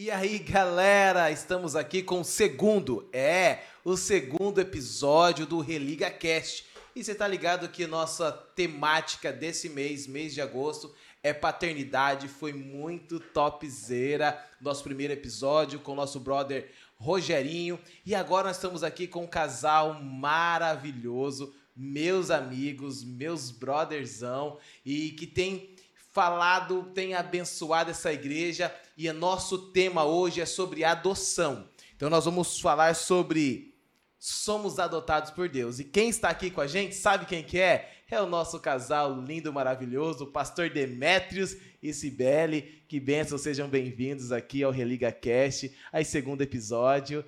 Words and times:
E 0.00 0.12
aí, 0.12 0.38
galera, 0.38 1.28
estamos 1.28 1.74
aqui 1.74 2.04
com 2.04 2.20
o 2.20 2.24
segundo, 2.24 3.08
é, 3.12 3.64
o 3.84 3.96
segundo 3.96 4.60
episódio 4.60 5.44
do 5.44 5.58
Religa 5.58 6.08
Cast. 6.08 6.66
E 6.94 7.02
você 7.02 7.16
tá 7.16 7.26
ligado 7.26 7.68
que 7.68 7.84
nossa 7.84 8.30
temática 8.30 9.32
desse 9.32 9.68
mês, 9.68 10.06
mês 10.06 10.32
de 10.32 10.40
agosto, 10.40 10.94
é 11.20 11.32
paternidade. 11.32 12.28
Foi 12.28 12.52
muito 12.52 13.18
topzera 13.18 14.40
nosso 14.60 14.84
primeiro 14.84 15.14
episódio 15.14 15.80
com 15.80 15.94
o 15.94 15.96
nosso 15.96 16.20
brother 16.20 16.70
Rogerinho. 16.96 17.76
E 18.06 18.14
agora 18.14 18.46
nós 18.46 18.56
estamos 18.56 18.84
aqui 18.84 19.08
com 19.08 19.24
um 19.24 19.26
casal 19.26 19.94
maravilhoso, 19.94 21.52
meus 21.74 22.30
amigos, 22.30 23.02
meus 23.02 23.50
brotherzão, 23.50 24.58
e 24.86 25.10
que 25.10 25.26
tem 25.26 25.74
falado, 26.18 26.82
tem 26.92 27.14
abençoado 27.14 27.92
essa 27.92 28.12
igreja 28.12 28.74
e 28.96 29.08
o 29.08 29.14
nosso 29.14 29.70
tema 29.70 30.04
hoje 30.04 30.40
é 30.40 30.46
sobre 30.46 30.82
adoção. 30.82 31.68
Então 31.94 32.10
nós 32.10 32.24
vamos 32.24 32.58
falar 32.58 32.96
sobre 32.96 33.72
somos 34.18 34.80
adotados 34.80 35.30
por 35.30 35.48
Deus. 35.48 35.78
E 35.78 35.84
quem 35.84 36.08
está 36.08 36.28
aqui 36.28 36.50
com 36.50 36.60
a 36.60 36.66
gente, 36.66 36.96
sabe 36.96 37.24
quem 37.24 37.44
que 37.44 37.60
é? 37.60 37.92
É 38.10 38.20
o 38.20 38.26
nosso 38.26 38.58
casal 38.58 39.20
lindo, 39.20 39.52
maravilhoso, 39.52 40.24
o 40.24 40.32
pastor 40.32 40.68
Demétrios 40.70 41.56
e 41.80 41.94
Cibele. 41.94 42.82
Que 42.88 42.98
bênção, 42.98 43.38
sejam 43.38 43.68
bem-vindos 43.68 44.32
aqui 44.32 44.64
ao 44.64 44.72
Religa 44.72 45.12
Cast, 45.12 45.72
aí 45.92 46.04
segundo 46.04 46.42
episódio. 46.42 47.24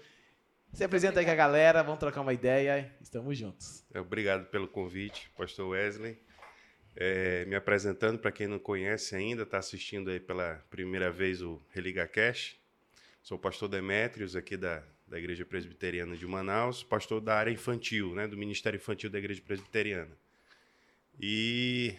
Se 0.72 0.82
apresenta 0.82 1.20
aí 1.20 1.24
com 1.24 1.30
a 1.30 1.36
galera, 1.36 1.84
vamos 1.84 2.00
trocar 2.00 2.22
uma 2.22 2.34
ideia, 2.34 2.92
estamos 3.00 3.38
juntos. 3.38 3.84
Obrigado 3.94 4.46
pelo 4.46 4.66
convite, 4.66 5.30
pastor 5.36 5.68
Wesley. 5.68 6.18
É, 7.02 7.46
me 7.46 7.56
apresentando, 7.56 8.18
para 8.18 8.30
quem 8.30 8.46
não 8.46 8.58
conhece 8.58 9.16
ainda, 9.16 9.44
está 9.44 9.56
assistindo 9.56 10.10
aí 10.10 10.20
pela 10.20 10.62
primeira 10.68 11.10
vez 11.10 11.40
o 11.40 11.58
Religa 11.70 12.06
Cash. 12.06 12.58
Sou 13.22 13.38
o 13.38 13.40
pastor 13.40 13.70
Demétrios, 13.70 14.36
aqui 14.36 14.54
da, 14.54 14.82
da 15.08 15.18
Igreja 15.18 15.46
Presbiteriana 15.46 16.14
de 16.14 16.26
Manaus, 16.26 16.82
pastor 16.82 17.22
da 17.22 17.34
área 17.36 17.50
infantil, 17.50 18.14
né, 18.14 18.28
do 18.28 18.36
Ministério 18.36 18.76
Infantil 18.76 19.08
da 19.08 19.18
Igreja 19.18 19.40
Presbiteriana. 19.40 20.14
E 21.18 21.94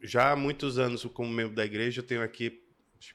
já 0.00 0.32
há 0.32 0.36
muitos 0.36 0.76
anos 0.76 1.04
como 1.04 1.30
membro 1.30 1.54
da 1.54 1.64
igreja, 1.64 2.00
eu 2.00 2.04
tenho 2.04 2.22
aqui 2.22 2.64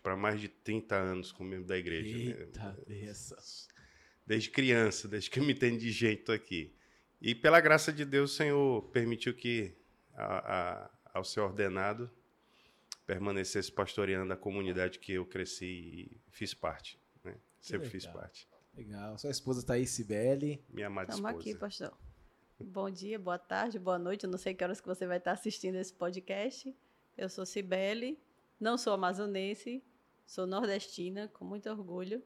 para 0.01 0.15
mais 0.15 0.39
de 0.39 0.47
30 0.47 0.95
anos 0.95 1.33
como 1.33 1.49
membro 1.49 1.67
da 1.67 1.77
igreja. 1.77 2.17
Né? 2.17 2.39
Eita, 2.39 2.77
né? 2.87 3.13
Desde 4.25 4.49
criança, 4.49 5.09
desde 5.09 5.29
que 5.29 5.39
eu 5.39 5.43
me 5.43 5.51
entendo 5.51 5.77
de 5.77 5.91
jeito 5.91 6.31
aqui. 6.31 6.73
E 7.21 7.35
pela 7.35 7.59
graça 7.59 7.91
de 7.91 8.05
Deus, 8.05 8.31
o 8.31 8.35
Senhor 8.35 8.81
permitiu 8.93 9.33
que 9.33 9.73
a, 10.13 10.25
a, 10.25 10.89
ao 11.13 11.23
ser 11.23 11.41
ordenado, 11.41 12.09
permanecesse 13.05 13.71
pastoreando 13.71 14.31
a 14.33 14.37
comunidade 14.37 14.99
que 14.99 15.13
eu 15.13 15.25
cresci 15.25 15.65
e 15.65 16.21
fiz 16.29 16.53
parte. 16.53 16.99
Né? 17.23 17.35
Sempre 17.59 17.89
fiz 17.89 18.05
parte. 18.05 18.47
Legal. 18.75 19.17
Sua 19.17 19.29
esposa 19.29 19.59
está 19.59 19.73
aí, 19.73 19.85
Sibeli. 19.85 20.63
Minha 20.69 20.87
amada 20.87 21.11
Estamos 21.11 21.31
esposa. 21.31 21.49
aqui, 21.49 21.59
pastor. 21.59 21.97
Bom 22.59 22.89
dia, 22.89 23.17
boa 23.17 23.39
tarde, 23.39 23.79
boa 23.79 23.97
noite. 23.97 24.23
Eu 24.23 24.29
não 24.29 24.37
sei 24.37 24.53
que 24.53 24.63
horas 24.63 24.79
que 24.79 24.87
você 24.87 25.05
vai 25.05 25.17
estar 25.17 25.31
assistindo 25.31 25.75
esse 25.75 25.93
podcast. 25.93 26.73
Eu 27.17 27.27
sou 27.27 27.45
Cibele, 27.45 28.19
não 28.59 28.77
sou 28.77 28.93
amazonense, 28.93 29.83
sou 30.25 30.45
nordestina, 30.45 31.27
com 31.33 31.43
muito 31.43 31.69
orgulho. 31.69 32.23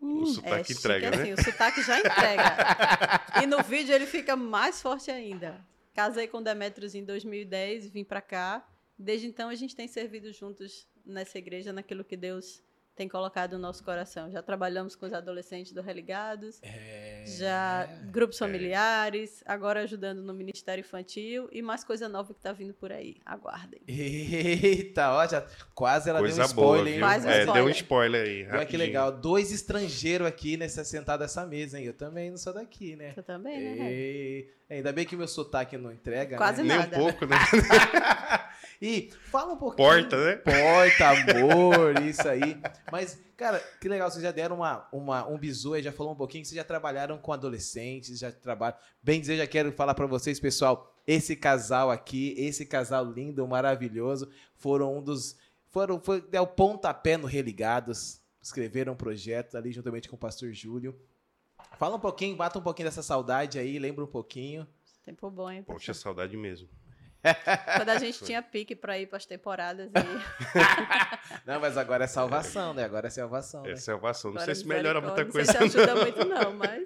O 0.00 0.06
hum, 0.06 0.26
sotaque 0.26 0.72
é, 0.72 0.76
entrega, 0.76 1.10
né? 1.10 1.22
Assim, 1.22 1.32
o 1.32 1.42
sotaque 1.42 1.82
já 1.82 1.98
entrega. 1.98 2.42
e 3.42 3.46
no 3.46 3.62
vídeo 3.62 3.94
ele 3.94 4.06
fica 4.06 4.36
mais 4.36 4.80
forte 4.80 5.10
ainda. 5.10 5.64
Casei 5.96 6.28
com 6.28 6.42
Demetrios 6.42 6.94
em 6.94 7.02
2010, 7.02 7.88
vim 7.88 8.04
para 8.04 8.20
cá. 8.20 8.68
Desde 8.98 9.26
então 9.26 9.48
a 9.48 9.54
gente 9.54 9.74
tem 9.74 9.88
servido 9.88 10.30
juntos 10.30 10.86
nessa 11.02 11.38
igreja, 11.38 11.72
naquilo 11.72 12.04
que 12.04 12.18
Deus 12.18 12.62
tem 12.96 13.08
colocado 13.08 13.52
no 13.52 13.58
nosso 13.58 13.84
coração. 13.84 14.30
Já 14.30 14.42
trabalhamos 14.42 14.96
com 14.96 15.04
os 15.04 15.12
adolescentes 15.12 15.72
do 15.72 15.82
Religados, 15.82 16.58
é, 16.62 17.24
já 17.26 17.86
grupos 18.10 18.40
é. 18.40 18.46
familiares, 18.46 19.42
agora 19.44 19.82
ajudando 19.82 20.22
no 20.22 20.32
Ministério 20.32 20.80
Infantil 20.80 21.46
e 21.52 21.60
mais 21.60 21.84
coisa 21.84 22.08
nova 22.08 22.32
que 22.32 22.40
está 22.40 22.52
vindo 22.52 22.72
por 22.72 22.90
aí. 22.90 23.16
Aguardem. 23.24 23.82
Eita, 23.86 25.12
ó, 25.12 25.26
já, 25.26 25.46
quase 25.74 26.08
ela 26.08 26.20
coisa 26.20 26.36
deu 26.36 26.44
um 26.44 26.46
spoiler, 26.46 27.00
boa, 27.00 27.10
um 27.10 27.12
é, 27.12 27.18
spoiler. 27.18 27.52
deu 27.52 27.64
um 27.66 27.68
spoiler 27.68 28.26
aí. 28.26 28.48
Olha 28.50 28.66
que 28.66 28.76
legal. 28.76 29.12
Dois 29.12 29.52
estrangeiros 29.52 30.26
aqui 30.26 30.56
nessa 30.56 30.82
sentada 30.82 31.26
essa 31.26 31.44
mesa, 31.44 31.78
hein? 31.78 31.84
Eu 31.84 31.94
também 31.94 32.30
não 32.30 32.38
sou 32.38 32.54
daqui, 32.54 32.96
né? 32.96 33.12
Você 33.12 33.22
também, 33.22 33.76
né? 33.76 33.92
E... 33.92 34.48
Ainda 34.70 34.92
bem 34.92 35.04
que 35.04 35.14
o 35.14 35.18
meu 35.18 35.28
sotaque 35.28 35.76
não 35.76 35.92
entrega. 35.92 36.36
Quase 36.36 36.62
né? 36.62 36.76
nada. 36.76 36.96
Nem 36.96 37.06
um 37.06 37.10
pouco, 37.10 37.26
né? 37.26 37.36
E 38.80 39.10
fala 39.30 39.54
um 39.54 39.56
pouquinho. 39.56 39.88
Porta, 39.88 40.16
né? 40.16 40.36
Porta, 40.36 41.08
amor, 41.08 42.02
isso 42.02 42.28
aí. 42.28 42.60
Mas, 42.92 43.18
cara, 43.36 43.58
que 43.80 43.88
legal, 43.88 44.10
vocês 44.10 44.22
já 44.22 44.30
deram 44.30 44.56
uma, 44.56 44.86
uma, 44.92 45.26
um 45.26 45.38
bisu 45.38 45.74
aí, 45.74 45.82
já 45.82 45.92
falou 45.92 46.12
um 46.12 46.16
pouquinho 46.16 46.42
que 46.42 46.48
vocês 46.48 46.56
já 46.56 46.64
trabalharam 46.64 47.18
com 47.18 47.32
adolescentes, 47.32 48.18
já 48.18 48.30
trabalham. 48.30 48.76
Bem 49.02 49.20
dizer, 49.20 49.36
já 49.36 49.46
quero 49.46 49.72
falar 49.72 49.94
para 49.94 50.06
vocês, 50.06 50.38
pessoal, 50.38 50.94
esse 51.06 51.34
casal 51.36 51.90
aqui, 51.90 52.34
esse 52.36 52.66
casal 52.66 53.04
lindo, 53.04 53.46
maravilhoso, 53.46 54.30
foram 54.56 54.98
um 54.98 55.02
dos. 55.02 55.36
Foram, 55.70 56.00
foi, 56.00 56.20
deu 56.20 56.42
o 56.42 56.46
pontapé 56.46 57.16
no 57.16 57.26
Religados, 57.26 58.20
escreveram 58.42 58.92
um 58.92 58.96
projeto 58.96 59.56
ali 59.56 59.72
juntamente 59.72 60.08
com 60.08 60.16
o 60.16 60.18
pastor 60.18 60.52
Júlio. 60.52 60.98
Fala 61.78 61.96
um 61.96 62.00
pouquinho, 62.00 62.36
bata 62.36 62.58
um 62.58 62.62
pouquinho 62.62 62.88
dessa 62.88 63.02
saudade 63.02 63.58
aí, 63.58 63.78
lembra 63.78 64.04
um 64.04 64.08
pouquinho. 64.08 64.66
Tempo 65.04 65.30
bom, 65.30 65.50
hein? 65.50 65.62
Poxa, 65.62 65.94
saudade 65.94 66.36
mesmo. 66.36 66.68
Quando 67.76 67.88
a 67.88 67.98
gente 67.98 68.24
tinha 68.24 68.42
pique 68.42 68.74
para 68.74 68.98
ir 68.98 69.06
para 69.06 69.16
as 69.16 69.26
temporadas. 69.26 69.88
E... 69.88 69.92
não, 71.46 71.60
mas 71.60 71.76
agora 71.76 72.04
é 72.04 72.06
salvação, 72.06 72.74
né? 72.74 72.84
Agora 72.84 73.06
é 73.06 73.10
salvação. 73.10 73.64
É 73.64 73.70
né? 73.70 73.76
salvação. 73.76 74.30
Não 74.30 74.38
agora 74.38 74.54
sei 74.54 74.62
se 74.62 74.68
melhora 74.68 75.00
muita 75.00 75.24
coisa. 75.24 75.52
Não 75.52 75.60
sei 75.60 75.68
se 75.70 75.78
ajuda 75.78 75.96
muito, 75.96 76.24
não, 76.24 76.52
mas. 76.54 76.84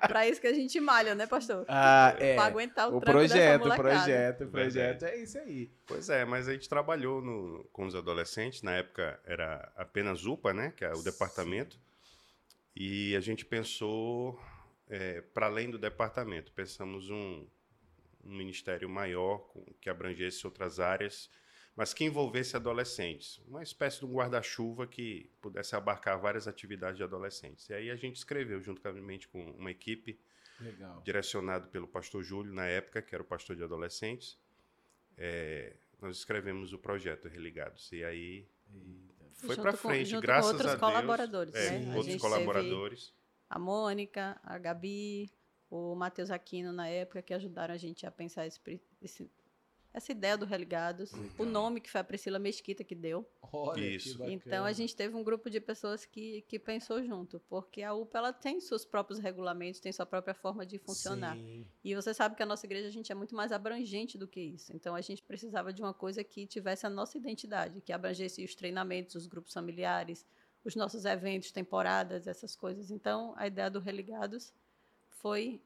para 0.00 0.28
isso 0.28 0.40
que 0.40 0.46
a 0.46 0.54
gente 0.54 0.78
malha, 0.80 1.14
né, 1.14 1.26
pastor? 1.26 1.64
Ah, 1.68 2.14
é. 2.18 2.34
Para 2.34 2.44
aguentar 2.46 2.90
o, 2.90 2.98
o 2.98 3.00
projeto, 3.00 3.68
o 3.68 3.74
projeto, 3.76 4.44
o 4.44 4.48
projeto. 4.48 5.04
É 5.04 5.16
isso 5.16 5.38
aí. 5.38 5.70
Pois 5.86 6.08
é, 6.08 6.24
mas 6.24 6.48
a 6.48 6.52
gente 6.52 6.68
trabalhou 6.68 7.20
no, 7.20 7.64
com 7.72 7.84
os 7.84 7.94
adolescentes. 7.94 8.62
Na 8.62 8.72
época 8.72 9.20
era 9.24 9.70
apenas 9.76 10.24
UPA, 10.24 10.52
né? 10.52 10.72
Que 10.76 10.84
é 10.84 10.92
o 10.92 11.02
departamento. 11.02 11.78
E 12.74 13.14
a 13.16 13.20
gente 13.20 13.44
pensou 13.44 14.40
é, 14.88 15.20
para 15.20 15.46
além 15.46 15.70
do 15.70 15.78
departamento. 15.78 16.52
Pensamos 16.52 17.10
um 17.10 17.46
um 18.24 18.36
ministério 18.36 18.88
maior, 18.88 19.38
com, 19.48 19.64
que 19.80 19.88
abrangesse 19.88 20.46
outras 20.46 20.80
áreas, 20.80 21.30
mas 21.74 21.94
que 21.94 22.04
envolvesse 22.04 22.56
adolescentes. 22.56 23.38
Uma 23.46 23.62
espécie 23.62 24.00
de 24.00 24.06
um 24.06 24.12
guarda-chuva 24.12 24.86
que 24.86 25.30
pudesse 25.40 25.74
abarcar 25.74 26.20
várias 26.20 26.46
atividades 26.46 26.96
de 26.96 27.02
adolescentes. 27.02 27.68
E 27.70 27.74
aí 27.74 27.90
a 27.90 27.96
gente 27.96 28.16
escreveu, 28.16 28.60
juntamente 28.60 29.28
com 29.28 29.42
uma 29.52 29.70
equipe, 29.70 30.20
Legal. 30.60 31.00
direcionado 31.02 31.68
pelo 31.68 31.88
pastor 31.88 32.22
Júlio, 32.22 32.52
na 32.52 32.66
época, 32.66 33.00
que 33.00 33.14
era 33.14 33.22
o 33.22 33.26
pastor 33.26 33.56
de 33.56 33.62
adolescentes. 33.62 34.38
É, 35.16 35.76
nós 36.00 36.16
escrevemos 36.16 36.72
o 36.72 36.78
projeto 36.78 37.28
Religados. 37.28 37.90
E 37.92 38.04
aí 38.04 38.48
Eita. 38.74 39.46
foi 39.46 39.56
para 39.56 39.72
frente, 39.72 40.14
com, 40.14 40.20
graças 40.20 40.50
com 40.50 40.56
outros 40.56 40.72
a 40.72 40.76
Deus. 40.76 40.80
colaboradores, 40.80 41.54
é, 41.54 41.78
né? 41.78 41.96
Outros 41.96 42.16
colaboradores. 42.16 43.14
A 43.48 43.58
Mônica, 43.58 44.38
a 44.42 44.58
Gabi, 44.58 45.30
o 45.70 45.94
Matheus 45.94 46.30
Aquino 46.30 46.72
na 46.72 46.88
época, 46.88 47.22
que 47.22 47.32
ajudaram 47.32 47.72
a 47.72 47.78
gente 47.78 48.04
a 48.04 48.10
pensar 48.10 48.44
esse, 48.44 48.60
esse, 49.00 49.30
essa 49.94 50.10
ideia 50.10 50.36
do 50.36 50.44
Religados. 50.44 51.12
Legal. 51.12 51.30
O 51.38 51.44
nome 51.44 51.80
que 51.80 51.88
foi 51.88 52.00
a 52.00 52.04
Priscila 52.04 52.40
Mesquita 52.40 52.82
que 52.82 52.94
deu. 52.94 53.24
Olha, 53.40 53.80
Isso. 53.80 54.22
Então 54.24 54.64
a 54.64 54.72
gente 54.72 54.96
teve 54.96 55.14
um 55.14 55.22
grupo 55.22 55.48
de 55.48 55.60
pessoas 55.60 56.04
que, 56.04 56.42
que 56.42 56.58
pensou 56.58 57.02
junto, 57.04 57.38
porque 57.48 57.82
a 57.82 57.94
UPA 57.94 58.18
ela 58.18 58.32
tem 58.32 58.60
seus 58.60 58.84
próprios 58.84 59.20
regulamentos, 59.20 59.80
tem 59.80 59.92
sua 59.92 60.04
própria 60.04 60.34
forma 60.34 60.66
de 60.66 60.76
funcionar. 60.76 61.36
Sim. 61.36 61.64
E 61.84 61.94
você 61.94 62.12
sabe 62.12 62.34
que 62.34 62.42
a 62.42 62.46
nossa 62.46 62.66
igreja 62.66 62.88
a 62.88 62.92
gente 62.92 63.12
é 63.12 63.14
muito 63.14 63.36
mais 63.36 63.52
abrangente 63.52 64.18
do 64.18 64.26
que 64.26 64.40
isso. 64.40 64.74
Então 64.74 64.96
a 64.96 65.00
gente 65.00 65.22
precisava 65.22 65.72
de 65.72 65.80
uma 65.80 65.94
coisa 65.94 66.24
que 66.24 66.48
tivesse 66.48 66.84
a 66.84 66.90
nossa 66.90 67.16
identidade, 67.16 67.80
que 67.80 67.92
abrangesse 67.92 68.44
os 68.44 68.56
treinamentos, 68.56 69.14
os 69.14 69.28
grupos 69.28 69.52
familiares, 69.52 70.26
os 70.64 70.74
nossos 70.74 71.04
eventos, 71.04 71.52
temporadas, 71.52 72.26
essas 72.26 72.56
coisas. 72.56 72.90
Então 72.90 73.34
a 73.36 73.46
ideia 73.46 73.70
do 73.70 73.78
Religados 73.78 74.52
foi 75.20 75.60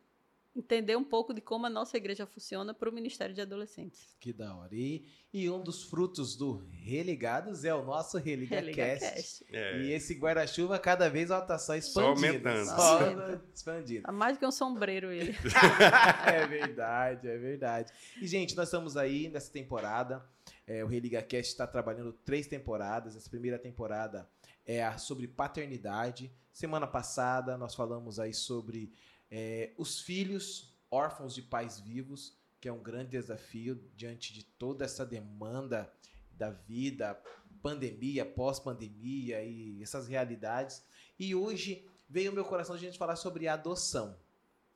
entender 0.57 0.97
um 0.97 1.03
pouco 1.03 1.35
de 1.35 1.41
como 1.41 1.67
a 1.67 1.71
nossa 1.71 1.97
igreja 1.97 2.27
funciona 2.27 2.73
para 2.73 2.89
o 2.89 2.93
Ministério 2.93 3.35
de 3.35 3.41
Adolescentes. 3.41 4.15
Que 4.21 4.33
da 4.33 4.55
hora. 4.55 4.73
E, 4.73 5.05
e 5.33 5.51
um 5.51 5.61
dos 5.61 5.83
frutos 5.83 6.37
do 6.37 6.65
Religados 6.71 7.65
é 7.65 7.75
o 7.75 7.83
nosso 7.83 8.19
Religa, 8.19 8.57
Religa 8.57 8.97
Cast. 8.97 9.45
É. 9.51 9.81
E 9.83 9.93
esse 9.93 10.15
guarda-chuva 10.15 10.79
cada 10.79 11.11
vez 11.11 11.31
está 11.31 11.59
só 11.59 11.75
expandindo. 11.75 12.21
Só 12.67 12.99
aumentando. 12.99 13.41
Só 13.41 13.41
expandindo. 13.53 14.03
Tá 14.03 14.13
mais 14.13 14.37
do 14.37 14.41
que 14.41 14.47
um 14.47 14.53
sombreiro 14.53 15.11
ele. 15.11 15.35
é 16.27 16.47
verdade, 16.47 17.29
é 17.29 17.37
verdade. 17.37 17.93
E, 18.21 18.27
gente, 18.27 18.57
nós 18.57 18.69
estamos 18.69 18.97
aí 18.97 19.29
nessa 19.29 19.51
temporada. 19.51 20.25
É, 20.67 20.85
o 20.85 20.87
Religa 20.87 21.21
Cast 21.21 21.53
está 21.53 21.67
trabalhando 21.67 22.13
três 22.13 22.47
temporadas. 22.47 23.17
Essa 23.17 23.29
primeira 23.29 23.59
temporada 23.59 24.29
é 24.65 24.89
sobre 24.99 25.27
paternidade. 25.27 26.33
Semana 26.53 26.87
passada 26.87 27.59
nós 27.59 27.75
falamos 27.75 28.21
aí 28.21 28.33
sobre 28.33 28.93
é, 29.37 29.73
os 29.77 30.01
filhos 30.01 30.73
órfãos 30.89 31.35
de 31.35 31.43
pais 31.43 31.81
vivos, 31.81 32.39
que 32.61 32.69
é 32.69 32.73
um 32.73 32.81
grande 32.81 33.11
desafio 33.11 33.75
diante 33.97 34.33
de 34.33 34.45
toda 34.45 34.85
essa 34.85 35.05
demanda 35.05 35.93
da 36.31 36.51
vida, 36.51 37.21
pandemia, 37.61 38.25
pós-pandemia 38.25 39.43
e 39.43 39.83
essas 39.83 40.07
realidades. 40.07 40.85
E 41.19 41.35
hoje 41.35 41.85
veio 42.09 42.29
ao 42.29 42.35
meu 42.37 42.45
coração 42.45 42.77
a 42.77 42.79
gente 42.79 42.97
falar 42.97 43.17
sobre 43.17 43.49
adoção. 43.49 44.17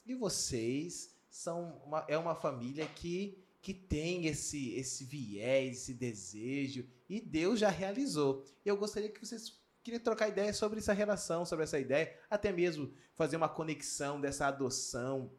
E 0.05 0.13
vocês 0.13 1.15
são 1.31 1.81
uma, 1.87 2.05
é 2.09 2.19
uma 2.19 2.35
família 2.35 2.85
que, 2.85 3.39
que 3.63 3.73
tem 3.73 4.27
esse, 4.27 4.75
esse 4.75 5.05
viés, 5.05 5.83
esse 5.83 5.95
desejo, 5.95 6.85
e 7.09 7.21
Deus 7.21 7.61
já 7.61 7.69
realizou. 7.69 8.45
Eu 8.65 8.77
gostaria 8.77 9.09
que 9.09 9.25
vocês 9.25 9.58
queria 9.89 10.01
trocar 10.01 10.29
ideia 10.29 10.53
sobre 10.53 10.81
essa 10.81 10.93
relação, 10.93 11.47
sobre 11.47 11.65
essa 11.65 11.79
ideia, 11.79 12.15
até 12.29 12.53
mesmo 12.53 12.93
fazer 13.15 13.37
uma 13.37 13.49
conexão 13.49 14.21
dessa 14.21 14.47
adoção, 14.47 15.33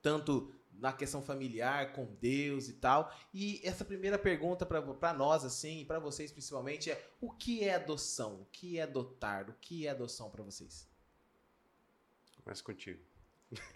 tanto 0.00 0.50
na 0.72 0.94
questão 0.94 1.20
familiar, 1.20 1.92
com 1.92 2.06
Deus 2.20 2.68
e 2.68 2.74
tal. 2.74 3.14
E 3.34 3.60
essa 3.62 3.84
primeira 3.84 4.18
pergunta 4.18 4.64
para 4.64 5.12
nós, 5.12 5.44
assim, 5.44 5.84
para 5.84 5.98
vocês 5.98 6.32
principalmente, 6.32 6.90
é: 6.90 7.10
o 7.20 7.30
que 7.30 7.64
é 7.64 7.74
adoção? 7.74 8.40
O 8.40 8.46
que 8.46 8.78
é 8.78 8.82
adotar? 8.82 9.50
O 9.50 9.54
que 9.54 9.86
é 9.86 9.90
adoção 9.90 10.30
para 10.30 10.42
vocês? 10.42 10.88
Começa 12.42 12.62
contigo. 12.62 13.02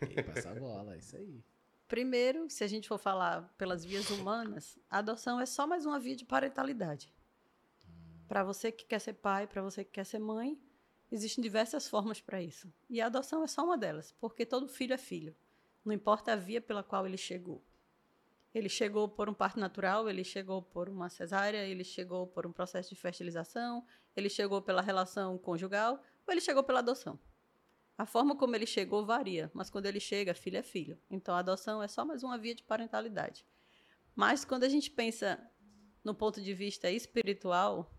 E 0.08 0.22
passa 0.22 0.50
a 0.50 0.54
bola, 0.54 0.94
é 0.94 0.98
isso 0.98 1.16
aí. 1.16 1.44
Primeiro, 1.86 2.48
se 2.48 2.64
a 2.64 2.68
gente 2.68 2.88
for 2.88 2.98
falar 2.98 3.52
pelas 3.58 3.84
vias 3.84 4.08
humanas, 4.10 4.78
a 4.88 4.98
adoção 4.98 5.40
é 5.40 5.44
só 5.44 5.66
mais 5.66 5.84
uma 5.84 5.98
via 5.98 6.16
de 6.16 6.24
parentalidade. 6.24 7.12
Para 8.30 8.44
você 8.44 8.70
que 8.70 8.84
quer 8.84 9.00
ser 9.00 9.14
pai, 9.14 9.48
para 9.48 9.60
você 9.60 9.82
que 9.82 9.90
quer 9.90 10.06
ser 10.06 10.20
mãe, 10.20 10.56
existem 11.10 11.42
diversas 11.42 11.88
formas 11.88 12.20
para 12.20 12.40
isso. 12.40 12.72
E 12.88 13.00
a 13.00 13.06
adoção 13.06 13.42
é 13.42 13.48
só 13.48 13.64
uma 13.64 13.76
delas, 13.76 14.14
porque 14.20 14.46
todo 14.46 14.68
filho 14.68 14.94
é 14.94 14.96
filho. 14.96 15.34
Não 15.84 15.92
importa 15.92 16.32
a 16.34 16.36
via 16.36 16.60
pela 16.60 16.84
qual 16.84 17.04
ele 17.04 17.16
chegou. 17.16 17.60
Ele 18.54 18.68
chegou 18.68 19.08
por 19.08 19.28
um 19.28 19.34
parto 19.34 19.58
natural, 19.58 20.08
ele 20.08 20.22
chegou 20.22 20.62
por 20.62 20.88
uma 20.88 21.08
cesárea, 21.08 21.66
ele 21.66 21.82
chegou 21.82 22.24
por 22.24 22.46
um 22.46 22.52
processo 22.52 22.90
de 22.90 22.94
fertilização, 22.94 23.84
ele 24.14 24.28
chegou 24.28 24.62
pela 24.62 24.80
relação 24.80 25.36
conjugal 25.36 26.00
ou 26.24 26.32
ele 26.32 26.40
chegou 26.40 26.62
pela 26.62 26.78
adoção. 26.78 27.18
A 27.98 28.06
forma 28.06 28.36
como 28.36 28.54
ele 28.54 28.64
chegou 28.64 29.04
varia, 29.04 29.50
mas 29.52 29.70
quando 29.70 29.86
ele 29.86 29.98
chega, 29.98 30.34
filho 30.34 30.58
é 30.58 30.62
filho. 30.62 30.96
Então 31.10 31.34
a 31.34 31.40
adoção 31.40 31.82
é 31.82 31.88
só 31.88 32.04
mais 32.04 32.22
uma 32.22 32.38
via 32.38 32.54
de 32.54 32.62
parentalidade. 32.62 33.44
Mas 34.14 34.44
quando 34.44 34.62
a 34.62 34.68
gente 34.68 34.88
pensa 34.88 35.44
no 36.04 36.14
ponto 36.14 36.40
de 36.40 36.54
vista 36.54 36.88
espiritual, 36.88 37.92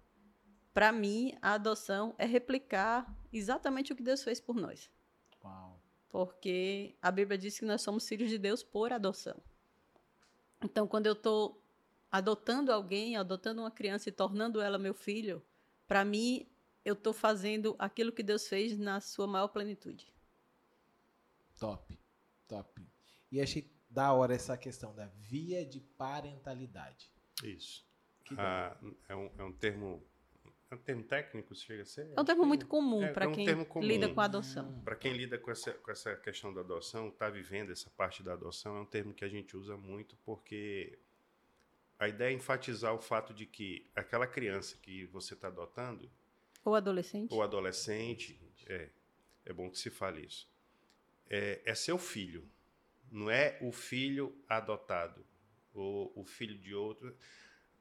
para 0.74 0.92
mim 0.92 1.38
a 1.42 1.54
adoção 1.54 2.16
é 2.18 2.26
replicar 2.26 3.14
exatamente 3.32 3.94
o 3.94 3.96
que 3.96 4.04
Deus 4.04 4.24
fez 4.24 4.40
por 4.40 4.56
nós. 4.56 4.90
Uau 5.44 5.82
porque 6.12 6.94
a 7.02 7.10
Bíblia 7.10 7.38
diz 7.38 7.58
que 7.58 7.66
nós 7.66 7.82
somos 7.82 8.08
filhos 8.08 8.30
de 8.30 8.38
Deus 8.38 8.62
por 8.62 8.92
adoção. 8.92 9.42
Então, 10.62 10.86
quando 10.86 11.08
eu 11.08 11.14
estou 11.14 11.64
adotando 12.12 12.72
alguém, 12.72 13.16
adotando 13.16 13.62
uma 13.62 13.72
criança 13.72 14.10
e 14.10 14.12
tornando 14.12 14.62
ela 14.62 14.78
meu 14.78 14.94
filho, 14.94 15.42
para 15.88 16.04
mim, 16.04 16.46
eu 16.84 16.94
estou 16.94 17.14
fazendo 17.14 17.76
aquilo 17.80 18.12
que 18.12 18.22
Deus 18.22 18.48
fez 18.48 18.78
na 18.78 19.00
sua 19.00 19.26
maior 19.26 19.48
plenitude. 19.48 20.14
Top, 21.58 21.98
top. 22.48 22.86
E 23.32 23.40
achei 23.40 23.72
da 23.90 24.12
hora 24.12 24.36
essa 24.36 24.58
questão 24.58 24.94
da 24.94 25.06
via 25.06 25.66
de 25.66 25.80
parentalidade. 25.80 27.10
Isso. 27.42 27.86
Ah, 28.38 28.78
é, 29.08 29.16
um, 29.16 29.32
é 29.38 29.44
um 29.44 29.54
termo 29.54 30.04
um 30.76 30.78
termo 30.78 31.04
técnico, 31.04 31.54
chega 31.54 31.84
a 31.84 31.86
ser? 31.86 32.12
É 32.16 32.22
um 32.22 32.26
termo 32.26 32.46
muito 32.46 32.66
comum 32.66 33.04
é, 33.04 33.12
para 33.12 33.26
é 33.26 33.28
um 33.28 33.34
quem 33.34 33.66
comum. 33.66 33.86
lida 33.86 34.10
com 34.10 34.22
a 34.22 34.26
adoção. 34.26 34.82
Para 34.84 34.96
quem 34.96 35.14
lida 35.14 35.38
com 35.38 35.52
essa, 35.52 35.74
com 35.74 35.92
essa 35.92 36.16
questão 36.16 36.54
da 36.54 36.62
adoção, 36.62 37.10
está 37.10 37.30
vivendo 37.30 37.72
essa 37.72 37.90
parte 37.90 38.24
da 38.24 38.34
adoção, 38.34 38.78
é 38.78 38.82
um 38.82 38.86
termo 38.86 39.14
que 39.14 39.26
a 39.26 39.28
gente 39.28 39.56
usa 39.58 39.76
muito 39.76 40.16
porque 40.26 40.98
a 42.00 42.08
ideia 42.08 42.32
é 42.32 42.34
enfatizar 42.34 42.94
o 42.94 43.00
fato 43.00 43.34
de 43.34 43.46
que 43.46 43.90
aquela 43.96 44.26
criança 44.26 44.78
que 44.82 45.06
você 45.06 45.34
está 45.34 45.50
adotando. 45.50 46.10
Ou 46.64 46.74
adolescente. 46.74 47.34
Ou 47.34 47.44
adolescente, 47.44 48.40
é, 48.66 48.90
é 49.46 49.54
bom 49.54 49.70
que 49.70 49.78
se 49.78 49.90
fale 49.90 50.26
isso. 50.26 50.50
É, 51.30 51.62
é 51.66 51.76
seu 51.76 51.98
filho, 51.98 52.50
não 53.12 53.30
é 53.30 53.58
o 53.62 53.72
filho 53.72 54.36
adotado 54.48 55.26
ou 55.74 56.12
o 56.16 56.26
filho 56.26 56.58
de 56.58 56.74
outro 56.74 57.16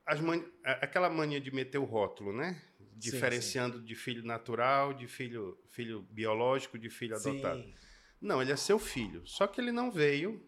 as 0.07 0.21
man... 0.21 0.45
aquela 0.65 1.09
mania 1.09 1.41
de 1.41 1.55
meter 1.55 1.79
o 1.79 1.85
rótulo, 1.85 2.33
né? 2.33 2.61
Diferenciando 2.97 3.75
sim, 3.75 3.81
sim. 3.81 3.87
de 3.87 3.95
filho 3.95 4.25
natural, 4.25 4.93
de 4.93 5.07
filho, 5.07 5.59
filho 5.69 6.03
biológico, 6.11 6.79
de 6.79 6.91
filho 6.91 7.17
adotado. 7.17 7.63
Sim. 7.63 7.75
Não, 8.21 8.43
ele 8.43 8.53
é 8.53 8.57
seu 8.57 8.79
filho. 8.79 9.27
Só 9.27 9.47
que 9.47 9.61
ele 9.61 9.73
não 9.73 9.91
veio 9.91 10.45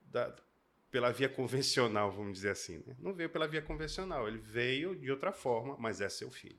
da... 0.00 0.34
pela 0.90 1.12
via 1.12 1.28
convencional, 1.28 2.10
vamos 2.10 2.34
dizer 2.34 2.50
assim. 2.50 2.82
Né? 2.86 2.96
Não 2.98 3.12
veio 3.12 3.28
pela 3.28 3.46
via 3.46 3.60
convencional. 3.60 4.26
Ele 4.26 4.38
veio 4.38 4.96
de 4.96 5.10
outra 5.10 5.32
forma, 5.32 5.76
mas 5.78 6.00
é 6.00 6.08
seu 6.08 6.30
filho. 6.30 6.58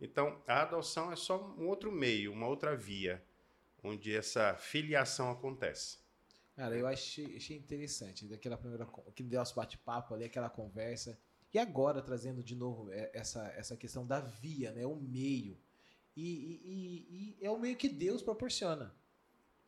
Então, 0.00 0.42
a 0.46 0.62
adoção 0.62 1.12
é 1.12 1.16
só 1.16 1.54
um 1.58 1.66
outro 1.66 1.92
meio, 1.92 2.32
uma 2.32 2.46
outra 2.46 2.76
via, 2.76 3.22
onde 3.82 4.14
essa 4.14 4.54
filiação 4.54 5.30
acontece. 5.30 5.98
Cara, 6.54 6.76
eu 6.76 6.86
achei, 6.86 7.36
achei 7.36 7.56
interessante 7.56 8.26
daquela 8.26 8.56
primeira 8.56 8.86
que 9.14 9.22
deu 9.22 9.40
nosso 9.40 9.56
bate-papo 9.56 10.14
ali, 10.14 10.24
aquela 10.24 10.48
conversa. 10.48 11.18
E 11.52 11.58
agora 11.58 12.00
trazendo 12.00 12.42
de 12.42 12.54
novo 12.54 12.92
é, 12.92 13.10
essa, 13.12 13.46
essa 13.56 13.76
questão 13.76 14.06
da 14.06 14.20
via, 14.20 14.72
né? 14.72 14.86
O 14.86 14.96
meio. 14.96 15.58
E, 16.16 16.22
e, 16.64 17.36
e 17.40 17.44
é 17.44 17.50
o 17.50 17.58
meio 17.58 17.76
que 17.76 17.88
Deus 17.88 18.22
proporciona. 18.22 18.94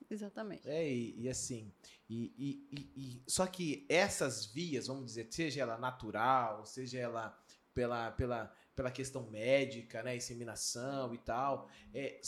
Exatamente. 0.08 0.68
É, 0.68 0.88
e, 0.88 1.22
e 1.22 1.28
assim, 1.28 1.72
e, 2.08 2.68
e, 2.96 3.22
só 3.26 3.46
que 3.46 3.84
essas 3.88 4.46
vias, 4.46 4.86
vamos 4.86 5.06
dizer, 5.06 5.26
seja 5.30 5.62
ela 5.62 5.76
natural, 5.76 6.64
seja 6.64 6.98
ela 6.98 7.36
pela, 7.74 8.12
pela, 8.12 8.54
pela 8.74 8.90
questão 8.90 9.28
médica, 9.28 10.02
né, 10.02 10.16
inseminação 10.16 11.12
e 11.12 11.18
tal, 11.18 11.68
é, 11.92 12.20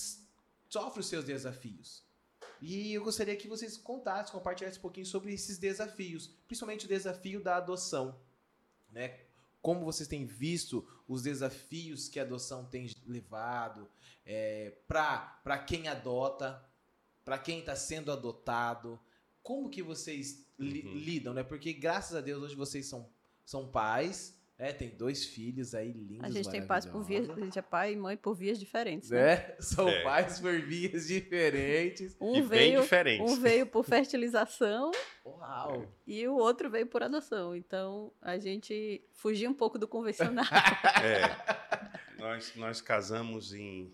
sofre 0.69 1.00
os 1.00 1.06
seus 1.06 1.25
desafios. 1.25 2.07
E 2.60 2.93
eu 2.93 3.05
gostaria 3.05 3.37
que 3.37 3.49
vocês 3.49 3.76
contassem, 3.76 4.32
compartilhassem 4.32 4.78
um 4.78 4.82
pouquinho 4.82 5.06
sobre 5.06 5.32
esses 5.32 5.58
desafios, 5.58 6.28
principalmente 6.46 6.87
o 6.87 6.88
desafio 6.88 7.43
da 7.43 7.56
adoção, 7.56 8.20
né? 8.90 9.20
Como 9.60 9.84
vocês 9.84 10.08
têm 10.08 10.25
visto 10.25 10.87
os 11.06 11.22
desafios 11.22 12.08
que 12.08 12.20
a 12.20 12.22
adoção 12.22 12.64
tem 12.64 12.88
levado 13.06 13.88
é, 14.25 14.72
para 14.87 15.58
quem 15.66 15.88
adota, 15.88 16.64
para 17.25 17.38
quem 17.38 17.60
está 17.60 17.75
sendo 17.75 18.12
adotado, 18.12 18.99
como 19.43 19.69
que 19.69 19.82
vocês 19.82 20.46
li 20.58 20.82
uhum. 20.82 20.94
lidam, 20.94 21.34
né? 21.34 21.43
Porque 21.43 21.72
graças 21.72 22.14
a 22.14 22.20
Deus 22.20 22.43
hoje 22.43 22.55
vocês 22.55 22.87
são, 22.87 23.10
são 23.44 23.69
pais, 23.69 24.38
é, 24.60 24.72
tem 24.72 24.90
dois 24.90 25.25
filhos 25.25 25.72
aí 25.72 25.93
lindos. 25.93 26.25
A 26.25 26.31
gente 26.31 26.50
tem 26.50 26.66
pais 26.66 26.84
por 26.84 27.05
vias, 27.05 27.31
a 27.31 27.40
gente 27.40 27.56
é 27.56 27.62
pai 27.62 27.93
e 27.93 27.96
mãe 27.96 28.16
por 28.16 28.34
vias 28.34 28.58
diferentes. 28.58 29.10
Né? 29.10 29.32
É, 29.32 29.56
são 29.62 29.88
é. 29.88 30.02
pais 30.02 30.40
por 30.40 30.60
vias 30.60 31.06
diferentes. 31.06 32.17
Um 32.20 32.34
e 32.34 32.43
veio, 32.43 32.72
bem 32.72 32.81
diferentes. 32.81 33.32
Um 33.32 33.41
veio 33.41 33.67
por 33.69 33.84
fertilização. 33.84 34.91
Uau! 35.24 35.86
E 36.05 36.27
o 36.27 36.34
outro 36.34 36.69
veio 36.69 36.88
por 36.88 37.05
adoção. 37.05 37.55
Então 37.55 38.12
a 38.20 38.36
gente 38.36 39.00
fugiu 39.12 39.48
um 39.48 39.55
pouco 39.55 39.79
do 39.79 39.86
convencional. 39.86 40.44
é. 41.05 42.19
Nós, 42.20 42.53
nós 42.56 42.81
casamos 42.81 43.55
em 43.55 43.93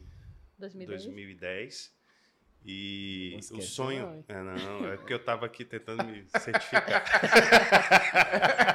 2010. 0.58 1.04
2010 1.04 1.94
e 2.64 3.38
o 3.52 3.60
sonho. 3.60 4.24
É, 4.26 4.42
não, 4.42 4.88
é 4.88 4.96
porque 4.96 5.12
eu 5.12 5.18
estava 5.18 5.44
aqui 5.44 5.62
tentando 5.62 6.02
me 6.04 6.24
certificar. 6.38 7.04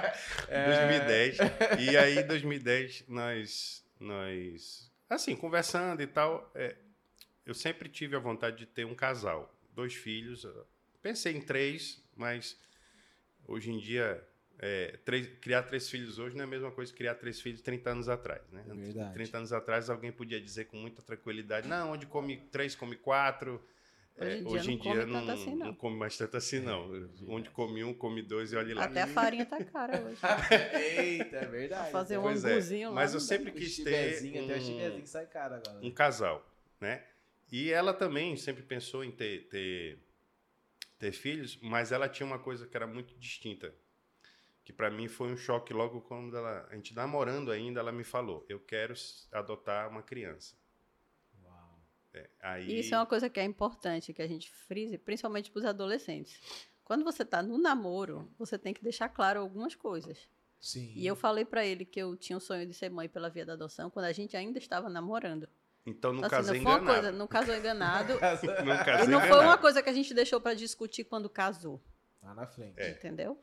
é... 0.49 0.65
2010. 0.65 1.37
E 1.79 1.97
aí, 1.97 2.19
em 2.19 2.27
2010, 2.27 3.05
nós, 3.07 3.85
nós. 3.99 4.91
Assim, 5.09 5.35
conversando 5.35 6.01
e 6.01 6.07
tal, 6.07 6.51
é, 6.53 6.75
eu 7.45 7.53
sempre 7.53 7.89
tive 7.89 8.15
a 8.15 8.19
vontade 8.19 8.57
de 8.57 8.65
ter 8.65 8.85
um 8.85 8.95
casal, 8.95 9.53
dois 9.73 9.93
filhos. 9.93 10.47
Pensei 11.01 11.35
em 11.35 11.41
três, 11.41 12.03
mas 12.15 12.57
hoje 13.47 13.71
em 13.71 13.77
dia. 13.77 14.23
É, 14.61 14.99
três, 15.05 15.25
criar 15.39 15.63
três 15.63 15.89
filhos 15.89 16.19
hoje 16.19 16.35
não 16.35 16.41
é 16.41 16.45
a 16.45 16.49
mesma 16.49 16.69
coisa 16.69 16.91
que 16.91 16.97
criar 16.97 17.15
três 17.15 17.39
filhos 17.39 17.61
30 17.61 17.91
anos 17.91 18.09
atrás. 18.09 18.41
Né? 18.51 18.61
Verdade. 18.67 19.13
30 19.13 19.37
anos 19.37 19.53
atrás, 19.53 19.89
alguém 19.89 20.11
podia 20.11 20.41
dizer 20.41 20.65
com 20.65 20.75
muita 20.75 21.01
tranquilidade: 21.01 21.65
não, 21.65 21.93
onde 21.93 22.05
come 22.05 22.35
três, 22.51 22.75
come 22.75 22.97
quatro 22.97 23.63
Hoje 24.19 24.37
em 24.37 24.43
dia, 24.43 24.51
hoje 24.51 24.71
em 24.71 24.75
não, 24.75 24.81
dia 24.81 25.01
come 25.01 25.07
não, 25.07 25.33
assim, 25.33 25.55
não. 25.55 25.65
não, 25.67 25.73
come 25.73 25.95
mais 25.95 26.17
tanto 26.17 26.37
assim, 26.37 26.59
não. 26.59 26.95
É 26.95 27.07
Onde 27.27 27.49
come 27.49 27.83
um, 27.83 27.93
come 27.93 28.21
dois 28.21 28.51
e 28.51 28.55
olha 28.57 28.75
lá. 28.75 28.83
Até 28.83 29.03
a 29.03 29.07
farinha 29.07 29.45
tá 29.45 29.63
cara 29.63 30.01
hoje. 30.01 30.19
Eita, 30.99 31.37
é 31.37 31.45
verdade. 31.45 31.91
fazer 31.91 32.17
um 32.17 32.23
pois 32.23 32.43
é. 32.43 32.87
lá. 32.87 32.93
Mas 32.93 33.13
eu 33.13 33.19
sempre 33.19 33.51
quis 33.51 33.77
ter 33.77 34.21
um, 34.21 34.43
até 34.43 34.57
o 34.89 35.01
que 35.01 35.09
sai 35.09 35.25
cara 35.25 35.55
agora. 35.57 35.85
um 35.85 35.91
casal, 35.91 36.45
né? 36.81 37.03
E 37.51 37.71
ela 37.71 37.93
também 37.93 38.35
sempre 38.35 38.61
pensou 38.61 39.03
em 39.03 39.11
ter, 39.11 39.47
ter, 39.47 39.99
ter 40.99 41.11
filhos, 41.13 41.57
mas 41.61 41.91
ela 41.91 42.07
tinha 42.09 42.27
uma 42.27 42.37
coisa 42.39 42.67
que 42.67 42.75
era 42.75 42.85
muito 42.85 43.15
distinta. 43.17 43.73
Que 44.63 44.73
para 44.73 44.91
mim 44.91 45.07
foi 45.07 45.31
um 45.31 45.37
choque 45.37 45.73
logo 45.73 46.01
quando 46.01 46.37
ela, 46.37 46.67
a 46.69 46.75
gente 46.75 46.93
namorando 46.93 47.51
ainda, 47.51 47.79
ela 47.79 47.91
me 47.91 48.03
falou: 48.03 48.45
Eu 48.47 48.59
quero 48.59 48.93
adotar 49.31 49.89
uma 49.89 50.03
criança. 50.03 50.55
É, 52.13 52.29
aí... 52.41 52.79
Isso 52.79 52.93
é 52.93 52.97
uma 52.97 53.05
coisa 53.05 53.29
que 53.29 53.39
é 53.39 53.43
importante 53.43 54.13
que 54.13 54.21
a 54.21 54.27
gente 54.27 54.49
frise, 54.51 54.97
principalmente 54.97 55.51
para 55.51 55.59
os 55.59 55.65
adolescentes. 55.65 56.39
Quando 56.83 57.03
você 57.03 57.21
está 57.23 57.43
no 57.43 57.57
namoro, 57.57 58.31
você 58.37 58.57
tem 58.57 58.73
que 58.73 58.83
deixar 58.83 59.09
claro 59.09 59.39
algumas 59.39 59.75
coisas. 59.75 60.27
Sim. 60.59 60.91
E 60.95 61.05
eu 61.05 61.15
falei 61.15 61.45
pra 61.45 61.65
ele 61.65 61.85
que 61.85 61.99
eu 62.01 62.15
tinha 62.17 62.35
o 62.35 62.41
sonho 62.41 62.65
de 62.65 62.73
ser 62.73 62.89
mãe 62.89 63.07
pela 63.07 63.29
via 63.29 63.45
da 63.45 63.53
adoção 63.53 63.89
quando 63.89 64.05
a 64.05 64.11
gente 64.11 64.35
ainda 64.35 64.57
estava 64.57 64.89
namorando. 64.89 65.47
Então 65.85 66.11
não 66.11 66.19
Então, 66.19 66.29
casei 66.29 66.59
não 66.59 66.63
foi 66.63 66.71
uma 66.71 66.81
enganado. 66.81 67.01
coisa, 67.01 67.17
não 67.17 67.27
casou 67.27 67.55
enganado. 67.55 68.13
Não 68.99 69.03
e 69.03 69.07
não 69.07 69.21
foi 69.21 69.39
uma 69.39 69.57
coisa 69.57 69.81
que 69.81 69.89
a 69.89 69.93
gente 69.93 70.13
deixou 70.13 70.41
pra 70.41 70.53
discutir 70.53 71.03
quando 71.05 71.29
casou, 71.29 71.81
Lá 72.21 72.33
na 72.33 72.45
frente. 72.45 72.79
É. 72.79 72.91
entendeu? 72.91 73.39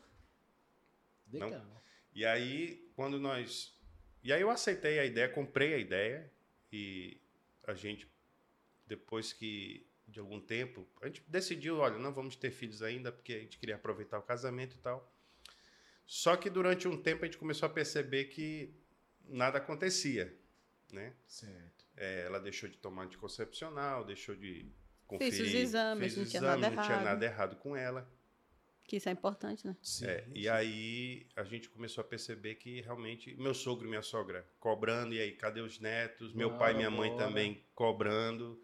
Legal. 1.32 1.82
E 2.14 2.24
aí, 2.24 2.90
quando 2.94 3.18
nós. 3.18 3.74
E 4.22 4.32
aí 4.32 4.40
eu 4.40 4.50
aceitei 4.50 4.98
a 4.98 5.04
ideia, 5.04 5.28
comprei 5.28 5.74
a 5.74 5.78
ideia 5.78 6.30
e 6.72 7.20
a 7.66 7.74
gente, 7.74 8.08
depois 8.86 9.32
que 9.32 9.86
de 10.06 10.20
algum 10.20 10.40
tempo, 10.40 10.86
a 11.02 11.06
gente 11.06 11.22
decidiu, 11.26 11.78
olha, 11.78 11.98
não 11.98 12.12
vamos 12.12 12.36
ter 12.36 12.50
filhos 12.50 12.80
ainda 12.80 13.10
porque 13.10 13.32
a 13.32 13.38
gente 13.40 13.58
queria 13.58 13.74
aproveitar 13.74 14.18
o 14.18 14.22
casamento 14.22 14.76
e 14.76 14.78
tal. 14.78 15.12
Só 16.06 16.36
que 16.36 16.48
durante 16.48 16.86
um 16.86 16.96
tempo 16.96 17.24
a 17.24 17.26
gente 17.26 17.38
começou 17.38 17.66
a 17.66 17.70
perceber 17.70 18.26
que 18.26 18.72
nada 19.24 19.58
acontecia, 19.58 20.38
né? 20.92 21.12
Certo. 21.26 21.84
É, 21.96 22.22
ela 22.26 22.38
deixou 22.38 22.68
de 22.68 22.78
tomar 22.78 23.04
anticoncepcional, 23.04 24.04
deixou 24.04 24.36
de 24.36 24.70
conferir. 25.06 25.32
Fiz 25.32 25.40
os 25.40 25.54
exames, 25.54 26.00
fez 26.00 26.16
não 26.16 26.22
os 26.22 26.30
tinha 26.30 26.40
exames, 26.40 26.60
nada 26.60 26.76
não 26.76 26.82
tinha 26.84 27.00
nada 27.00 27.24
errado 27.24 27.56
com 27.56 27.76
ela. 27.76 28.08
Que 28.86 28.98
isso 28.98 29.08
é 29.08 29.12
importante, 29.12 29.66
né? 29.66 29.76
Sim. 29.82 30.06
É, 30.06 30.28
e 30.32 30.48
aí 30.48 31.26
a 31.34 31.42
gente 31.42 31.68
começou 31.68 32.02
a 32.02 32.04
perceber 32.04 32.54
que 32.54 32.80
realmente 32.82 33.34
meu 33.34 33.52
sogro 33.52 33.84
e 33.84 33.88
minha 33.88 34.02
sogra 34.02 34.48
cobrando, 34.60 35.12
e 35.12 35.20
aí, 35.20 35.32
cadê 35.32 35.60
os 35.60 35.80
netos? 35.80 36.32
Meu 36.32 36.50
Bora, 36.50 36.60
pai 36.60 36.72
e 36.74 36.76
minha 36.76 36.90
mãe 36.90 37.16
também 37.16 37.64
cobrando. 37.74 38.62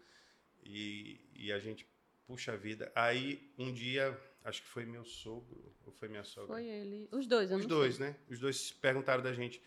E, 0.65 1.19
e 1.33 1.51
a 1.51 1.59
gente, 1.59 1.87
puxa 2.25 2.55
vida. 2.57 2.91
Aí 2.95 3.51
um 3.57 3.71
dia, 3.73 4.17
acho 4.43 4.61
que 4.61 4.67
foi 4.67 4.85
meu 4.85 5.03
sogro, 5.05 5.73
ou 5.85 5.91
foi 5.91 6.07
minha 6.07 6.23
sogra? 6.23 6.47
Foi 6.55 6.65
ele. 6.65 7.07
Os 7.11 7.27
dois, 7.27 7.51
eu 7.51 7.57
Os 7.57 7.65
dois, 7.65 7.95
sei. 7.95 8.07
né? 8.07 8.15
Os 8.29 8.39
dois 8.39 8.71
perguntaram 8.71 9.21
da 9.23 9.33
gente: 9.33 9.61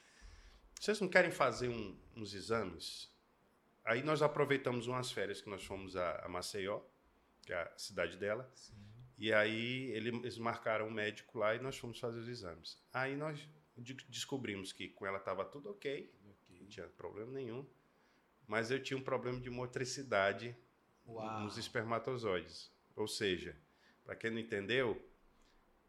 vocês 0.80 1.00
não 1.00 1.08
querem 1.08 1.30
fazer 1.30 1.68
um- 1.68 1.96
uns 2.16 2.34
exames? 2.34 3.10
Aí 3.84 4.02
nós 4.02 4.20
aproveitamos 4.22 4.86
umas 4.88 5.12
férias 5.12 5.40
que 5.40 5.48
nós 5.48 5.62
fomos 5.64 5.96
a, 5.96 6.24
a 6.24 6.28
Maceió, 6.28 6.80
que 7.42 7.52
é 7.52 7.56
a 7.56 7.78
cidade 7.78 8.16
dela. 8.16 8.50
Sim. 8.54 8.74
E 9.18 9.32
aí 9.32 9.90
ele- 9.92 10.08
eles 10.16 10.36
marcaram 10.38 10.88
um 10.88 10.90
médico 10.90 11.38
lá 11.38 11.54
e 11.54 11.58
nós 11.60 11.78
fomos 11.78 11.98
fazer 11.98 12.18
os 12.18 12.28
exames. 12.28 12.78
Aí 12.92 13.16
nós 13.16 13.48
de- 13.78 13.94
descobrimos 14.08 14.72
que 14.72 14.88
com 14.88 15.06
ela 15.06 15.18
estava 15.18 15.44
tudo 15.44 15.70
ok, 15.70 16.12
não 16.24 16.32
Ok. 16.32 16.66
tinha 16.68 16.86
problema 16.88 17.30
nenhum, 17.32 17.64
mas 18.46 18.70
eu 18.70 18.82
tinha 18.82 18.96
um 18.98 19.02
problema 19.02 19.40
de 19.40 19.48
motricidade 19.50 20.54
Uau. 21.06 21.40
nos 21.40 21.56
espermatozoides. 21.58 22.70
Ou 22.94 23.06
seja, 23.06 23.54
para 24.04 24.14
quem 24.16 24.30
não 24.30 24.38
entendeu, 24.38 25.00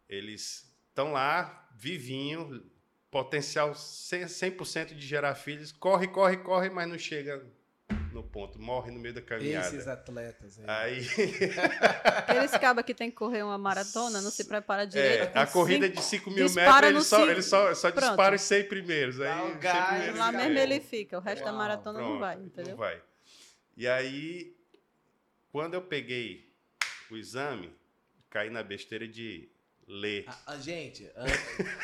eles 0.09 0.71
estão 0.89 1.11
lá, 1.13 1.67
vivinho, 1.75 2.63
potencial 3.11 3.71
100%, 3.71 4.25
100% 4.57 4.85
de 4.95 5.05
gerar 5.05 5.35
filhos, 5.35 5.71
corre, 5.71 6.07
corre, 6.07 6.37
corre, 6.37 6.69
mas 6.69 6.87
não 6.87 6.97
chega 6.97 7.45
no 8.11 8.23
ponto, 8.23 8.59
morre 8.59 8.89
no 8.91 8.99
meio 8.99 9.13
da 9.13 9.21
caminhada. 9.21 9.67
Esses 9.67 9.87
atletas 9.87 10.59
aí. 10.59 10.65
Aí 10.67 11.07
Aqueles 12.17 12.51
cabas 12.57 12.83
que 12.83 12.93
tem 12.93 13.09
que 13.11 13.15
correr 13.15 13.43
uma 13.43 13.57
maratona, 13.57 14.21
não 14.21 14.31
se 14.31 14.43
prepara 14.45 14.85
direito. 14.87 15.35
É, 15.37 15.39
a 15.41 15.45
corrida 15.47 15.85
cinco- 15.87 15.97
de 15.99 16.03
5 16.05 16.31
mil 16.31 16.49
metros, 16.49 16.83
ele 16.89 17.01
só, 17.01 17.17
cinco. 17.19 17.29
ele 17.31 17.41
só, 17.41 17.73
só 17.75 17.91
Pronto. 17.91 18.07
dispara 18.07 18.35
os 18.35 18.41
100 18.41 18.63
primeiros. 18.67 19.21
Aí, 19.21 19.27
Dá 19.27 19.43
o 19.43 19.45
os 19.45 19.51
100 19.51 19.59
gás, 19.59 19.87
primeiros 19.89 20.19
Lá 20.19 20.31
mesmo 20.31 20.57
é. 20.57 20.63
ele 20.63 20.79
fica, 20.81 21.17
o 21.17 21.21
resto 21.21 21.43
da 21.43 21.49
Uau, 21.51 21.57
maratona 21.57 21.99
não 21.99 22.07
Pronto, 22.07 22.19
vai, 22.19 22.35
entendeu? 22.37 22.71
Não 22.71 22.77
vai. 22.77 23.01
E 23.75 23.87
aí, 23.87 24.56
quando 25.57 25.73
eu 25.73 25.81
peguei 25.81 26.53
o 27.09 27.17
exame, 27.17 27.73
caí 28.29 28.47
na 28.47 28.61
besteira 28.61 29.07
de 29.07 29.49
ler. 29.87 30.23
Ah, 30.27 30.39
ah, 30.45 30.57
gente, 30.59 31.03
an- 31.15 31.25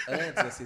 antes, 0.09 0.37
assim, 0.45 0.63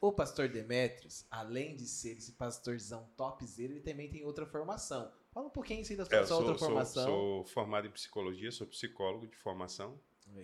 o 0.00 0.12
pastor 0.12 0.48
Demetrios, 0.48 1.26
além 1.28 1.74
de 1.74 1.88
ser 1.88 2.16
esse 2.18 2.30
pastorzão 2.34 3.02
topzera, 3.16 3.72
ele 3.72 3.80
também 3.80 4.08
tem 4.08 4.24
outra 4.24 4.46
formação. 4.46 5.10
Fala 5.34 5.48
um 5.48 5.50
pouquinho 5.50 5.80
assim 5.80 5.96
da 5.96 6.04
sua, 6.04 6.18
É, 6.18 6.24
sou, 6.24 6.36
outra 6.38 6.56
sou- 6.56 6.68
formação. 6.68 7.04
sou 7.04 7.44
formado 7.46 7.88
em 7.88 7.90
psicologia, 7.90 8.52
sou 8.52 8.64
psicólogo 8.68 9.26
de 9.26 9.36
formação, 9.36 10.00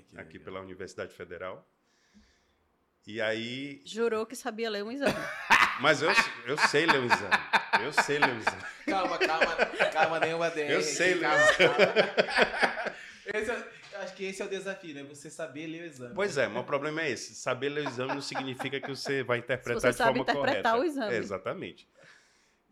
que 0.09 0.19
aqui 0.19 0.39
legal. 0.39 0.45
pela 0.45 0.61
Universidade 0.63 1.15
Federal. 1.15 1.65
E 3.07 3.21
aí. 3.21 3.81
Jurou 3.85 4.27
que 4.27 4.35
sabia 4.35 4.69
ler 4.69 4.83
um 4.83 4.91
exame. 4.91 5.15
Mas 5.81 6.03
eu, 6.03 6.11
eu 6.47 6.59
sei 6.67 6.85
ler 6.85 6.99
o 6.99 7.05
exame. 7.05 7.33
Eu 7.83 7.93
sei 7.93 8.19
ler 8.19 8.31
o 8.35 8.39
exame. 8.39 8.63
Calma, 8.87 9.19
calma, 9.19 9.57
calma, 9.93 10.21
nenhuma 10.21 10.51
DR. 10.51 10.71
Eu 10.71 10.83
sei. 10.83 11.15
Esse 13.35 13.51
é- 13.51 13.69
eu 13.93 14.01
acho 14.03 14.15
que 14.15 14.25
esse 14.25 14.43
é 14.43 14.45
o 14.45 14.49
desafio, 14.49 14.95
né? 14.95 15.03
Você 15.05 15.31
saber 15.31 15.67
ler 15.67 15.83
o 15.83 15.87
exame. 15.87 16.15
Pois 16.15 16.37
é, 16.37 16.47
mas 16.49 16.63
o 16.63 16.65
problema 16.67 17.03
é 17.03 17.11
esse. 17.11 17.35
Saber 17.35 17.71
ler 17.71 17.87
o 17.87 17.89
exame 17.89 18.15
não 18.15 18.21
significa 18.21 18.81
que 18.81 18.89
você 18.89 19.23
vai 19.23 19.39
interpretar 19.41 19.81
você 19.81 19.91
de 19.91 19.97
forma 19.97 20.19
interpretar 20.21 20.63
correta. 20.63 20.77
o 20.77 20.85
exame. 20.85 21.15
É, 21.15 21.19
exatamente. 21.19 21.89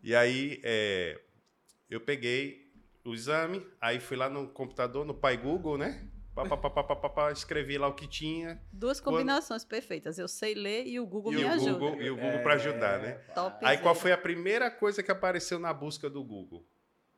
E 0.03 0.15
aí, 0.15 0.61
é, 0.63 1.19
eu 1.89 1.99
peguei 1.99 2.71
o 3.03 3.13
exame, 3.13 3.65
aí 3.81 3.99
fui 3.99 4.15
lá 4.17 4.29
no 4.29 4.47
computador, 4.47 5.03
no 5.05 5.13
Pai 5.15 5.35
Google, 5.35 5.77
né? 5.77 6.03
Pá, 6.35 6.45
pá, 6.45 6.57
pá, 6.57 6.69
pá, 6.69 6.83
pá, 6.83 6.95
pá, 6.97 7.09
pá, 7.09 7.31
escrevi 7.31 7.77
lá 7.77 7.87
o 7.87 7.93
que 7.93 8.05
tinha. 8.05 8.61
Duas 8.69 8.99
combinações 8.99 9.63
perfeitas. 9.63 10.19
Eu 10.19 10.27
sei 10.27 10.53
ler 10.53 10.85
e 10.85 10.99
o 10.99 11.05
Google 11.07 11.31
e 11.31 11.37
me 11.37 11.45
o 11.45 11.49
ajuda. 11.49 11.71
Google, 11.71 12.01
e 12.01 12.09
o 12.09 12.15
Google 12.17 12.43
para 12.43 12.53
ajudar, 12.55 12.99
né? 12.99 13.13
Top. 13.33 13.65
Aí 13.65 13.77
qual 13.77 13.95
foi 13.95 14.11
a 14.11 14.17
primeira 14.17 14.69
coisa 14.69 15.01
que 15.01 15.09
apareceu 15.09 15.57
na 15.57 15.73
busca 15.73 16.09
do 16.09 16.21
Google? 16.21 16.67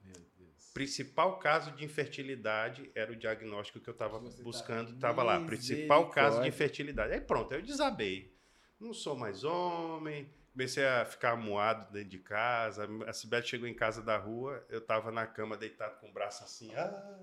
Meu 0.04 0.14
Deus. 0.38 0.72
Principal 0.72 1.40
caso 1.40 1.72
de 1.72 1.84
infertilidade 1.84 2.92
era 2.94 3.12
o 3.12 3.16
diagnóstico 3.16 3.80
que 3.80 3.90
eu 3.90 3.94
estava 3.94 4.20
tá- 4.20 4.44
buscando, 4.44 4.94
estava 4.94 5.24
lá. 5.24 5.44
Principal 5.44 6.12
caso 6.12 6.44
de 6.44 6.48
infertilidade. 6.50 7.12
Aí 7.12 7.22
pronto, 7.22 7.52
eu 7.56 7.62
desabei. 7.64 8.32
Não 8.80 8.94
sou 8.94 9.16
mais 9.16 9.44
homem, 9.44 10.30
comecei 10.52 10.86
a 10.86 11.04
ficar 11.06 11.32
amuado 11.32 11.92
dentro 11.92 12.10
de 12.10 12.20
casa. 12.20 12.88
A 13.08 13.14
Sibete 13.14 13.50
chegou 13.50 13.68
em 13.68 13.74
casa 13.74 14.04
da 14.04 14.16
rua, 14.16 14.64
eu 14.70 14.78
estava 14.78 15.12
na 15.12 15.26
cama 15.26 15.58
deitado 15.58 16.00
com 16.00 16.08
o 16.08 16.14
braço 16.14 16.44
assim, 16.44 16.72
ah, 16.76 17.20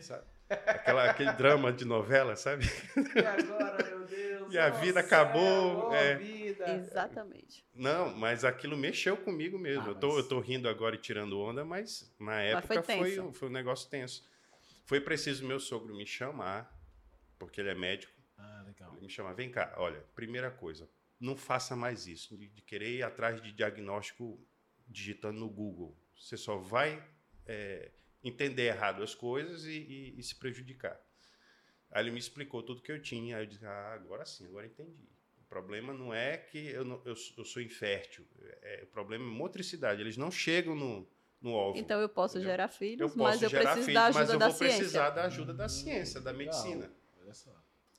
sabe? 0.00 0.24
Aquela, 0.48 1.10
aquele 1.10 1.32
drama 1.32 1.72
de 1.72 1.84
novela, 1.84 2.36
sabe? 2.36 2.64
E 2.64 3.24
agora, 3.24 3.84
meu 3.88 4.04
Deus? 4.06 4.26
E 4.54 4.58
a 4.58 4.70
vida 4.70 5.00
céu, 5.02 5.06
acabou, 5.06 5.92
é. 5.92 6.14
vida. 6.16 6.68
Exatamente. 6.76 7.66
Não, 7.74 8.14
mas 8.14 8.44
aquilo 8.44 8.76
mexeu 8.76 9.16
comigo 9.16 9.58
mesmo. 9.58 9.86
Ah, 9.86 9.88
eu, 9.88 9.94
tô, 9.96 10.08
mas- 10.08 10.16
eu 10.18 10.28
tô 10.28 10.38
rindo 10.40 10.68
agora 10.68 10.94
e 10.94 10.98
tirando 10.98 11.38
onda, 11.40 11.64
mas 11.64 12.14
na 12.18 12.40
época 12.40 12.80
foi 12.82 12.96
foi, 12.96 13.20
um- 13.20 13.32
foi 13.32 13.48
um 13.48 13.52
negócio 13.52 13.90
tenso. 13.90 14.22
Foi 14.84 15.00
preciso 15.00 15.44
meu 15.44 15.58
sogro 15.58 15.92
me 15.96 16.06
chamar, 16.06 16.72
porque 17.40 17.60
ele 17.60 17.70
é 17.70 17.74
médico. 17.74 18.12
Ah, 18.38 18.62
legal. 18.64 18.92
Ele 18.92 19.06
me 19.06 19.10
chamar, 19.10 19.32
vem 19.32 19.50
cá, 19.50 19.74
olha, 19.78 20.00
primeira 20.14 20.48
coisa, 20.50 20.88
não 21.18 21.36
faça 21.36 21.74
mais 21.74 22.06
isso, 22.06 22.36
de, 22.38 22.46
de 22.48 22.62
querer 22.62 22.90
ir 22.98 23.02
atrás 23.02 23.42
de 23.42 23.50
diagnóstico 23.50 24.40
digitando 24.86 25.40
no 25.40 25.48
Google. 25.50 25.98
Você 26.16 26.36
só 26.36 26.56
vai 26.56 27.02
é, 27.44 27.90
entender 28.22 28.64
errado 28.64 29.02
as 29.02 29.14
coisas 29.14 29.64
e, 29.64 29.70
e- 29.78 30.14
e 30.18 30.22
se 30.22 30.34
prejudicar. 30.34 31.00
Aí 31.90 32.02
ele 32.04 32.10
me 32.10 32.18
explicou 32.18 32.62
tudo 32.62 32.82
que 32.82 32.90
eu 32.92 33.00
tinha, 33.00 33.36
aí 33.36 33.44
eu 33.44 33.46
disse, 33.46 33.64
ah, 33.64 33.92
agora 33.94 34.24
sim, 34.26 34.46
agora 34.46 34.66
entendi. 34.66 35.08
O 35.40 35.44
problema 35.48 35.92
não 35.94 36.12
é 36.12 36.36
que 36.36 36.58
eu, 36.58 36.84
não- 36.84 37.00
eu, 37.04 37.14
eu 37.36 37.44
sou 37.44 37.62
infértil, 37.62 38.26
é, 38.62 38.80
o 38.84 38.86
problema 38.88 39.24
é 39.24 39.28
motricidade, 39.28 40.00
eles 40.00 40.16
não 40.16 40.30
chegam 40.30 40.74
no, 40.74 41.08
no 41.40 41.52
óvulo. 41.52 41.78
Então 41.78 42.00
eu 42.00 42.08
posso 42.08 42.36
Entendeu? 42.38 42.50
gerar 42.50 42.64
eu 42.64 42.68
filhos, 42.68 43.14
posso 43.14 43.22
mas 43.22 43.42
eu 43.42 43.50
preciso 43.50 43.86
filhos, 43.86 43.94
da 43.94 44.10
mas 44.10 44.16
ajuda 44.16 44.32
eu 44.34 44.38
da 44.38 44.48
vou 44.48 44.58
precisar 44.58 44.82
ciência. 45.04 45.10
da 45.14 45.24
ajuda 45.26 45.54
da 45.54 45.68
ciência, 45.68 46.20
da 46.20 46.32
medicina. 46.32 46.90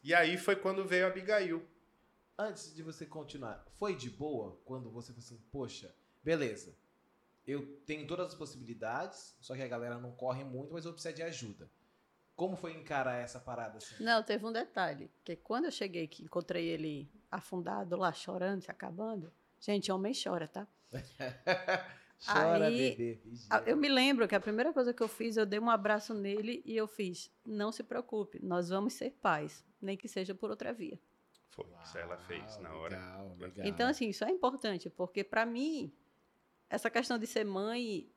E 0.03 0.13
aí 0.13 0.38
foi 0.38 0.55
quando 0.55 0.86
veio 0.86 1.05
a 1.05 1.07
Abigail. 1.07 1.65
Antes 2.38 2.74
de 2.75 2.83
você 2.83 3.05
continuar, 3.05 3.65
foi 3.79 3.95
de 3.95 4.09
boa 4.09 4.59
quando 4.63 4.91
você 4.91 5.12
falou 5.12 5.25
assim, 5.25 5.41
poxa, 5.51 5.95
beleza, 6.24 6.77
eu 7.48 7.66
tenho 7.86 8.06
todas 8.06 8.27
as 8.27 8.36
possibilidades, 8.36 9.36
só 9.39 9.56
que 9.56 9.62
a 9.62 9.68
galera 9.68 9.98
não 9.98 10.12
corre 10.12 10.44
muito, 10.44 10.74
mas 10.74 10.86
eu 10.86 10.92
preciso 10.92 11.16
de 11.16 11.24
ajuda. 11.24 11.72
Como 12.36 12.56
foi 12.56 12.74
encarar 12.74 13.16
essa 13.16 13.39
parada 13.39 13.77
assim? 13.77 14.04
Não, 14.04 14.22
teve 14.22 14.46
um 14.46 14.51
detalhe, 14.51 15.10
que 15.24 15.36
quando 15.38 15.66
eu 15.66 15.72
cheguei 15.72 16.08
que 16.08 16.24
encontrei 16.24 16.68
ele 16.68 17.10
afundado 17.32 17.96
lá, 17.96 18.12
chorando, 18.12 18.62
se 18.62 18.70
acabando, 18.70 19.34
gente, 19.60 19.92
homem 19.92 20.13
chora, 20.13 20.48
tá? 20.48 20.68
Chora, 22.25 22.66
Aí, 22.66 22.96
bebê. 22.96 23.20
vigia. 23.24 23.63
Eu 23.68 23.77
me 23.77 23.88
lembro 23.88 24.27
que 24.27 24.34
a 24.34 24.39
primeira 24.39 24.74
coisa 24.74 24.92
que 24.92 25.04
eu 25.04 25.08
fiz, 25.08 25.38
eu 25.38 25.46
dei 25.46 25.60
um 25.60 25.70
abraço 25.70 26.16
nele 26.16 26.63
e 26.66 26.75
eu 26.75 26.88
fiz, 26.88 27.32
não 27.46 27.72
se 27.72 27.84
preocupe, 27.84 28.44
nós 28.44 28.70
vamos 28.70 28.94
ser 28.94 29.12
pais, 29.22 29.63
nem 29.80 29.96
que 29.96 30.08
seja 30.08 30.34
por 30.34 30.50
outra 30.50 30.74
via. 30.74 31.00
Foi, 31.51 31.68
isso 31.84 31.96
ela 31.98 32.18
fez 32.18 32.58
na 32.58 32.74
hora. 32.74 32.98
Legal, 32.98 33.36
legal. 33.38 33.68
Então, 33.68 33.88
assim, 33.88 34.10
isso 34.10 34.25
é 34.25 34.32
importante, 34.32 34.89
porque 34.89 35.24
para 35.24 35.46
mim, 35.46 35.94
essa 36.69 36.89
questão 36.89 37.17
de 37.17 37.27
ser 37.27 37.45
mãe, 37.45 38.09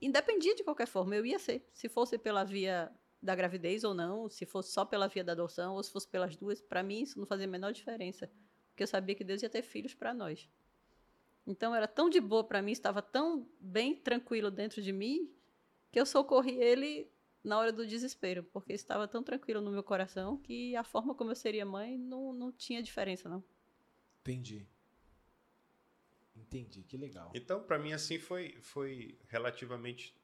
independia 0.00 0.54
de 0.54 0.64
qualquer 0.64 0.86
forma, 0.86 1.14
eu 1.14 1.24
ia 1.24 1.38
ser. 1.38 1.68
Se 1.72 1.88
fosse 1.88 2.18
pela 2.18 2.44
via 2.44 2.92
da 3.22 3.34
gravidez 3.34 3.84
ou 3.84 3.94
não, 3.94 4.28
se 4.28 4.44
fosse 4.44 4.72
só 4.72 4.84
pela 4.84 5.06
via 5.08 5.22
da 5.22 5.32
adoção 5.32 5.74
ou 5.74 5.82
se 5.82 5.92
fosse 5.92 6.08
pelas 6.08 6.36
duas, 6.36 6.60
para 6.60 6.82
mim 6.82 7.02
isso 7.02 7.18
não 7.18 7.26
fazia 7.26 7.46
a 7.46 7.50
menor 7.50 7.72
diferença, 7.72 8.30
porque 8.70 8.82
eu 8.82 8.86
sabia 8.86 9.14
que 9.14 9.22
Deus 9.22 9.42
ia 9.42 9.48
ter 9.48 9.62
filhos 9.62 9.94
para 9.94 10.12
nós. 10.12 10.48
Então 11.46 11.74
era 11.74 11.86
tão 11.86 12.10
de 12.10 12.20
boa 12.20 12.44
para 12.44 12.60
mim, 12.60 12.72
estava 12.72 13.00
tão 13.00 13.48
bem 13.60 13.94
tranquilo 13.94 14.50
dentro 14.50 14.82
de 14.82 14.92
mim, 14.92 15.32
que 15.90 16.00
eu 16.00 16.06
socorri 16.06 16.56
ele 16.56 17.10
na 17.44 17.58
hora 17.58 17.72
do 17.72 17.86
desespero, 17.86 18.44
porque 18.44 18.72
estava 18.72 19.08
tão 19.08 19.22
tranquilo 19.22 19.60
no 19.60 19.70
meu 19.70 19.82
coração 19.82 20.36
que 20.38 20.74
a 20.76 20.84
forma 20.84 21.14
como 21.14 21.30
eu 21.30 21.36
seria 21.36 21.66
mãe 21.66 21.98
não, 21.98 22.32
não 22.32 22.52
tinha 22.52 22.82
diferença, 22.82 23.28
não. 23.28 23.42
Entendi. 24.20 24.68
Entendi, 26.58 26.82
que 26.82 26.96
legal. 26.96 27.30
Então, 27.34 27.62
para 27.62 27.78
mim, 27.78 27.92
assim, 27.92 28.18
foi, 28.18 28.56
foi 28.60 29.18
relativamente 29.28 30.14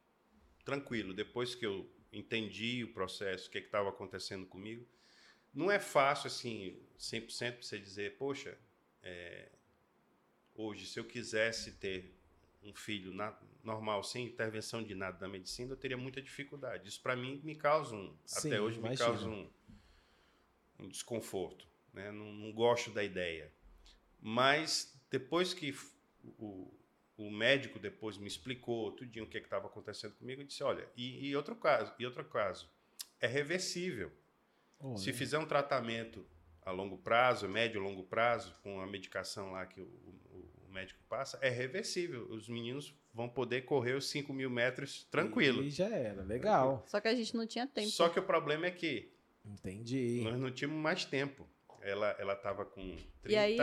tranquilo. 0.64 1.14
Depois 1.14 1.54
que 1.54 1.64
eu 1.64 1.90
entendi 2.12 2.84
o 2.84 2.92
processo, 2.92 3.48
o 3.48 3.50
que 3.50 3.58
estava 3.58 3.88
acontecendo 3.88 4.46
comigo, 4.46 4.86
não 5.52 5.70
é 5.70 5.78
fácil, 5.78 6.28
assim, 6.28 6.78
100% 6.98 7.62
você 7.62 7.78
dizer, 7.78 8.16
poxa, 8.16 8.58
é, 9.02 9.50
hoje, 10.54 10.86
se 10.86 10.98
eu 11.00 11.04
quisesse 11.04 11.72
ter 11.72 12.14
um 12.62 12.74
filho 12.74 13.12
na, 13.12 13.36
normal, 13.62 14.02
sem 14.02 14.26
intervenção 14.26 14.82
de 14.82 14.94
nada 14.94 15.18
da 15.18 15.28
medicina, 15.28 15.72
eu 15.72 15.76
teria 15.76 15.96
muita 15.96 16.20
dificuldade. 16.20 16.88
Isso, 16.88 17.00
para 17.00 17.16
mim, 17.16 17.40
me 17.42 17.54
causa 17.54 17.94
um, 17.94 18.16
Sim, 18.24 18.48
até 18.48 18.60
hoje, 18.60 18.78
imagino. 18.78 18.90
me 18.90 19.10
causa 19.10 19.28
um, 19.28 19.50
um 20.80 20.88
desconforto. 20.88 21.66
Né? 21.92 22.10
Não, 22.10 22.32
não 22.32 22.52
gosto 22.52 22.90
da 22.90 23.02
ideia. 23.02 23.52
Mas, 24.20 25.00
depois 25.10 25.54
que 25.54 25.72
o, 26.38 26.74
o 27.16 27.30
médico 27.30 27.78
depois 27.78 28.16
me 28.16 28.28
explicou 28.28 28.92
tudinho 28.92 29.24
o 29.24 29.28
que 29.28 29.38
estava 29.38 29.66
acontecendo 29.66 30.14
comigo, 30.14 30.42
eu 30.42 30.46
disse, 30.46 30.62
olha, 30.62 30.88
e, 30.96 31.28
e, 31.28 31.36
outro 31.36 31.56
caso, 31.56 31.92
e 31.98 32.06
outro 32.06 32.24
caso, 32.24 32.70
é 33.20 33.26
reversível. 33.26 34.12
Se 34.96 35.12
fizer 35.12 35.38
um 35.38 35.46
tratamento 35.46 36.24
a 36.62 36.70
longo 36.70 36.96
prazo, 36.98 37.48
médio 37.48 37.80
e 37.80 37.82
longo 37.82 38.04
prazo, 38.04 38.54
com 38.62 38.80
a 38.80 38.86
medicação 38.86 39.50
lá 39.50 39.66
que 39.66 39.80
o, 39.80 39.84
o, 39.84 40.68
o, 40.68 40.72
médico 40.72 41.00
passa, 41.08 41.36
é 41.42 41.48
reversível. 41.48 42.28
Os 42.30 42.48
meninos 42.48 42.94
vão 43.12 43.28
poder 43.28 43.62
correr 43.62 43.94
os 43.94 44.08
5 44.08 44.32
mil 44.32 44.48
metros 44.48 45.04
tranquilo. 45.10 45.64
E 45.64 45.70
já 45.70 45.88
era, 45.88 46.22
legal. 46.22 46.84
Só 46.86 47.00
que 47.00 47.08
a 47.08 47.14
gente 47.14 47.34
não 47.36 47.46
tinha 47.46 47.66
tempo. 47.66 47.88
Só 47.88 48.08
que 48.08 48.20
o 48.20 48.22
problema 48.22 48.66
é 48.66 48.70
que 48.70 49.10
Entendi. 49.44 50.20
nós 50.22 50.38
não 50.38 50.52
tínhamos 50.52 50.80
mais 50.80 51.04
tempo. 51.04 51.48
Ela 51.80 52.14
ela 52.18 52.34
estava 52.34 52.64
com 52.64 52.96
30... 53.22 53.32
E 53.32 53.36
aí, 53.36 53.56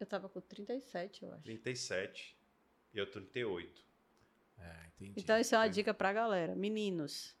eu 0.00 0.04
estava 0.04 0.28
com 0.28 0.40
37, 0.40 1.24
eu 1.24 1.32
acho. 1.32 1.42
37 1.42 2.36
e 2.94 2.98
eu 2.98 3.10
38. 3.10 3.84
É, 4.58 4.86
entendi. 4.96 5.20
Então, 5.20 5.38
isso 5.38 5.54
é 5.54 5.58
uma 5.58 5.68
dica 5.68 5.94
para 5.94 6.10
a 6.10 6.12
galera. 6.12 6.54
Meninos, 6.54 7.36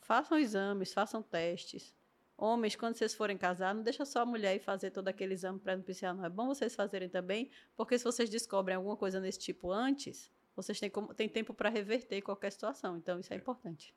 façam 0.00 0.38
exames, 0.38 0.92
façam 0.92 1.22
testes. 1.22 1.94
Homens, 2.36 2.74
quando 2.74 2.96
vocês 2.96 3.14
forem 3.14 3.38
casar, 3.38 3.74
não 3.74 3.82
deixa 3.82 4.04
só 4.04 4.22
a 4.22 4.26
mulher 4.26 4.56
ir 4.56 4.60
fazer 4.60 4.90
todo 4.90 5.06
aquele 5.08 5.34
exame 5.34 5.58
pré-nupcial, 5.58 6.14
não. 6.14 6.24
É 6.24 6.28
bom 6.28 6.46
vocês 6.46 6.74
fazerem 6.74 7.08
também, 7.08 7.50
porque 7.76 7.96
se 7.96 8.04
vocês 8.04 8.28
descobrem 8.28 8.76
alguma 8.76 8.96
coisa 8.96 9.20
nesse 9.20 9.38
tipo 9.38 9.70
antes, 9.70 10.32
vocês 10.56 10.80
têm, 10.80 10.90
como, 10.90 11.14
têm 11.14 11.28
tempo 11.28 11.54
para 11.54 11.68
reverter 11.68 12.20
qualquer 12.22 12.50
situação. 12.50 12.96
Então, 12.96 13.20
isso 13.20 13.32
é, 13.32 13.36
é. 13.36 13.38
importante. 13.38 13.94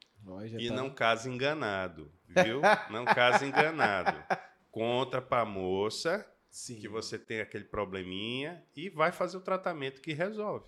E 0.60 0.70
tá... 0.70 0.76
não 0.76 0.90
case 0.90 1.30
enganado, 1.30 2.12
viu? 2.28 2.62
não 2.92 3.06
case 3.06 3.46
enganado. 3.46 4.18
Conta 4.70 5.20
para 5.20 5.42
a 5.42 5.46
moça 5.46 6.26
Sim. 6.50 6.80
que 6.80 6.88
você 6.88 7.20
tem 7.20 7.42
aquele 7.42 7.66
probleminha 7.66 8.66
e 8.76 8.90
vai 8.90 9.12
fazer 9.12 9.38
o 9.38 9.42
tratamento 9.42 10.02
que 10.02 10.14
resolve. 10.14 10.66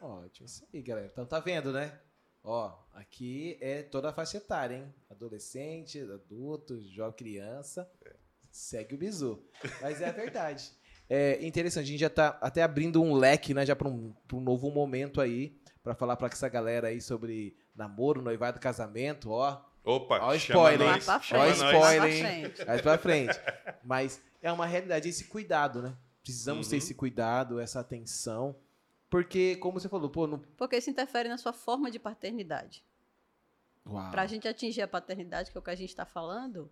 Ótimo, 0.00 0.46
isso 0.46 0.66
aí, 0.72 0.80
galera. 0.82 1.08
Então 1.12 1.26
tá 1.26 1.40
vendo, 1.40 1.72
né? 1.72 1.98
Ó, 2.42 2.72
aqui 2.92 3.58
é 3.60 3.82
toda 3.82 4.10
a 4.10 4.12
faixa 4.12 4.36
etária, 4.36 4.76
hein? 4.76 4.94
Adolescente, 5.10 6.00
adulto, 6.00 6.80
jovem, 6.80 7.16
criança. 7.16 7.90
É. 8.04 8.16
Segue 8.50 8.94
o 8.94 8.98
bizu. 8.98 9.44
Mas 9.82 10.00
é 10.00 10.08
a 10.08 10.12
verdade. 10.12 10.72
É 11.10 11.42
interessante, 11.42 11.84
a 11.84 11.86
gente 11.86 12.00
já 12.00 12.10
tá 12.10 12.38
até 12.38 12.62
abrindo 12.62 13.02
um 13.02 13.14
leque, 13.14 13.54
né? 13.54 13.64
Já 13.64 13.74
para 13.74 13.88
um, 13.88 14.14
um 14.30 14.40
novo 14.40 14.70
momento 14.70 15.22
aí, 15.22 15.58
para 15.82 15.94
falar 15.94 16.16
para 16.16 16.28
essa 16.28 16.50
galera 16.50 16.88
aí 16.88 17.00
sobre 17.00 17.56
namoro, 17.74 18.20
noivado, 18.20 18.60
casamento, 18.60 19.30
ó. 19.30 19.58
Opa, 19.88 20.18
ó, 20.20 20.34
spoiler, 20.34 20.86
hein? 20.86 21.02
Ó, 21.32 21.46
spoiler, 21.46 22.26
hein? 22.26 22.52
Mais 22.66 22.82
pra 22.82 22.98
frente. 22.98 23.40
Mas 23.82 24.20
é 24.42 24.52
uma 24.52 24.66
realidade, 24.66 25.08
esse 25.08 25.24
cuidado, 25.24 25.80
né? 25.80 25.96
Precisamos 26.22 26.66
uhum. 26.66 26.70
ter 26.72 26.76
esse 26.76 26.94
cuidado, 26.94 27.58
essa 27.58 27.80
atenção. 27.80 28.54
Porque, 29.08 29.56
como 29.56 29.80
você 29.80 29.88
falou, 29.88 30.10
pô. 30.10 30.26
Não... 30.26 30.40
Porque 30.58 30.76
isso 30.76 30.90
interfere 30.90 31.30
na 31.30 31.38
sua 31.38 31.54
forma 31.54 31.90
de 31.90 31.98
paternidade. 31.98 32.84
Para 34.10 34.20
a 34.20 34.26
gente 34.26 34.46
atingir 34.46 34.82
a 34.82 34.88
paternidade, 34.88 35.50
que 35.50 35.56
é 35.56 35.60
o 35.60 35.62
que 35.62 35.70
a 35.70 35.74
gente 35.74 35.88
está 35.88 36.04
falando, 36.04 36.70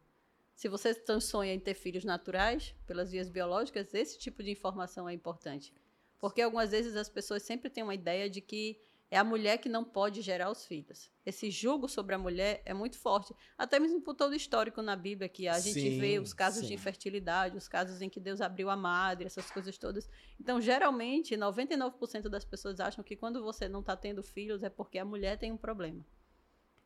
se 0.54 0.68
você 0.68 0.94
sonha 1.18 1.54
em 1.54 1.58
ter 1.58 1.72
filhos 1.72 2.04
naturais, 2.04 2.74
pelas 2.86 3.10
vias 3.10 3.30
biológicas, 3.30 3.94
esse 3.94 4.18
tipo 4.18 4.42
de 4.42 4.50
informação 4.50 5.08
é 5.08 5.14
importante. 5.14 5.72
Porque 6.18 6.42
algumas 6.42 6.72
vezes 6.72 6.94
as 6.94 7.08
pessoas 7.08 7.42
sempre 7.42 7.70
têm 7.70 7.82
uma 7.82 7.94
ideia 7.94 8.28
de 8.28 8.42
que 8.42 8.78
é 9.10 9.16
a 9.16 9.24
mulher 9.24 9.58
que 9.58 9.68
não 9.68 9.84
pode 9.84 10.20
gerar 10.20 10.50
os 10.50 10.66
filhos. 10.66 11.10
Esse 11.24 11.50
julgo 11.50 11.88
sobre 11.88 12.14
a 12.14 12.18
mulher 12.18 12.60
é 12.64 12.74
muito 12.74 12.98
forte. 12.98 13.34
Até 13.56 13.78
mesmo 13.78 14.00
por 14.00 14.14
todo 14.14 14.32
o 14.32 14.36
histórico 14.36 14.82
na 14.82 14.96
Bíblia, 14.96 15.28
que 15.28 15.46
a 15.46 15.58
gente 15.60 15.80
sim, 15.80 16.00
vê 16.00 16.18
os 16.18 16.32
casos 16.32 16.62
sim. 16.62 16.68
de 16.68 16.74
infertilidade, 16.74 17.56
os 17.56 17.68
casos 17.68 18.02
em 18.02 18.08
que 18.08 18.18
Deus 18.18 18.40
abriu 18.40 18.68
a 18.68 18.76
madre, 18.76 19.26
essas 19.26 19.50
coisas 19.50 19.78
todas. 19.78 20.08
Então, 20.40 20.60
geralmente, 20.60 21.36
99% 21.36 22.28
das 22.28 22.44
pessoas 22.44 22.80
acham 22.80 23.04
que 23.04 23.16
quando 23.16 23.42
você 23.42 23.68
não 23.68 23.80
está 23.80 23.96
tendo 23.96 24.22
filhos 24.22 24.62
é 24.62 24.68
porque 24.68 24.98
a 24.98 25.04
mulher 25.04 25.38
tem 25.38 25.52
um 25.52 25.56
problema. 25.56 26.04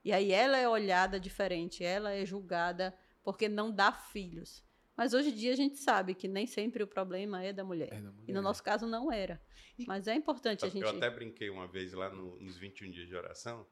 E 0.05 0.13
aí 0.13 0.33
ela 0.33 0.59
é 0.59 0.69
olhada 0.69 1.19
diferente, 1.19 1.85
ela 1.85 2.13
é 2.13 2.25
julgada 2.25 2.95
porque 3.23 3.49
não 3.49 3.71
dá 3.71 3.93
filhos. 3.93 4.63
Mas 5.01 5.15
hoje 5.15 5.31
em 5.31 5.35
dia 5.35 5.55
a 5.55 5.57
gente 5.57 5.79
sabe 5.79 6.15
que 6.15 6.29
nem 6.29 6.47
sempre 6.47 6.83
o 6.83 6.87
problema 6.87 7.43
é 7.43 7.55
da 7.55 7.65
mulher. 7.65 7.89
É 7.91 8.03
da 8.03 8.13
mulher. 8.13 8.29
E 8.29 8.35
no 8.35 8.43
nosso 8.43 8.63
caso 8.63 8.87
não 8.87 9.11
era. 9.11 9.41
E... 9.79 9.87
Mas 9.87 10.07
é 10.07 10.15
importante 10.15 10.63
a 10.63 10.69
gente. 10.69 10.83
Eu 10.83 10.91
até 10.91 11.09
brinquei 11.09 11.49
uma 11.49 11.67
vez 11.67 11.95
lá 11.95 12.11
no, 12.11 12.39
nos 12.39 12.59
21 12.59 12.91
dias 12.91 13.09
de 13.09 13.17
oração. 13.17 13.67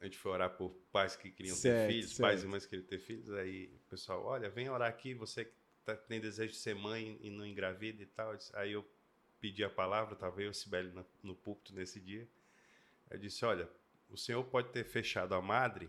A 0.00 0.06
gente 0.06 0.18
foi 0.18 0.32
orar 0.32 0.50
por 0.56 0.70
pais 0.90 1.14
que 1.14 1.30
queriam 1.30 1.54
certo, 1.54 1.86
ter 1.86 1.92
filhos, 1.92 2.10
certo. 2.10 2.20
pais 2.22 2.42
e 2.42 2.46
mães 2.48 2.64
que 2.64 2.70
queriam 2.70 2.88
ter 2.88 2.98
filhos. 2.98 3.30
Aí 3.30 3.66
o 3.76 3.78
pessoal, 3.88 4.24
olha, 4.24 4.50
vem 4.50 4.68
orar 4.68 4.88
aqui, 4.88 5.14
você 5.14 5.44
que 5.44 5.52
tá, 5.84 5.94
tem 5.94 6.20
desejo 6.20 6.50
de 6.50 6.58
ser 6.58 6.74
mãe 6.74 7.16
e 7.22 7.30
não 7.30 7.46
engravida 7.46 8.02
e 8.02 8.06
tal. 8.06 8.36
Aí 8.54 8.72
eu 8.72 8.84
pedi 9.38 9.62
a 9.62 9.70
palavra, 9.70 10.14
estava 10.14 10.42
eu 10.42 10.50
e 10.50 10.54
Sibeli 10.54 10.90
no, 10.90 11.06
no 11.22 11.36
púlpito 11.36 11.72
nesse 11.72 12.00
dia. 12.00 12.28
Eu 13.08 13.18
disse, 13.20 13.44
olha, 13.44 13.70
o 14.08 14.16
Senhor 14.16 14.42
pode 14.42 14.70
ter 14.70 14.82
fechado 14.82 15.32
a 15.32 15.40
madre 15.40 15.88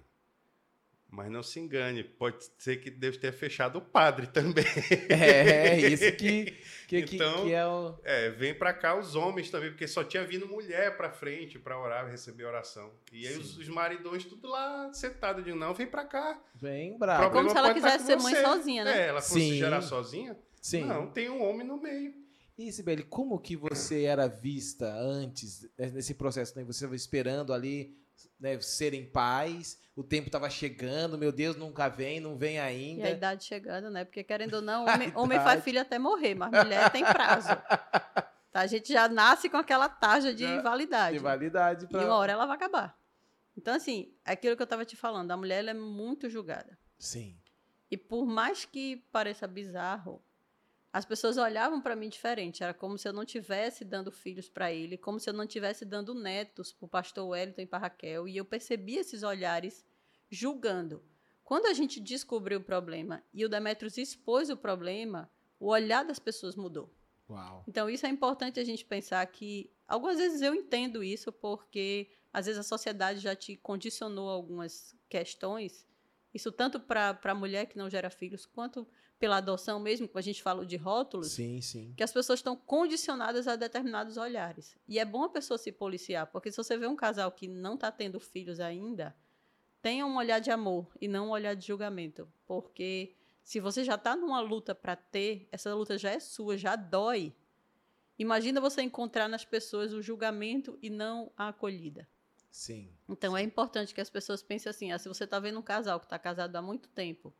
mas 1.11 1.29
não 1.29 1.43
se 1.43 1.59
engane, 1.59 2.05
pode 2.05 2.37
ser 2.57 2.77
que 2.77 2.89
Deus 2.89 3.17
tenha 3.17 3.33
fechado 3.33 3.79
o 3.79 3.81
padre 3.81 4.27
também. 4.31 4.63
É, 5.09 5.89
isso 5.89 6.09
que, 6.13 6.57
que, 6.87 6.97
então, 6.99 7.43
que 7.43 7.53
é 7.53 7.67
o. 7.67 7.99
É, 8.05 8.29
vem 8.29 8.55
para 8.55 8.73
cá 8.73 8.97
os 8.97 9.13
homens 9.13 9.49
também, 9.49 9.69
porque 9.69 9.87
só 9.89 10.05
tinha 10.05 10.23
vindo 10.23 10.47
mulher 10.47 10.95
para 10.95 11.11
frente 11.11 11.59
para 11.59 11.77
orar, 11.77 12.09
receber 12.09 12.45
oração. 12.45 12.93
E 13.11 13.27
aí 13.27 13.37
os, 13.37 13.57
os, 13.57 13.67
maridões 13.67 14.23
tudo 14.23 14.47
lá 14.47 14.93
sentado 14.93 15.43
de 15.43 15.53
não, 15.53 15.73
vem 15.73 15.85
para 15.85 16.05
cá. 16.05 16.41
Vem 16.55 16.97
bravo. 16.97 17.29
Como 17.29 17.49
se 17.49 17.57
ela 17.57 17.73
quisesse 17.73 18.05
ser 18.05 18.15
mãe 18.15 18.35
sozinha, 18.35 18.85
né? 18.85 18.97
É, 18.97 19.07
ela 19.07 19.21
fosse 19.21 19.41
Sim. 19.41 19.57
gerar 19.57 19.81
sozinha. 19.81 20.37
Sim. 20.61 20.85
Não, 20.85 21.07
tem 21.07 21.29
um 21.29 21.43
homem 21.43 21.67
no 21.67 21.75
meio. 21.75 22.13
E, 22.57 22.71
Sibeli, 22.71 23.03
como 23.03 23.39
que 23.39 23.57
você 23.57 24.03
era 24.03 24.27
vista 24.27 24.85
antes, 24.93 25.67
nesse 25.77 26.13
processo? 26.13 26.57
Né? 26.57 26.63
Você 26.63 26.85
estava 26.85 26.95
esperando 26.95 27.53
ali 27.53 27.97
né, 28.39 28.59
serem 28.61 29.05
pais, 29.05 29.79
o 29.95 30.03
tempo 30.03 30.27
estava 30.27 30.49
chegando, 30.49 31.17
meu 31.17 31.31
Deus, 31.31 31.55
nunca 31.55 31.87
vem, 31.87 32.19
não 32.19 32.37
vem 32.37 32.59
ainda. 32.59 33.03
E 33.03 33.07
a 33.07 33.11
idade 33.11 33.43
chegando, 33.43 33.89
né? 33.89 34.05
Porque 34.05 34.23
querendo 34.23 34.55
ou 34.55 34.61
não, 34.61 34.85
homem, 34.87 35.11
homem 35.15 35.39
faz 35.39 35.63
filho 35.63 35.81
até 35.81 35.99
morrer, 35.99 36.35
mas 36.35 36.51
mulher 36.51 36.89
tem 36.91 37.03
prazo. 37.03 37.49
Tá, 38.51 38.59
a 38.59 38.67
gente 38.67 38.91
já 38.91 39.07
nasce 39.07 39.49
com 39.49 39.55
aquela 39.55 39.87
taxa 39.87 40.33
de 40.33 40.45
validade. 40.59 41.15
De 41.15 41.23
validade. 41.23 41.87
Pra... 41.87 42.01
E 42.01 42.05
uma 42.05 42.17
hora 42.17 42.33
ela 42.33 42.45
vai 42.45 42.57
acabar. 42.57 42.99
Então, 43.55 43.73
assim, 43.73 44.13
é 44.25 44.33
aquilo 44.33 44.57
que 44.57 44.61
eu 44.61 44.65
estava 44.65 44.83
te 44.83 44.97
falando, 44.97 45.31
a 45.31 45.37
mulher 45.37 45.65
é 45.65 45.73
muito 45.73 46.29
julgada. 46.29 46.77
Sim. 46.99 47.37
E 47.89 47.95
por 47.95 48.25
mais 48.25 48.65
que 48.65 48.97
pareça 49.09 49.47
bizarro, 49.47 50.21
as 50.93 51.05
pessoas 51.05 51.37
olhavam 51.37 51.81
para 51.81 51.95
mim 51.95 52.09
diferente. 52.09 52.63
Era 52.63 52.73
como 52.73 52.97
se 52.97 53.07
eu 53.07 53.13
não 53.13 53.23
tivesse 53.23 53.85
dando 53.85 54.11
filhos 54.11 54.49
para 54.49 54.71
ele, 54.71 54.97
como 54.97 55.19
se 55.19 55.29
eu 55.29 55.33
não 55.33 55.47
tivesse 55.47 55.85
dando 55.85 56.13
netos 56.13 56.73
para 56.73 56.85
o 56.85 56.89
pastor 56.89 57.29
Wellington 57.29 57.61
e 57.61 57.65
para 57.65 57.79
Raquel. 57.79 58.27
E 58.27 58.35
eu 58.35 58.43
percebi 58.43 58.95
esses 58.95 59.23
olhares 59.23 59.85
julgando. 60.29 61.03
Quando 61.43 61.65
a 61.67 61.73
gente 61.73 61.99
descobriu 61.99 62.59
o 62.59 62.63
problema 62.63 63.23
e 63.33 63.45
o 63.45 63.49
Demetrius 63.49 63.97
expôs 63.97 64.49
o 64.49 64.57
problema, 64.57 65.29
o 65.59 65.67
olhar 65.67 66.03
das 66.03 66.19
pessoas 66.19 66.55
mudou. 66.55 66.93
Uau. 67.29 67.63
Então, 67.67 67.89
isso 67.89 68.05
é 68.05 68.09
importante 68.09 68.59
a 68.59 68.63
gente 68.63 68.83
pensar 68.83 69.25
que. 69.27 69.71
Algumas 69.87 70.17
vezes 70.17 70.41
eu 70.41 70.55
entendo 70.55 71.03
isso, 71.03 71.33
porque 71.33 72.09
às 72.31 72.45
vezes 72.45 72.59
a 72.59 72.63
sociedade 72.63 73.19
já 73.19 73.35
te 73.35 73.57
condicionou 73.57 74.29
algumas 74.29 74.95
questões. 75.09 75.85
Isso 76.33 76.49
tanto 76.49 76.79
para 76.79 77.19
a 77.21 77.35
mulher 77.35 77.65
que 77.65 77.77
não 77.77 77.89
gera 77.89 78.09
filhos, 78.09 78.45
quanto 78.45 78.87
pela 79.21 79.37
adoção 79.37 79.79
mesmo, 79.79 80.07
como 80.07 80.17
a 80.17 80.23
gente 80.23 80.41
falou 80.41 80.65
de 80.65 80.75
rótulos, 80.75 81.33
sim, 81.33 81.61
sim. 81.61 81.93
que 81.95 82.01
as 82.01 82.11
pessoas 82.11 82.39
estão 82.39 82.55
condicionadas 82.55 83.47
a 83.47 83.55
determinados 83.55 84.17
olhares. 84.17 84.75
E 84.87 84.97
é 84.97 85.05
bom 85.05 85.23
a 85.23 85.29
pessoa 85.29 85.59
se 85.59 85.71
policiar, 85.71 86.25
porque 86.25 86.49
se 86.49 86.57
você 86.57 86.75
vê 86.75 86.87
um 86.87 86.95
casal 86.95 87.31
que 87.31 87.47
não 87.47 87.75
está 87.75 87.91
tendo 87.91 88.19
filhos 88.19 88.59
ainda, 88.59 89.15
tenha 89.79 90.07
um 90.07 90.17
olhar 90.17 90.39
de 90.39 90.49
amor 90.49 90.87
e 90.99 91.07
não 91.07 91.27
um 91.27 91.29
olhar 91.29 91.53
de 91.53 91.67
julgamento, 91.67 92.27
porque 92.47 93.15
se 93.43 93.59
você 93.59 93.83
já 93.83 93.93
está 93.93 94.15
numa 94.15 94.41
luta 94.41 94.73
para 94.73 94.95
ter, 94.95 95.47
essa 95.51 95.71
luta 95.75 95.99
já 95.99 96.09
é 96.09 96.19
sua, 96.19 96.57
já 96.57 96.75
dói. 96.75 97.31
Imagina 98.17 98.59
você 98.59 98.81
encontrar 98.81 99.27
nas 99.27 99.45
pessoas 99.45 99.93
o 99.93 100.01
julgamento 100.01 100.79
e 100.81 100.89
não 100.89 101.31
a 101.37 101.49
acolhida. 101.49 102.09
Sim. 102.49 102.91
Então 103.07 103.33
sim. 103.35 103.39
é 103.39 103.43
importante 103.43 103.93
que 103.93 104.01
as 104.01 104.09
pessoas 104.09 104.41
pensem 104.41 104.69
assim: 104.69 104.91
ah, 104.91 104.97
se 104.97 105.07
você 105.07 105.25
está 105.25 105.39
vendo 105.39 105.59
um 105.59 105.63
casal 105.63 105.99
que 105.99 106.07
está 106.07 106.17
casado 106.17 106.55
há 106.55 106.61
muito 106.61 106.89
tempo 106.89 107.31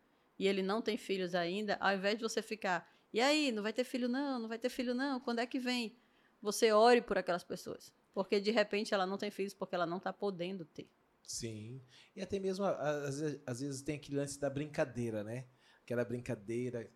e 0.42 0.48
ele 0.48 0.64
não 0.64 0.82
tem 0.82 0.98
filhos 0.98 1.36
ainda, 1.36 1.78
ao 1.80 1.96
invés 1.96 2.16
de 2.18 2.24
você 2.24 2.42
ficar, 2.42 2.90
e 3.14 3.20
aí, 3.22 3.52
não 3.52 3.62
vai 3.62 3.72
ter 3.74 3.84
filho 3.84 4.08
não, 4.08 4.40
não 4.40 4.48
vai 4.50 4.58
ter 4.58 4.70
filho 4.70 4.94
não, 4.96 5.20
quando 5.20 5.40
é 5.40 5.46
que 5.46 5.60
vem? 5.60 5.96
você 6.42 6.72
ore 6.72 7.02
por 7.02 7.20
aquelas 7.20 7.44
pessoas. 7.44 7.94
Porque 8.16 8.40
de 8.40 8.50
repente 8.50 8.96
ela 8.96 9.06
não 9.06 9.16
tem 9.16 9.30
filhos 9.30 9.54
porque 9.54 9.76
ela 9.76 9.86
não 9.86 9.98
está 9.98 10.12
podendo 10.12 10.66
ter. 10.66 10.90
Sim. 11.22 11.80
E 12.16 12.22
até 12.22 12.40
mesmo, 12.40 12.66
às 12.66 13.20
vezes, 13.20 13.42
às 13.46 13.60
vezes 13.62 13.82
tem 13.84 13.96
aquele 13.98 14.18
lance 14.18 14.40
da 14.40 14.50
brincadeira, 14.50 15.24
né? 15.24 15.46
Aquela 15.84 16.04
brincadeira, 16.04 16.90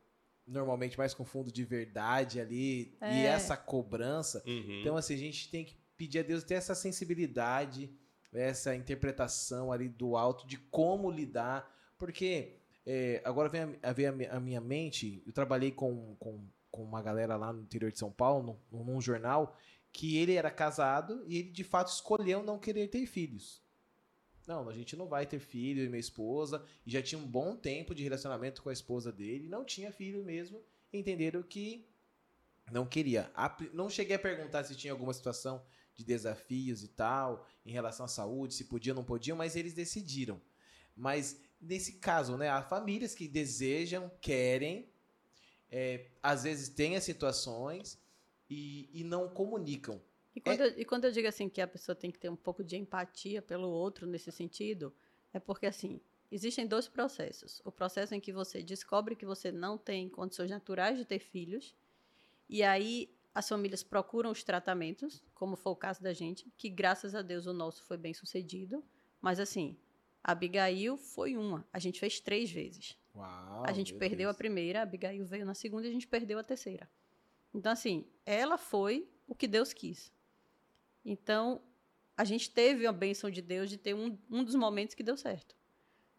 normalmente 0.47 0.97
mais 0.97 1.13
com 1.13 1.23
fundo 1.23 1.51
de 1.51 1.63
verdade 1.63 2.39
ali, 2.41 2.97
É. 2.99 3.13
e 3.21 3.25
essa 3.25 3.55
cobrança. 3.55 4.43
Uhum. 4.47 4.79
Então, 4.81 4.97
assim, 4.97 5.13
a 5.13 5.17
gente 5.17 5.51
tem 5.51 5.63
que 5.63 5.77
pedir 5.95 6.19
a 6.19 6.23
Deus 6.23 6.43
ter 6.43 6.55
essa 6.55 6.73
sensibilidade, 6.73 7.93
essa 8.33 8.75
interpretação 8.75 9.71
ali 9.71 9.87
do 9.87 10.17
alto 10.17 10.47
de 10.47 10.57
como 10.57 11.11
lidar, 11.11 11.71
porque 11.99 12.57
é, 12.85 13.21
agora 13.25 13.49
vem 13.49 13.61
a, 13.61 13.89
a, 13.89 13.93
vem 13.93 14.05
a 14.07 14.11
mi- 14.11 14.27
a 14.27 14.39
minha 14.39 14.61
mente, 14.61 15.23
eu 15.25 15.33
trabalhei 15.33 15.71
com, 15.71 16.15
com, 16.17 16.47
com 16.71 16.83
uma 16.83 17.01
galera 17.01 17.35
lá 17.35 17.51
no 17.51 17.61
interior 17.61 17.91
de 17.91 17.99
São 17.99 18.11
Paulo, 18.11 18.59
num, 18.71 18.83
num 18.83 19.01
jornal, 19.01 19.57
que 19.91 20.17
ele 20.17 20.33
era 20.33 20.51
casado 20.51 21.23
e 21.27 21.37
ele 21.37 21.51
de 21.51 21.63
fato 21.63 21.87
escolheu 21.87 22.43
não 22.43 22.59
querer 22.59 22.87
ter 22.89 23.05
filhos. 23.05 23.63
Não, 24.47 24.69
a 24.69 24.73
gente 24.73 24.95
não 24.95 25.07
vai 25.07 25.25
ter 25.25 25.39
filho, 25.39 25.83
e 25.83 25.89
minha 25.89 25.99
esposa, 25.99 26.63
e 26.85 26.91
já 26.91 27.01
tinha 27.01 27.17
um 27.17 27.25
bom 27.25 27.55
tempo 27.55 27.95
de 27.95 28.03
relacionamento 28.03 28.61
com 28.61 28.69
a 28.69 28.73
esposa 28.73 29.11
dele, 29.11 29.49
não 29.49 29.65
tinha 29.65 29.91
filho 29.91 30.23
mesmo, 30.23 30.61
entenderam 30.93 31.41
que 31.41 31.87
não 32.71 32.85
queria. 32.85 33.31
Não 33.73 33.89
cheguei 33.89 34.15
a 34.15 34.19
perguntar 34.19 34.63
se 34.63 34.75
tinha 34.75 34.93
alguma 34.93 35.13
situação 35.13 35.63
de 35.95 36.03
desafios 36.03 36.83
e 36.83 36.89
tal, 36.89 37.47
em 37.65 37.71
relação 37.71 38.05
à 38.05 38.09
saúde, 38.09 38.53
se 38.53 38.65
podia 38.65 38.93
ou 38.93 38.97
não 38.97 39.03
podia, 39.03 39.33
mas 39.33 39.55
eles 39.55 39.73
decidiram. 39.73 40.39
Mas 40.95 41.41
nesse 41.61 41.93
caso, 41.93 42.37
né, 42.37 42.49
há 42.49 42.61
famílias 42.61 43.15
que 43.15 43.27
desejam, 43.27 44.11
querem, 44.21 44.89
é, 45.69 46.07
às 46.21 46.43
vezes 46.43 46.69
têm 46.69 46.95
as 46.95 47.03
situações 47.03 47.99
e, 48.49 48.89
e 48.93 49.03
não 49.03 49.29
comunicam. 49.29 50.01
E 50.35 50.41
quando, 50.41 50.61
eu, 50.61 50.79
e 50.79 50.85
quando 50.85 51.05
eu 51.05 51.11
digo 51.11 51.27
assim 51.27 51.47
que 51.47 51.61
a 51.61 51.67
pessoa 51.67 51.95
tem 51.95 52.11
que 52.11 52.19
ter 52.19 52.29
um 52.29 52.35
pouco 52.35 52.63
de 52.63 52.75
empatia 52.75 53.41
pelo 53.41 53.69
outro 53.69 54.05
nesse 54.05 54.31
sentido, 54.31 54.93
é 55.33 55.39
porque 55.39 55.65
assim, 55.65 56.01
existem 56.29 56.67
dois 56.67 56.87
processos. 56.87 57.61
O 57.63 57.71
processo 57.71 58.13
em 58.13 58.19
que 58.19 58.33
você 58.33 58.61
descobre 58.61 59.15
que 59.15 59.25
você 59.25 59.51
não 59.51 59.77
tem 59.77 60.09
condições 60.09 60.49
naturais 60.49 60.97
de 60.97 61.05
ter 61.05 61.19
filhos, 61.19 61.73
e 62.49 62.63
aí 62.63 63.09
as 63.33 63.47
famílias 63.47 63.83
procuram 63.83 64.31
os 64.31 64.43
tratamentos, 64.43 65.23
como 65.33 65.55
foi 65.55 65.73
o 65.73 65.75
caso 65.75 66.01
da 66.01 66.13
gente, 66.13 66.51
que 66.57 66.69
graças 66.69 67.15
a 67.15 67.21
Deus 67.21 67.45
o 67.47 67.53
nosso 67.53 67.83
foi 67.83 67.97
bem 67.97 68.13
sucedido, 68.13 68.83
mas 69.21 69.39
assim, 69.39 69.77
a 70.27 70.31
Abigail 70.31 70.97
foi 70.97 71.37
uma, 71.37 71.63
a 71.71 71.77
gente 71.77 71.99
fez 71.99 72.19
três 72.19 72.49
vezes. 72.49 72.97
Uau, 73.15 73.63
A 73.63 73.71
gente 73.71 73.93
perdeu 73.93 74.27
a 74.27 74.31
Deus. 74.31 74.37
primeira, 74.37 74.79
a 74.79 74.81
Abigail 74.81 75.23
veio 75.23 75.45
na 75.45 75.53
segunda 75.53 75.85
e 75.85 75.89
a 75.91 75.93
gente 75.93 76.07
perdeu 76.07 76.39
a 76.39 76.43
terceira. 76.43 76.89
Então, 77.53 77.71
assim, 77.71 78.07
ela 78.25 78.57
foi 78.57 79.07
o 79.27 79.35
que 79.35 79.47
Deus 79.47 79.71
quis. 79.71 80.11
Então, 81.05 81.61
a 82.17 82.23
gente 82.23 82.49
teve 82.49 82.87
a 82.87 82.91
bênção 82.91 83.29
de 83.29 83.39
Deus 83.39 83.69
de 83.69 83.77
ter 83.77 83.93
um, 83.93 84.17
um 84.27 84.43
dos 84.43 84.55
momentos 84.55 84.95
que 84.95 85.03
deu 85.03 85.15
certo. 85.15 85.55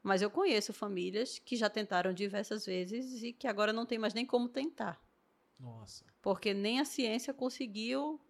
Mas 0.05 0.23
eu 0.23 0.31
conheço 0.31 0.73
famílias 0.73 1.41
que 1.41 1.57
já 1.57 1.69
tentaram 1.69 2.13
diversas 2.13 2.65
vezes 2.65 3.25
e 3.25 3.33
que 3.33 3.49
agora 3.49 3.73
não 3.73 3.85
tem 3.85 3.99
mais 3.99 4.15
nem 4.15 4.25
como 4.25 4.49
tentar. 4.49 5.05
Nossa. 5.59 6.05
Porque 6.23 6.55
nem 6.55 6.79
a 6.79 6.85
ciência 6.85 7.35
conseguiu 7.35 8.21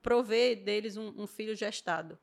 prover 0.00 0.64
deles 0.64 0.96
um, 0.96 1.12
um 1.14 1.26
filho 1.26 1.54
gestado. 1.54 2.18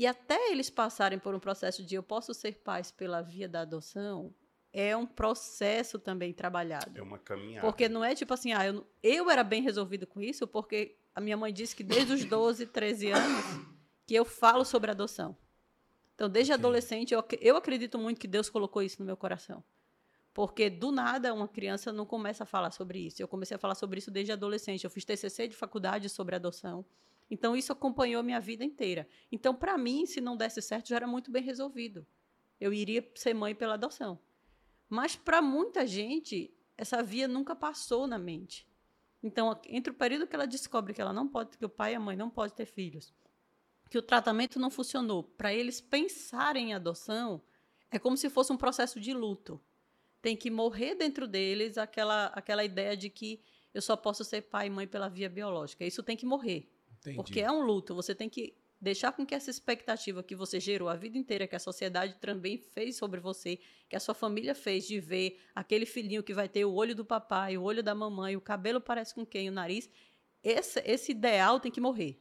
E 0.00 0.06
até 0.06 0.50
eles 0.50 0.70
passarem 0.70 1.18
por 1.18 1.34
um 1.34 1.38
processo 1.38 1.84
de 1.84 1.94
eu 1.94 2.02
posso 2.02 2.32
ser 2.32 2.52
pais 2.64 2.90
pela 2.90 3.20
via 3.20 3.46
da 3.46 3.60
adoção, 3.60 4.34
é 4.72 4.96
um 4.96 5.04
processo 5.04 5.98
também 5.98 6.32
trabalhado. 6.32 6.98
É 6.98 7.02
uma 7.02 7.18
caminhada. 7.18 7.66
Porque 7.66 7.86
não 7.86 8.02
é 8.02 8.14
tipo 8.14 8.32
assim, 8.32 8.54
ah, 8.54 8.66
eu, 8.66 8.86
eu 9.02 9.28
era 9.28 9.44
bem 9.44 9.60
resolvido 9.60 10.06
com 10.06 10.22
isso, 10.22 10.48
porque 10.48 10.96
a 11.14 11.20
minha 11.20 11.36
mãe 11.36 11.52
disse 11.52 11.76
que 11.76 11.84
desde 11.84 12.14
os 12.14 12.24
12, 12.24 12.64
13 12.68 13.10
anos 13.10 13.44
que 14.06 14.14
eu 14.14 14.24
falo 14.24 14.64
sobre 14.64 14.90
adoção. 14.90 15.36
Então, 16.14 16.30
desde 16.30 16.54
Ok. 16.54 16.58
adolescente, 16.64 17.12
eu, 17.12 17.22
eu 17.38 17.58
acredito 17.58 17.98
muito 17.98 18.18
que 18.18 18.26
Deus 18.26 18.48
colocou 18.48 18.82
isso 18.82 19.00
no 19.00 19.04
meu 19.04 19.18
coração. 19.18 19.62
Porque 20.32 20.70
do 20.70 20.90
nada 20.90 21.34
uma 21.34 21.46
criança 21.46 21.92
não 21.92 22.06
começa 22.06 22.44
a 22.44 22.46
falar 22.46 22.70
sobre 22.70 23.00
isso. 23.00 23.20
Eu 23.20 23.28
comecei 23.28 23.54
a 23.54 23.58
falar 23.58 23.74
sobre 23.74 23.98
isso 23.98 24.10
desde 24.10 24.32
adolescente. 24.32 24.82
Eu 24.82 24.88
fiz 24.90 25.04
TCC 25.04 25.46
de 25.46 25.54
faculdade 25.54 26.08
sobre 26.08 26.36
adoção. 26.36 26.86
Então, 27.30 27.56
isso 27.56 27.72
acompanhou 27.72 28.22
minha 28.22 28.40
vida 28.40 28.64
inteira. 28.64 29.08
Então, 29.30 29.54
para 29.54 29.78
mim, 29.78 30.04
se 30.04 30.20
não 30.20 30.36
desse 30.36 30.60
certo, 30.60 30.88
já 30.88 30.96
era 30.96 31.06
muito 31.06 31.30
bem 31.30 31.42
resolvido. 31.42 32.04
Eu 32.60 32.72
iria 32.72 33.08
ser 33.14 33.34
mãe 33.34 33.54
pela 33.54 33.74
adoção. 33.74 34.18
Mas 34.88 35.14
para 35.14 35.40
muita 35.40 35.86
gente, 35.86 36.52
essa 36.76 37.02
via 37.02 37.28
nunca 37.28 37.54
passou 37.54 38.06
na 38.08 38.18
mente. 38.18 38.66
Então, 39.22 39.58
entre 39.66 39.92
o 39.92 39.94
período 39.94 40.26
que 40.26 40.34
ela 40.34 40.46
descobre 40.46 40.92
que 40.92 41.00
ela 41.00 41.12
não 41.12 41.28
pode, 41.28 41.56
que 41.56 41.64
o 41.64 41.68
pai 41.68 41.92
e 41.92 41.94
a 41.94 42.00
mãe 42.00 42.16
não 42.16 42.28
podem 42.28 42.56
ter 42.56 42.66
filhos, 42.66 43.14
que 43.88 43.98
o 43.98 44.02
tratamento 44.02 44.58
não 44.58 44.70
funcionou, 44.70 45.22
para 45.22 45.52
eles 45.52 45.80
pensarem 45.80 46.70
em 46.70 46.74
adoção, 46.74 47.42
é 47.90 47.98
como 47.98 48.16
se 48.16 48.30
fosse 48.30 48.52
um 48.52 48.56
processo 48.56 48.98
de 48.98 49.12
luto. 49.12 49.60
Tem 50.22 50.36
que 50.36 50.50
morrer 50.50 50.94
dentro 50.94 51.26
deles 51.28 51.78
aquela, 51.78 52.26
aquela 52.26 52.64
ideia 52.64 52.96
de 52.96 53.10
que 53.10 53.42
eu 53.72 53.82
só 53.82 53.96
posso 53.96 54.24
ser 54.24 54.42
pai 54.42 54.66
e 54.66 54.70
mãe 54.70 54.86
pela 54.86 55.08
via 55.08 55.28
biológica. 55.28 55.84
Isso 55.84 56.02
tem 56.02 56.16
que 56.16 56.26
morrer. 56.26 56.70
Entendi. 57.00 57.16
Porque 57.16 57.40
é 57.40 57.50
um 57.50 57.62
luto. 57.62 57.94
Você 57.94 58.14
tem 58.14 58.28
que 58.28 58.54
deixar 58.80 59.12
com 59.12 59.26
que 59.26 59.34
essa 59.34 59.50
expectativa 59.50 60.22
que 60.22 60.34
você 60.34 60.58
gerou 60.58 60.88
a 60.88 60.94
vida 60.94 61.18
inteira, 61.18 61.46
que 61.46 61.54
a 61.54 61.58
sociedade 61.58 62.16
também 62.20 62.56
fez 62.56 62.96
sobre 62.96 63.20
você, 63.20 63.58
que 63.88 63.94
a 63.94 64.00
sua 64.00 64.14
família 64.14 64.54
fez 64.54 64.86
de 64.86 64.98
ver 64.98 65.38
aquele 65.54 65.84
filhinho 65.84 66.22
que 66.22 66.32
vai 66.32 66.48
ter 66.48 66.64
o 66.64 66.72
olho 66.72 66.94
do 66.94 67.04
papai, 67.04 67.58
o 67.58 67.62
olho 67.62 67.82
da 67.82 67.94
mamãe, 67.94 68.36
o 68.36 68.40
cabelo 68.40 68.80
parece 68.80 69.14
com 69.14 69.26
quem, 69.26 69.48
o 69.48 69.52
nariz. 69.52 69.90
Esse, 70.42 70.80
esse 70.86 71.12
ideal 71.12 71.60
tem 71.60 71.70
que 71.70 71.80
morrer. 71.80 72.18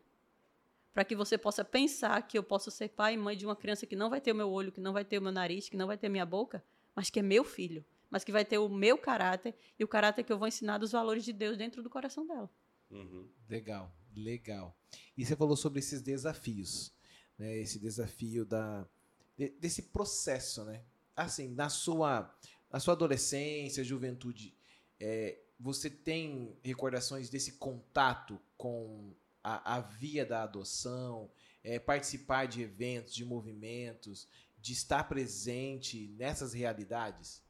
Para 0.94 1.06
que 1.06 1.15
você 1.15 1.38
possa 1.38 1.63
pensar 1.63 2.22
que 2.28 2.38
eu 2.38 2.44
posso 2.44 2.70
ser 2.70 2.89
pai 2.89 3.13
e 3.13 3.18
mãe 3.18 3.38
de 3.38 3.46
uma 3.46 3.56
criança 3.56 3.86
que 3.86 3.96
não 3.96 4.10
vai 4.10 4.20
ter 4.20 4.34
o 4.34 4.36
meu 4.36 4.50
olho, 4.50 4.72
que 4.72 4.82
não 4.82 4.92
vai 4.92 5.06
ter 5.06 5.18
o 5.18 5.22
meu 5.22 5.32
nariz, 5.32 5.70
que 5.70 5.78
não 5.78 5.88
vai 5.88 5.98
ter 5.98 6.08
a 6.08 6.10
minha 6.10 6.26
boca, 6.26 6.63
mas 6.94 7.10
que 7.10 7.20
é 7.20 7.22
meu 7.22 7.46
filho, 7.46 7.86
mas 8.10 8.24
que 8.26 8.32
vai 8.32 8.44
ter 8.44 8.58
o 8.58 8.68
meu 8.68 8.98
caráter 8.98 9.56
e 9.78 9.84
o 9.84 9.88
caráter 9.88 10.24
que 10.24 10.34
eu 10.34 10.38
vou 10.38 10.48
ensinar 10.48 10.78
dos 10.78 10.92
valores 10.92 11.24
de 11.24 11.32
Deus 11.32 11.56
dentro 11.56 11.82
do 11.82 11.89
coração 11.89 12.28
dela. 12.28 12.50
Uhum. 12.89 13.30
Legal, 13.48 13.94
legal. 14.19 14.75
E 15.17 15.25
você 15.25 15.36
falou 15.36 15.55
sobre 15.55 15.79
esses 15.79 16.01
desafios, 16.01 16.93
né? 17.38 17.58
Esse 17.58 17.79
desafio 17.79 18.45
da 18.45 18.88
de- 19.38 19.49
desse 19.51 19.84
processo, 19.84 20.63
né? 20.65 20.84
Assim, 21.15 21.47
na 21.49 21.69
sua 21.69 22.34
na 22.71 22.79
sua 22.79 22.93
adolescência, 22.93 23.84
juventude, 23.84 24.53
é, 24.99 25.39
você 25.60 25.89
tem 25.89 26.55
recordações 26.63 27.29
desse 27.29 27.53
contato 27.53 28.39
com 28.55 29.12
a, 29.43 29.77
a 29.77 29.79
via 29.82 30.23
da 30.25 30.43
adoção, 30.43 31.32
é, 31.63 31.79
participar 31.79 32.45
de 32.45 32.62
eventos, 32.62 33.13
de 33.13 33.25
movimentos, 33.25 34.27
de 34.62 34.73
estar 34.73 35.05
presente 35.05 36.10
nessas 36.10 36.53
realidades? 36.53 37.41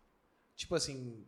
Tipo 0.55 0.75
assim, 0.75 1.25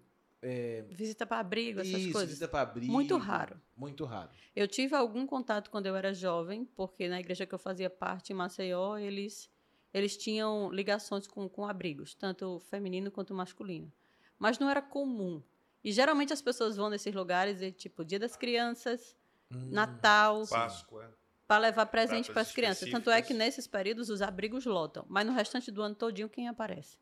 Visita 0.89 1.25
para 1.25 1.39
abrigo, 1.39 1.81
essas 1.81 2.01
isso, 2.01 2.11
coisas. 2.13 2.29
visita 2.29 2.47
pra 2.47 2.61
abrigo. 2.61 2.91
Muito 2.91 3.15
raro. 3.17 3.61
Muito 3.77 4.05
raro. 4.05 4.29
Eu 4.55 4.67
tive 4.67 4.95
algum 4.95 5.25
contato 5.27 5.69
quando 5.69 5.85
eu 5.85 5.95
era 5.95 6.13
jovem, 6.13 6.65
porque 6.65 7.07
na 7.07 7.19
igreja 7.19 7.45
que 7.45 7.53
eu 7.53 7.59
fazia 7.59 7.89
parte, 7.89 8.33
em 8.33 8.35
Maceió, 8.35 8.97
eles, 8.97 9.49
eles 9.93 10.17
tinham 10.17 10.71
ligações 10.71 11.27
com, 11.27 11.47
com 11.47 11.67
abrigos, 11.67 12.15
tanto 12.15 12.59
feminino 12.61 13.11
quanto 13.11 13.33
masculino. 13.35 13.91
Mas 14.39 14.57
não 14.57 14.69
era 14.69 14.81
comum. 14.81 15.43
E 15.83 15.91
geralmente 15.91 16.33
as 16.33 16.41
pessoas 16.41 16.75
vão 16.75 16.89
nesses 16.89 17.13
lugares, 17.13 17.61
e, 17.61 17.71
tipo, 17.71 18.03
Dia 18.03 18.19
das 18.19 18.35
Crianças, 18.35 19.15
Hum. 19.53 19.67
Natal, 19.69 20.47
Páscoa. 20.47 21.13
para 21.45 21.57
levar 21.61 21.85
presente 21.87 22.31
para 22.31 22.41
as 22.41 22.53
crianças. 22.53 22.89
Tanto 22.89 23.09
é 23.11 23.21
que 23.21 23.33
nesses 23.33 23.67
períodos 23.67 24.09
os 24.09 24.21
abrigos 24.21 24.65
lotam, 24.65 25.05
mas 25.09 25.25
no 25.27 25.33
restante 25.33 25.69
do 25.69 25.81
ano 25.81 25.93
todinho 25.93 26.29
quem 26.29 26.47
aparece? 26.47 26.97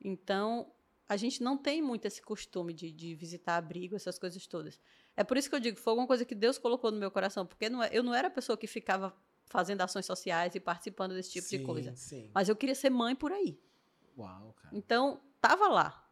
Então, 0.00 0.72
a 1.08 1.16
gente 1.16 1.42
não 1.42 1.56
tem 1.56 1.80
muito 1.80 2.04
esse 2.06 2.20
costume 2.20 2.72
de, 2.72 2.90
de 2.90 3.14
visitar 3.14 3.56
abrigo, 3.56 3.94
essas 3.94 4.18
coisas 4.18 4.46
todas. 4.46 4.80
É 5.16 5.22
por 5.22 5.36
isso 5.36 5.48
que 5.48 5.54
eu 5.54 5.60
digo, 5.60 5.78
foi 5.78 5.92
alguma 5.92 6.06
coisa 6.06 6.24
que 6.24 6.34
Deus 6.34 6.58
colocou 6.58 6.90
no 6.90 6.98
meu 6.98 7.10
coração, 7.10 7.46
porque 7.46 7.68
não 7.68 7.82
é- 7.82 7.90
eu 7.92 8.02
não 8.02 8.14
era 8.14 8.28
a 8.28 8.30
pessoa 8.30 8.56
que 8.56 8.66
ficava 8.66 9.14
fazendo 9.44 9.80
ações 9.80 10.04
sociais 10.04 10.54
e 10.54 10.60
participando 10.60 11.14
desse 11.14 11.30
tipo 11.30 11.48
de 11.48 11.58
Sim, 11.58 11.64
coisa. 11.64 11.94
Sim. 11.96 12.30
Mas 12.34 12.48
eu 12.48 12.56
queria 12.56 12.74
ser 12.74 12.90
mãe 12.90 13.14
por 13.14 13.30
aí. 13.32 13.58
Uau, 14.18 14.54
cara. 14.60 14.76
Então, 14.76 15.20
tava 15.40 15.68
lá. 15.68 16.02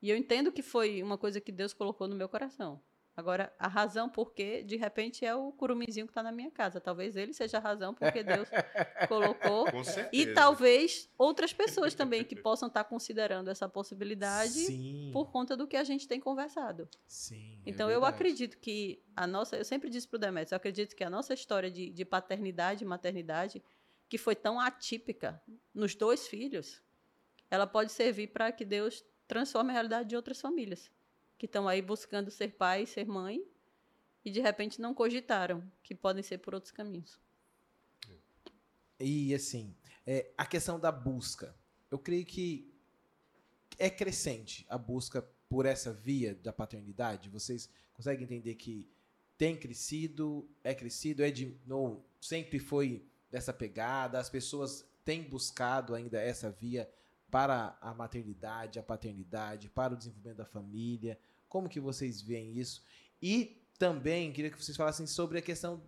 E 0.00 0.08
eu 0.08 0.16
entendo 0.16 0.50
que 0.50 0.62
foi 0.62 1.02
uma 1.02 1.18
coisa 1.18 1.40
que 1.40 1.52
Deus 1.52 1.74
colocou 1.74 2.08
no 2.08 2.16
meu 2.16 2.28
coração. 2.28 2.80
Agora, 3.20 3.52
a 3.58 3.68
razão 3.68 4.08
por 4.08 4.32
que, 4.32 4.62
de 4.62 4.76
repente, 4.76 5.26
é 5.26 5.34
o 5.34 5.52
curumizinho 5.52 6.06
que 6.06 6.10
está 6.10 6.22
na 6.22 6.32
minha 6.32 6.50
casa. 6.50 6.80
Talvez 6.80 7.16
ele 7.16 7.34
seja 7.34 7.58
a 7.58 7.60
razão 7.60 7.92
porque 7.94 8.22
Deus 8.22 8.48
colocou. 9.08 9.66
E 10.10 10.32
talvez 10.32 11.06
outras 11.18 11.52
pessoas 11.52 11.94
também 11.94 12.24
que 12.24 12.34
possam 12.34 12.68
estar 12.68 12.82
considerando 12.84 13.48
essa 13.50 13.68
possibilidade 13.68 14.52
Sim, 14.52 15.10
por 15.12 15.30
conta 15.30 15.54
do 15.54 15.66
que 15.66 15.76
a 15.76 15.84
gente 15.84 16.08
tem 16.08 16.18
conversado. 16.18 16.88
sim. 17.06 17.60
é 17.66 17.70
Então, 17.70 17.90
eu 17.90 18.00
verdade. 18.00 18.14
acredito 18.14 18.58
que 18.58 19.02
a 19.14 19.26
nossa. 19.26 19.54
Eu 19.56 19.64
sempre 19.66 19.90
disse 19.90 20.08
para 20.08 20.16
o 20.16 20.20
Demetrius, 20.20 20.52
eu 20.52 20.56
acredito 20.56 20.96
que 20.96 21.04
a 21.04 21.10
nossa 21.10 21.34
história 21.34 21.70
de, 21.70 21.90
de 21.90 22.04
paternidade 22.06 22.84
e 22.84 22.86
maternidade, 22.86 23.62
que 24.08 24.16
foi 24.16 24.34
tão 24.34 24.58
atípica 24.58 25.42
nos 25.74 25.94
dois 25.94 26.26
filhos, 26.26 26.82
ela 27.50 27.66
pode 27.66 27.92
servir 27.92 28.28
para 28.28 28.50
que 28.50 28.64
Deus 28.64 29.04
transforme 29.28 29.70
a 29.70 29.74
realidade 29.74 30.08
de 30.08 30.16
outras 30.16 30.40
famílias 30.40 30.90
que 31.40 31.46
estão 31.46 31.66
aí 31.66 31.80
buscando 31.80 32.30
ser 32.30 32.48
pai, 32.48 32.84
ser 32.84 33.06
mãe 33.06 33.42
e 34.22 34.30
de 34.30 34.40
repente 34.40 34.78
não 34.78 34.92
cogitaram 34.92 35.64
que 35.82 35.94
podem 35.94 36.22
ser 36.22 36.36
por 36.36 36.54
outros 36.54 36.70
caminhos. 36.70 37.18
E 39.00 39.34
assim, 39.34 39.74
é, 40.06 40.30
a 40.36 40.44
questão 40.44 40.78
da 40.78 40.92
busca. 40.92 41.56
Eu 41.90 41.98
creio 41.98 42.26
que 42.26 42.70
é 43.78 43.88
crescente 43.88 44.66
a 44.68 44.76
busca 44.76 45.26
por 45.48 45.64
essa 45.64 45.94
via 45.94 46.34
da 46.34 46.52
paternidade. 46.52 47.30
Vocês 47.30 47.70
conseguem 47.94 48.24
entender 48.24 48.54
que 48.56 48.86
tem 49.38 49.56
crescido, 49.56 50.46
é 50.62 50.74
crescido, 50.74 51.24
é 51.24 51.30
de 51.30 51.58
não 51.64 52.04
sempre 52.20 52.58
foi 52.58 53.02
dessa 53.30 53.50
pegada, 53.50 54.18
as 54.18 54.28
pessoas 54.28 54.86
têm 55.06 55.22
buscado 55.22 55.94
ainda 55.94 56.20
essa 56.20 56.50
via 56.50 56.86
para 57.30 57.78
a 57.80 57.94
maternidade, 57.94 58.78
a 58.78 58.82
paternidade, 58.82 59.70
para 59.70 59.94
o 59.94 59.96
desenvolvimento 59.96 60.36
da 60.36 60.44
família. 60.44 61.18
Como 61.50 61.68
que 61.68 61.80
vocês 61.80 62.22
veem 62.22 62.56
isso? 62.56 62.82
E 63.20 63.62
também 63.78 64.32
queria 64.32 64.50
que 64.50 64.62
vocês 64.62 64.76
falassem 64.76 65.06
sobre 65.06 65.38
a 65.38 65.42
questão 65.42 65.82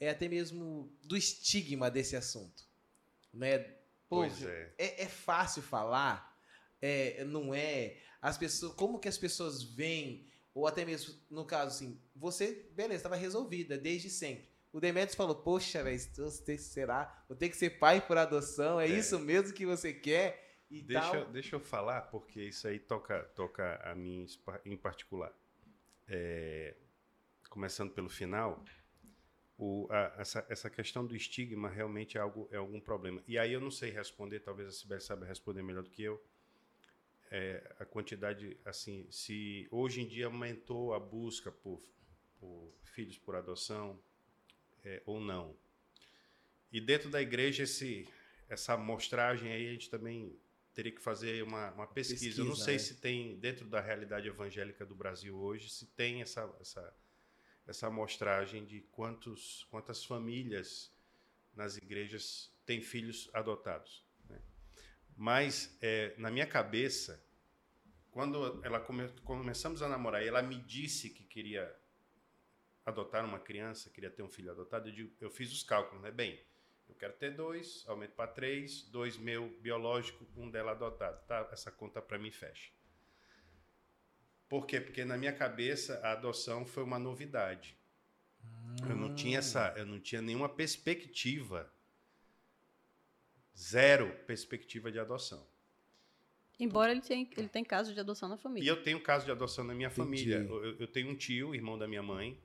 é 0.00 0.08
até 0.08 0.26
mesmo 0.28 0.92
do 1.04 1.16
estigma 1.16 1.88
desse 1.88 2.16
assunto, 2.16 2.64
né? 3.32 3.58
Pois 4.08 4.42
é. 4.42 4.74
é, 4.76 5.02
é 5.04 5.06
fácil 5.06 5.62
falar, 5.62 6.36
é, 6.80 7.22
não 7.24 7.54
é? 7.54 7.98
As 8.20 8.36
pessoas, 8.36 8.74
como 8.74 8.98
que 8.98 9.08
as 9.08 9.16
pessoas 9.16 9.62
veem, 9.62 10.26
ou 10.52 10.66
até 10.66 10.84
mesmo 10.84 11.14
no 11.30 11.44
caso 11.44 11.76
assim, 11.76 12.00
você, 12.16 12.68
beleza, 12.72 12.96
estava 12.96 13.14
resolvida 13.16 13.78
desde 13.78 14.10
sempre. 14.10 14.50
O 14.72 14.80
Demetrius 14.80 15.14
falou, 15.14 15.36
poxa, 15.36 15.84
velho, 15.84 16.00
será? 16.58 17.24
Vou 17.28 17.36
ter 17.36 17.50
que 17.50 17.56
ser 17.56 17.78
pai 17.78 18.00
por 18.00 18.16
adoção, 18.16 18.80
é, 18.80 18.86
É. 18.86 18.98
isso 18.98 19.18
mesmo 19.18 19.52
que 19.52 19.66
você 19.66 19.92
quer? 19.92 20.51
E 20.72 20.80
Deixa, 20.82 21.02
tal. 21.10 21.16
eu- 21.16 21.26
deixa 21.30 21.54
eu 21.56 21.60
falar, 21.60 22.00
porque 22.02 22.40
isso 22.42 22.66
aí 22.66 22.78
toca, 22.78 23.22
toca 23.34 23.76
a 23.84 23.94
mim 23.94 24.26
em 24.64 24.76
particular. 24.76 25.30
É, 26.08 26.74
começando 27.50 27.90
pelo 27.92 28.08
final, 28.08 28.64
o- 29.58 29.86
a- 29.90 30.14
essa, 30.18 30.46
essa 30.48 30.70
questão 30.70 31.06
do 31.06 31.14
estigma 31.14 31.68
realmente 31.68 32.16
é, 32.16 32.20
algo, 32.22 32.48
é 32.50 32.56
algum 32.56 32.80
problema. 32.80 33.22
E 33.28 33.38
aí 33.38 33.52
eu 33.52 33.60
não 33.60 33.70
sei 33.70 33.90
responder, 33.90 34.40
talvez 34.40 34.68
a 34.68 34.72
Sibeli 34.72 35.02
saiba 35.02 35.26
responder 35.26 35.62
melhor 35.62 35.82
do 35.82 35.90
que 35.90 36.02
eu. 36.02 36.24
É, 37.30 37.76
a 37.78 37.84
quantidade, 37.84 38.56
assim, 38.64 39.06
se 39.10 39.68
hoje 39.70 40.00
em 40.00 40.08
dia 40.08 40.26
aumentou 40.26 40.94
a 40.94 40.98
busca 41.00 41.52
por, 41.52 41.82
por 42.40 42.72
filhos 42.84 43.18
por 43.18 43.36
adoção 43.36 43.98
é, 44.84 45.02
ou 45.04 45.20
não. 45.20 45.54
E 46.72 46.80
dentro 46.80 47.10
da 47.10 47.20
igreja, 47.20 47.62
esse, 47.64 48.08
essa 48.48 48.72
amostragem 48.74 49.52
aí, 49.52 49.68
a 49.68 49.72
gente 49.72 49.90
também 49.90 50.34
teria 50.74 50.92
que 50.92 51.00
fazer 51.02 51.42
uma, 51.42 51.70
uma 51.72 51.86
pesquisa. 51.86 52.40
Eu 52.42 52.46
não 52.46 52.52
Pesquisa, 52.52 52.64
sei 52.64 52.74
né? 52.74 52.78
se 52.78 52.96
tem, 52.96 53.38
dentro 53.38 53.66
da 53.68 53.80
realidade 53.80 54.28
evangélica 54.28 54.84
do 54.86 54.94
Brasil 54.94 55.36
hoje, 55.36 55.68
se 55.70 55.86
tem 55.86 56.22
essa, 56.22 56.50
essa, 56.60 56.94
essa 57.66 57.86
amostragem 57.88 58.64
de 58.66 58.80
quantos, 58.92 59.64
quantas 59.70 60.04
famílias 60.04 60.92
nas 61.54 61.76
igrejas 61.76 62.52
têm 62.66 62.82
filhos 62.82 63.30
adotados. 63.34 64.04
né? 64.28 64.40
Mas, 65.16 65.76
é, 65.82 66.14
na 66.18 66.30
minha 66.30 66.46
cabeça, 66.46 67.22
quando 68.10 68.60
ela 68.64 68.80
come, 68.80 69.08
começamos 69.24 69.82
a 69.82 69.88
namorar 69.88 70.22
e 70.24 70.28
ela 70.28 70.42
me 70.42 70.56
disse 70.62 71.10
que 71.10 71.24
queria 71.24 71.74
adotar 72.84 73.24
uma 73.24 73.38
criança, 73.38 73.90
queria 73.90 74.10
ter 74.10 74.22
um 74.22 74.28
filho 74.28 74.50
adotado, 74.50 74.88
eu, 74.88 74.92
digo- 74.92 75.12
eu 75.20 75.30
fiz 75.30 75.52
os 75.52 75.62
cálculos, 75.62 76.02
né? 76.02 76.10
Bem, 76.10 76.40
eu 76.92 76.98
quero 76.98 77.12
ter 77.14 77.34
dois, 77.34 77.84
aumento 77.88 78.12
para 78.12 78.30
três, 78.30 78.82
dois 78.84 79.16
meu 79.16 79.48
biológico, 79.60 80.26
um 80.36 80.50
dela 80.50 80.72
adotado. 80.72 81.24
Tá? 81.26 81.48
Essa 81.52 81.70
conta 81.70 82.00
para 82.00 82.18
mim 82.18 82.30
fecha. 82.30 82.70
Por 84.48 84.66
quê? 84.66 84.80
Porque 84.80 85.04
na 85.04 85.16
minha 85.16 85.32
cabeça 85.32 85.98
a 86.02 86.12
adoção 86.12 86.64
foi 86.66 86.82
uma 86.82 86.98
novidade. 86.98 87.76
Eu 88.88 88.96
não 88.96 89.14
tinha 89.14 89.38
essa, 89.38 89.72
eu 89.76 89.86
não 89.86 89.98
tinha 90.00 90.20
nenhuma 90.20 90.48
perspectiva, 90.48 91.72
zero 93.56 94.12
perspectiva 94.26 94.90
de 94.90 94.98
adoção. 94.98 95.46
Embora 96.58 96.92
ele 96.92 97.00
tenha, 97.00 97.28
ele 97.36 97.48
tem 97.48 97.64
casos 97.64 97.94
de 97.94 98.00
adoção 98.00 98.28
na 98.28 98.36
E 98.36 98.38
família. 98.38 98.70
eu 98.70 98.82
tenho 98.82 99.00
caso 99.02 99.24
de 99.24 99.30
adoção 99.30 99.64
na 99.64 99.74
minha 99.74 99.88
Entendi. 99.88 99.98
família. 99.98 100.36
Eu, 100.36 100.64
eu- 100.64 100.76
eu 100.80 100.86
tenho 100.86 101.08
um 101.10 101.16
tio, 101.16 101.54
irmão 101.54 101.78
da 101.78 101.88
minha 101.88 102.02
mãe, 102.02 102.38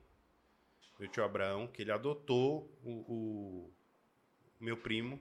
meu 0.98 1.08
tio 1.08 1.22
Abraão, 1.24 1.66
que 1.68 1.82
ele 1.82 1.92
adotou 1.92 2.76
o, 2.82 2.90
o 3.12 3.74
meu 4.60 4.76
primo, 4.76 5.20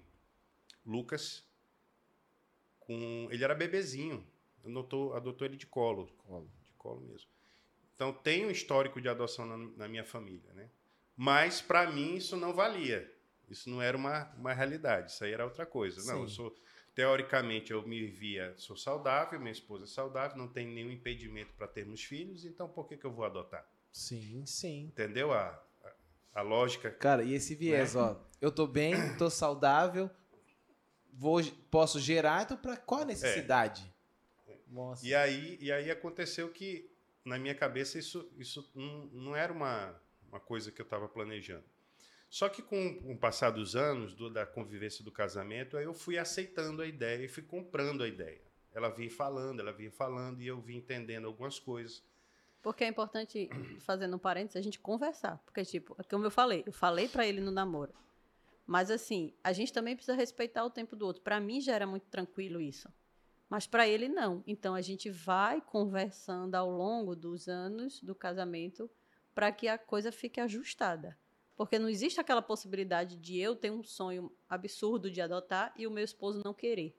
Lucas, 0.86 1.46
com. 2.80 3.28
Ele 3.32 3.44
era 3.44 3.56
bebezinho. 3.56 4.26
Adotou, 4.66 5.14
adotou 5.14 5.48
ele 5.48 5.58
de 5.58 5.66
colo. 5.66 6.08
Colo. 6.18 6.50
De 6.66 6.74
colo 6.74 7.02
mesmo. 7.02 7.30
Então 7.96 8.14
tem 8.14 8.46
um 8.46 8.52
histórico 8.52 9.02
de 9.02 9.10
adoção 9.10 9.46
na, 9.46 9.58
na 9.58 9.88
minha 9.88 10.04
família, 10.04 10.54
né? 10.54 10.70
Mas 11.16 11.62
para 11.62 11.90
mim 11.90 12.16
isso 12.16 12.36
não 12.38 12.54
valia. 12.54 13.12
Isso 13.50 13.70
não 13.70 13.82
era 13.82 13.96
uma, 13.98 14.26
uma 14.38 14.54
realidade. 14.54 15.12
Isso 15.12 15.24
aí 15.24 15.32
era 15.32 15.46
outra 15.46 15.66
coisa. 15.66 16.04
Não, 16.12 16.22
eu 16.22 16.30
sou 16.30 16.56
teoricamente 16.98 17.72
eu 17.72 17.88
me 17.88 18.08
via 18.08 18.56
sou 18.58 18.76
saudável, 18.76 19.40
minha 19.40 19.52
esposa 19.52 19.84
é 19.84 19.88
saudável, 19.88 20.36
não 20.36 20.48
tem 20.48 20.66
nenhum 20.66 20.92
impedimento 20.92 21.54
para 21.54 21.68
termos 21.68 22.04
filhos, 22.04 22.44
então 22.44 22.68
por 22.68 22.88
que 22.88 22.98
que 22.98 23.06
eu 23.06 23.12
vou 23.12 23.24
adotar? 23.24 23.70
Sim, 23.92 24.44
sim. 24.48 24.86
Entendeu 24.86 25.32
a, 25.32 25.64
a, 26.40 26.42
lógica? 26.42 26.92
Cara, 26.92 27.24
e 27.24 27.34
esse 27.34 27.56
viés, 27.56 27.96
Né? 27.96 28.02
ó, 28.02 28.16
eu 28.42 28.52
tô 28.52 28.68
bem, 28.68 28.94
tô 29.18 29.30
saudável, 29.30 30.10
vou, 31.14 31.42
posso 31.72 32.00
gerar, 32.00 32.44
então 32.44 32.58
pra 32.58 32.78
qual 32.78 33.02
a 33.02 33.06
necessidade? 33.06 33.92
Nossa. 34.68 35.06
E 35.06 35.16
aí, 35.16 35.58
e 35.62 35.72
aí 35.72 35.90
aconteceu 35.90 36.50
que, 36.50 36.90
na 37.24 37.38
minha 37.40 37.56
cabeça, 37.56 37.98
isso, 37.98 38.30
isso 38.38 38.70
não, 38.76 39.06
não 39.08 39.36
era 39.36 39.52
uma, 39.52 39.96
uma 40.30 40.40
coisa 40.40 40.72
que 40.72 40.82
eu 40.82 40.84
estava 40.86 41.08
planejando. 41.08 41.64
Só 42.30 42.50
que 42.50 42.62
com, 42.62 42.96
com 43.02 43.14
o 43.14 43.18
passar 43.18 43.52
dos 43.52 43.76
anos, 43.76 44.14
do- 44.14 44.30
da 44.30 44.46
convivência 44.46 45.04
do 45.04 45.12
casamento, 45.12 45.78
aí 45.78 45.86
eu 45.86 45.94
fui 45.94 46.18
aceitando 46.18 46.82
a 46.82 46.86
ideia 46.86 47.24
e 47.24 47.28
fui 47.30 47.42
comprando 47.44 48.04
a 48.04 48.08
ideia. 48.08 48.42
Ela 48.74 48.90
vinha 48.90 49.10
falando, 49.10 49.62
ela 49.62 49.72
vinha 49.72 49.92
falando, 49.92 50.42
e 50.42 50.48
eu 50.48 50.60
vim 50.62 50.76
entendendo 50.78 51.26
algumas 51.26 51.58
coisas. 51.58 52.04
Porque 52.62 52.84
é 52.84 52.88
importante, 52.88 53.50
fazendo 53.80 54.16
um 54.16 54.20
parênteses, 54.20 54.58
a 54.58 54.62
gente 54.62 54.80
conversar. 54.80 55.42
Porque, 55.46 55.64
tipo, 55.64 55.96
como 56.10 56.26
eu 56.26 56.32
falei, 56.32 56.64
eu 56.66 56.74
falei 56.74 57.08
pra 57.08 57.26
ele 57.26 57.40
no 57.40 57.52
namoro. 57.52 57.94
Mas, 58.66 58.92
assim, 58.92 59.34
a 59.44 59.54
gente 59.54 59.72
também 59.72 59.96
precisa 59.96 60.18
respeitar 60.18 60.66
o 60.66 60.70
tempo 60.70 60.96
do 60.96 61.06
outro. 61.06 61.22
Pra 61.22 61.40
mim 61.40 61.62
já 61.62 61.74
era 61.74 61.88
muito 61.88 62.08
tranquilo 62.08 62.60
isso. 62.60 62.90
Mas 63.50 63.66
pra 63.66 63.88
ele 63.88 64.10
não. 64.10 64.44
Então 64.46 64.76
a 64.76 64.82
gente 64.82 65.10
vai 65.10 65.62
conversando 65.62 66.56
ao 66.56 66.70
longo 66.70 67.16
dos 67.16 67.48
anos 67.48 68.02
do 68.02 68.14
casamento 68.14 68.90
para 69.34 69.52
que 69.52 69.68
a 69.68 69.78
coisa 69.78 70.12
fique 70.12 70.42
ajustada. 70.42 71.18
Porque 71.56 71.80
não 71.80 71.90
existe 71.90 72.20
aquela 72.20 72.42
possibilidade 72.42 73.16
de 73.16 73.40
eu 73.40 73.56
ter 73.56 73.72
um 73.72 73.84
sonho 73.84 74.32
absurdo 74.50 75.10
de 75.10 75.22
adotar 75.22 75.74
e 75.78 75.88
o 75.88 75.92
meu 75.92 76.04
esposo 76.04 76.42
não 76.44 76.54
querer. 76.54 76.96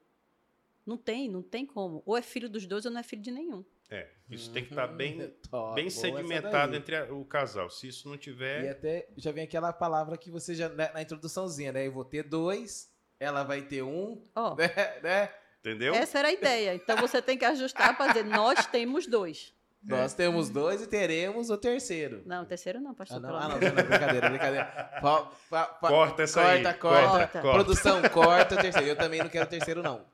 Não 0.87 0.97
tem, 0.97 1.29
não 1.29 1.42
tem 1.42 1.66
como. 1.66 2.03
Ou 2.07 2.16
é 2.16 2.23
filho 2.23 2.49
dos 2.49 2.66
dois 2.66 2.87
ou 2.87 2.90
não 2.90 3.01
é 3.01 3.03
filho 3.03 3.23
de 3.23 3.31
nenhum. 3.31 3.64
É, 3.90 4.07
isso 4.29 4.51
tem 4.53 4.62
que 4.64 4.70
estar 4.70 4.87
bem, 4.87 5.20
Uhum. 5.20 5.33
Top, 5.51 5.74
bem 5.74 5.88
sedimentado 5.88 6.77
entre 6.77 6.94
a- 6.96 7.05
o 7.12 7.24
casal. 7.24 7.70
Se 7.70 7.88
isso 7.88 8.09
não 8.09 8.18
tiver. 8.18 8.64
E 8.64 8.68
até 8.68 9.09
já 9.16 9.33
vem 9.33 9.44
aquela 9.44 9.72
palavra 9.72 10.16
que 10.18 10.31
você 10.31 10.55
já, 10.55 10.68
né, 10.68 10.90
na 10.92 11.01
introduçãozinha, 11.01 11.72
né? 11.72 11.87
Eu 11.87 11.92
vou 11.92 12.05
ter 12.05 12.22
dois, 12.22 12.90
ela 13.18 13.42
vai 13.44 13.62
ter 13.62 13.83
um, 13.83 14.22
Ó, 14.35 14.55
né? 14.57 14.68
né? 15.03 15.31
Entendeu? 15.61 15.92
essa 15.94 16.18
era 16.18 16.29
a 16.29 16.33
ideia. 16.33 16.74
Então 16.74 16.96
você 16.98 17.20
tem 17.20 17.37
que 17.37 17.44
ajustar 17.44 17.96
para 17.96 18.09
dizer, 18.12 18.24
nós 18.24 18.66
temos 18.66 19.07
dois. 19.07 19.53
Nós 19.81 20.12
temos 20.12 20.51
dois 20.51 20.83
e 20.83 20.88
teremos 20.88 21.51
o 21.51 21.57
terceiro. 21.57 22.20
Não, 22.27 22.42
o 22.42 22.44
terceiro 22.44 22.81
não, 22.81 22.92
pastor. 22.94 23.18
Ah, 23.18 23.20
não, 23.20 23.37
ah, 23.37 23.48
não, 23.48 23.51
não, 23.51 23.59
brincadeira, 23.85 24.29
brincadeira. 24.29 24.64
Pa- 25.01 25.31
pa- 25.48 25.66
pa- 25.66 25.88
Corta 25.88 26.22
essa 26.24 26.42
corta, 26.42 26.68
aí. 26.70 26.74
corta, 26.74 27.27
Corta. 27.29 27.40
Produção, 27.53 28.03
corta 28.12 28.55
o 28.57 28.59
terceiro. 28.61 28.88
Eu 28.88 28.96
também 28.96 29.20
não 29.20 29.29
quero 29.29 29.46
o 29.46 29.48
terceiro, 29.48 29.81
não. 29.81 30.05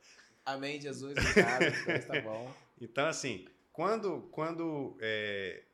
Amém, 0.44 0.78
Jesus, 0.78 1.16
obrigado. 1.16 1.60
Deus 1.86 2.04
tá 2.04 2.20
bom. 2.20 2.52
Então, 2.78 3.06
assim, 3.06 3.46
quando, 3.74 4.22
quando 4.30 4.96
é, 5.00 5.64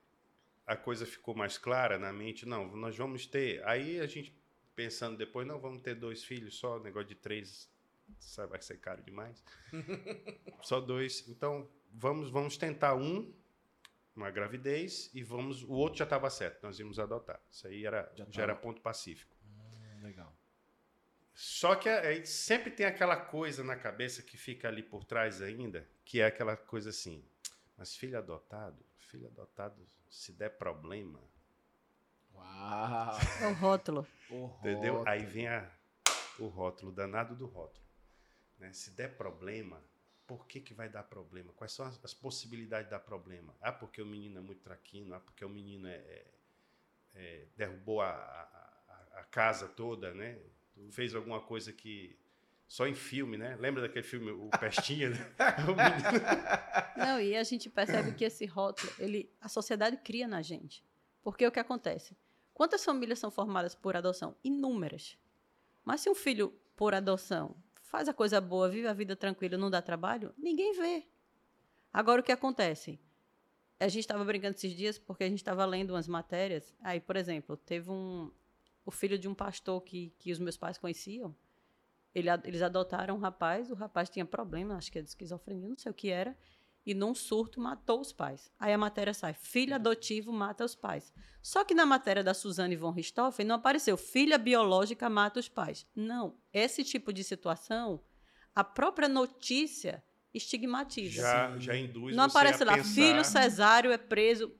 a 0.67 0.75
coisa 0.75 1.05
ficou 1.05 1.35
mais 1.35 1.59
clara 1.59 1.99
na 1.99 2.11
mente, 2.11 2.47
não, 2.47 2.75
nós 2.75 2.97
vamos 2.97 3.27
ter. 3.27 3.63
Aí 3.69 4.01
a 4.01 4.07
gente 4.07 4.35
pensando 4.75 5.19
depois, 5.19 5.47
não, 5.47 5.61
vamos 5.61 5.83
ter 5.83 5.95
dois 5.95 6.25
filhos 6.25 6.57
só, 6.57 6.81
negócio 6.81 7.09
de 7.09 7.15
três, 7.15 7.71
sabe, 8.19 8.53
vai 8.53 8.63
ser 8.63 8.79
caro 8.79 9.03
demais. 9.03 9.45
só 10.65 10.81
dois. 10.81 11.29
Então, 11.29 11.71
vamos, 11.93 12.31
vamos 12.31 12.57
tentar 12.57 12.95
um, 12.95 13.31
uma 14.17 14.31
gravidez, 14.31 15.11
e 15.13 15.23
vamos. 15.23 15.63
O 15.63 15.73
outro 15.73 15.99
já 15.99 16.05
estava 16.05 16.31
certo, 16.31 16.63
nós 16.63 16.79
íamos 16.79 16.99
adotar. 16.99 17.39
Isso 17.51 17.67
aí 17.67 17.85
era, 17.85 18.11
Já 18.17 18.27
já, 18.31 18.43
era 18.45 18.57
ponto 18.57 18.81
pacífico. 18.81 19.37
Legal. 20.03 20.35
Só 21.35 21.75
que 21.75 21.91
aí 21.91 22.25
sempre 22.25 22.71
tem 22.71 22.87
aquela 22.87 23.17
coisa 23.17 23.63
na 23.63 23.77
cabeça 23.77 24.23
que 24.23 24.39
fica 24.39 24.69
ali 24.69 24.83
por 24.83 25.05
trás 25.05 25.43
ainda, 25.43 25.87
que 26.03 26.23
é 26.23 26.25
aquela 26.25 26.57
coisa 26.57 26.89
assim, 26.89 27.23
mas 27.81 27.97
filho 27.97 28.19
adotado, 28.19 28.85
filho 28.99 29.27
adotado, 29.27 29.89
se 30.11 30.33
der 30.35 30.51
problema, 30.51 31.19
Uau. 32.35 33.19
É 33.41 33.47
o 33.47 33.55
rótulo. 33.55 34.07
O 34.31 34.55
entendeu? 34.59 34.97
rótulo. 34.97 35.09
Aí 35.09 35.25
vem 35.25 35.49
a, 35.49 35.71
o 36.39 36.47
rótulo, 36.47 36.93
o 36.93 36.95
danado 36.95 37.35
do 37.35 37.47
rótulo. 37.47 37.85
Né? 38.59 38.71
Se 38.75 38.91
der 38.91 39.17
problema, 39.17 39.83
por 40.27 40.47
que, 40.47 40.61
que 40.61 40.75
vai 40.75 40.91
dar 40.91 41.05
problema? 41.05 41.53
Quais 41.55 41.73
são 41.73 41.87
as, 41.87 41.99
as 42.05 42.13
possibilidades 42.13 42.87
de 42.87 42.91
dar 42.91 43.01
problema? 43.01 43.57
Ah, 43.63 43.73
porque 43.73 44.03
o 44.03 44.07
menino 44.07 44.39
é 44.39 44.43
muito 44.43 44.63
traquino, 44.63 45.15
ah, 45.15 45.21
porque 45.21 45.43
o 45.43 45.49
menino 45.49 45.89
é, 45.89 45.97
é, 45.97 46.27
é, 47.15 47.47
derrubou 47.57 48.03
a, 48.03 48.11
a, 48.11 49.21
a, 49.21 49.25
casa 49.25 49.67
toda, 49.67 50.13
né? 50.13 50.39
Fez 50.91 51.15
alguma 51.15 51.41
coisa 51.41 51.73
que 51.73 52.19
só 52.71 52.87
em 52.87 52.95
filme, 52.95 53.37
né? 53.37 53.57
Lembra 53.57 53.83
daquele 53.83 54.05
filme 54.05 54.31
O 54.31 54.49
Pestinha? 54.49 55.11
Né? 55.11 55.19
Não, 56.97 57.21
e 57.21 57.37
a 57.37 57.43
gente 57.43 57.69
percebe 57.69 58.13
que 58.13 58.25
esse 58.25 58.47
rótulo, 58.47 58.93
ele, 58.97 59.29
a 59.41 59.49
sociedade 59.49 59.97
cria 59.97 60.29
na 60.29 60.41
gente. 60.41 60.85
Porque 61.21 61.45
o 61.45 61.51
que 61.51 61.59
acontece? 61.59 62.17
Quantas 62.55 62.85
famílias 62.85 63.19
são 63.19 63.29
formadas 63.29 63.75
por 63.75 63.97
adoção? 63.97 64.37
Inúmeras. 64.45 65.19
Mas 65.85 66.01
se 66.01 66.09
um 66.09 66.15
filho 66.15 66.55
por 66.77 66.95
adoção 66.95 67.57
faz 67.83 68.09
a 68.09 68.15
coisa 68.15 68.41
boa, 68.41 68.69
vive 68.69 68.87
a 68.87 68.93
vida 68.93 69.17
tranquila, 69.17 69.59
não 69.59 69.69
dá 69.69 69.83
trabalho, 69.83 70.33
ninguém 70.39 70.73
vê. 70.73 71.09
Agora 71.93 72.21
o 72.21 72.25
que 72.25 72.31
acontece? 72.31 73.01
A 73.81 73.89
gente 73.89 74.05
estava 74.05 74.25
brincando 74.25 74.55
esses 74.55 74.77
dias 74.77 74.97
porque 74.97 75.25
a 75.25 75.29
gente 75.29 75.39
estava 75.39 75.67
lendo 75.67 75.91
umas 75.91 76.07
matérias. 76.07 76.73
Aí, 76.85 77.01
por 77.01 77.17
exemplo, 77.17 77.57
teve 77.57 77.91
um 77.91 78.31
o 78.87 78.93
filho 78.93 79.19
de 79.19 79.27
um 79.27 79.35
pastor 79.35 79.83
que, 79.83 80.15
que 80.21 80.31
os 80.31 80.39
meus 80.39 80.57
pais 80.57 80.79
conheciam. 80.79 81.35
Ele, 82.15 82.29
eles 82.45 82.63
adotaram 82.63 83.17
um 83.17 83.19
rapaz, 83.19 83.71
o 83.71 83.75
rapaz 83.75 84.09
tinha 84.11 84.25
problema, 84.25 84.77
acho 84.77 84.91
que 84.91 84.99
é 84.99 85.03
de 85.03 85.09
esquizofrenia, 85.09 85.69
não 85.69 85.79
sei 85.79 85.91
o 85.91 85.95
que 85.95 86.11
era 86.11 86.37
e 86.85 86.95
num 86.95 87.15
surto 87.15 87.61
matou 87.61 88.01
os 88.01 88.13
pais. 88.13 88.51
Aí 88.59 88.73
a 88.73 88.79
matéria 88.79 89.13
sai: 89.13 89.35
filho 89.35 89.75
adotivo 89.75 90.33
mata 90.33 90.65
os 90.65 90.75
pais. 90.75 91.13
Só 91.43 91.65
que 91.65 91.75
na 91.75 91.87
matéria 91.87 92.23
da 92.23 92.35
Suzane 92.35 92.77
von 92.77 92.91
Richthofen 92.91 93.47
não 93.47 93.57
apareceu 93.57 93.97
filha 93.97 94.39
biológica 94.39 95.09
mata 95.09 95.41
os 95.41 95.49
pais. 95.49 95.87
Não. 95.95 96.37
Esse 96.53 96.83
tipo 96.85 97.13
de 97.13 97.23
situação, 97.23 98.03
a 98.55 98.65
própria 98.65 99.09
notícia 99.09 100.03
estigmatiza. 100.33 101.23
Já, 101.23 101.59
já 101.59 101.77
induz 101.77 102.15
Não 102.15 102.25
aparece 102.25 102.65
lá, 102.65 102.75
pensar... 102.75 102.95
filho 102.95 103.25
cesáreo 103.25 103.91
é 103.93 103.99
preso, 103.99 104.53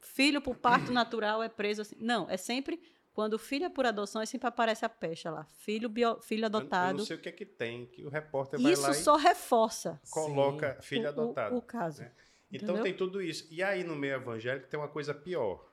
filho 0.00 0.40
por 0.40 0.56
parto 0.56 0.90
natural 0.92 1.42
é 1.42 1.48
preso. 1.48 1.82
Assim. 1.82 1.96
Não, 1.98 2.28
é 2.28 2.36
sempre 2.36 2.80
quando 3.14 3.34
o 3.34 3.38
filho 3.38 3.64
é 3.64 3.70
por 3.70 3.86
adoção, 3.86 4.20
aí 4.20 4.26
sempre 4.26 4.48
aparece 4.48 4.84
a 4.84 4.88
pecha 4.88 5.30
lá. 5.30 5.46
Filho, 5.52 5.88
bio, 5.88 6.20
filho 6.20 6.44
adotado. 6.44 6.88
Eu, 6.88 6.94
eu 6.94 6.98
não 6.98 7.04
sei 7.06 7.16
o 7.16 7.20
que 7.20 7.28
é 7.28 7.32
que 7.32 7.46
tem, 7.46 7.86
que 7.86 8.04
o 8.04 8.08
repórter 8.08 8.60
vai 8.60 8.72
isso 8.72 8.82
lá 8.82 8.92
só 8.92 9.14
reforça. 9.14 10.00
Coloca 10.10 10.74
Sim. 10.74 10.82
filho 10.82 11.08
adotado. 11.08 11.54
O, 11.54 11.58
o 11.58 11.62
caso. 11.62 12.02
Né? 12.02 12.12
Então 12.50 12.82
tem 12.82 12.92
tudo 12.92 13.22
isso. 13.22 13.46
E 13.52 13.62
aí 13.62 13.84
no 13.84 13.94
meio 13.94 14.14
evangélico 14.14 14.66
tem 14.66 14.78
uma 14.78 14.88
coisa 14.88 15.14
pior. 15.14 15.64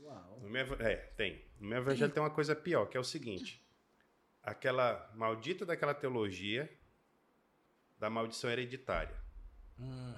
Uau. 0.00 0.40
No 0.40 0.48
meio, 0.48 0.66
é, 0.80 0.96
tem. 0.96 1.44
No 1.60 1.68
meio 1.68 1.82
evangélico 1.82 2.14
tem 2.14 2.22
uma 2.22 2.30
coisa 2.30 2.56
pior, 2.56 2.86
que 2.86 2.96
é 2.96 3.00
o 3.00 3.04
seguinte. 3.04 3.62
Aquela 4.42 5.10
maldita 5.14 5.66
daquela 5.66 5.92
teologia 5.92 6.72
da 7.98 8.08
maldição 8.08 8.50
hereditária. 8.50 9.14
Hum. 9.78 10.14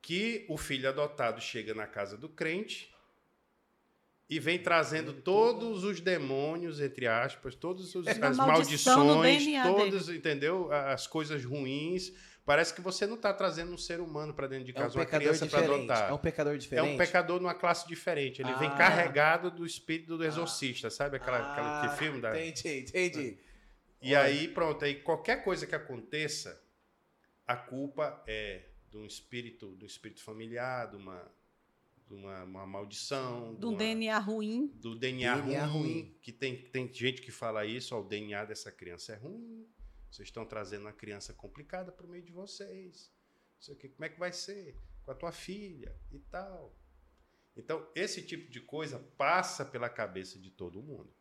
Que 0.00 0.44
o 0.48 0.58
filho 0.58 0.88
adotado 0.88 1.40
chega 1.40 1.74
na 1.74 1.86
casa 1.86 2.16
do 2.16 2.28
crente 2.28 2.91
e 4.32 4.38
vem 4.38 4.58
trazendo 4.58 5.12
todos 5.12 5.84
os 5.84 6.00
demônios, 6.00 6.80
entre 6.80 7.06
aspas, 7.06 7.54
todas 7.54 7.94
é 7.94 8.26
as 8.26 8.38
maldições, 8.38 9.44
todas, 9.62 10.08
entendeu? 10.08 10.72
As 10.72 11.06
coisas 11.06 11.44
ruins. 11.44 12.14
Parece 12.42 12.72
que 12.72 12.80
você 12.80 13.06
não 13.06 13.16
está 13.16 13.30
trazendo 13.34 13.72
um 13.72 13.76
ser 13.76 14.00
humano 14.00 14.32
para 14.32 14.46
dentro 14.46 14.64
de 14.64 14.72
casa, 14.72 14.96
é 14.96 14.96
um 14.96 15.00
uma 15.00 15.06
criança 15.06 15.46
para 15.46 15.58
adotar. 15.58 16.08
É 16.08 16.12
um 16.14 16.18
pecador 16.18 16.56
diferente. 16.56 16.88
É 16.88 16.94
um 16.94 16.96
pecador 16.96 17.40
numa 17.42 17.52
classe 17.52 17.86
diferente. 17.86 18.40
Ele 18.40 18.52
ah. 18.52 18.56
vem 18.56 18.70
carregado 18.70 19.50
do 19.50 19.66
espírito 19.66 20.16
do 20.16 20.24
exorcista, 20.24 20.88
ah. 20.88 20.90
sabe 20.90 21.18
aquela, 21.18 21.36
ah, 21.36 21.52
aquela 21.52 21.88
que 21.90 21.98
filme 22.02 22.18
da. 22.18 22.30
Entendi, 22.30 22.86
entendi. 22.88 23.38
E 24.00 24.14
Olha. 24.14 24.22
aí, 24.22 24.48
pronto, 24.48 24.82
aí 24.82 24.94
qualquer 24.94 25.44
coisa 25.44 25.66
que 25.66 25.74
aconteça, 25.74 26.58
a 27.46 27.54
culpa 27.54 28.24
é 28.26 28.62
de 28.90 28.96
um 28.96 29.04
espírito, 29.04 29.72
do 29.72 29.84
espírito 29.84 30.22
familiar, 30.22 30.88
de 30.88 30.96
uma 30.96 31.22
uma, 32.16 32.44
uma 32.44 32.66
maldição. 32.66 33.54
Do 33.54 33.70
uma, 33.70 33.78
DNA 33.78 34.18
ruim. 34.18 34.66
Do 34.74 34.94
DNA, 34.94 35.36
DNA 35.40 35.66
ruim, 35.66 35.82
ruim, 35.82 36.18
Que 36.20 36.32
tem, 36.32 36.56
tem 36.56 36.92
gente 36.92 37.22
que 37.22 37.30
fala 37.30 37.64
isso, 37.64 37.94
ó, 37.94 38.00
o 38.00 38.04
DNA 38.04 38.44
dessa 38.44 38.70
criança 38.70 39.12
é 39.12 39.16
ruim. 39.16 39.66
Vocês 40.10 40.28
estão 40.28 40.44
trazendo 40.44 40.82
uma 40.82 40.92
criança 40.92 41.32
complicada 41.32 41.90
para 41.90 42.06
o 42.06 42.08
meio 42.08 42.22
de 42.22 42.32
vocês. 42.32 43.10
Não 43.54 43.62
sei 43.62 43.74
o 43.74 43.78
que, 43.78 43.88
como 43.88 44.04
é 44.04 44.08
que 44.08 44.18
vai 44.18 44.32
ser 44.32 44.76
com 45.04 45.10
a 45.10 45.14
tua 45.14 45.32
filha 45.32 45.96
e 46.10 46.18
tal. 46.18 46.76
Então, 47.56 47.86
esse 47.94 48.22
tipo 48.22 48.50
de 48.50 48.60
coisa 48.60 48.98
passa 49.16 49.64
pela 49.64 49.88
cabeça 49.88 50.38
de 50.38 50.50
todo 50.50 50.82
mundo. 50.82 51.12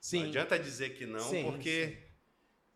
Sim. 0.00 0.20
Não 0.20 0.28
adianta 0.28 0.58
dizer 0.58 0.90
que 0.90 1.06
não, 1.06 1.20
sim, 1.20 1.44
porque. 1.44 2.08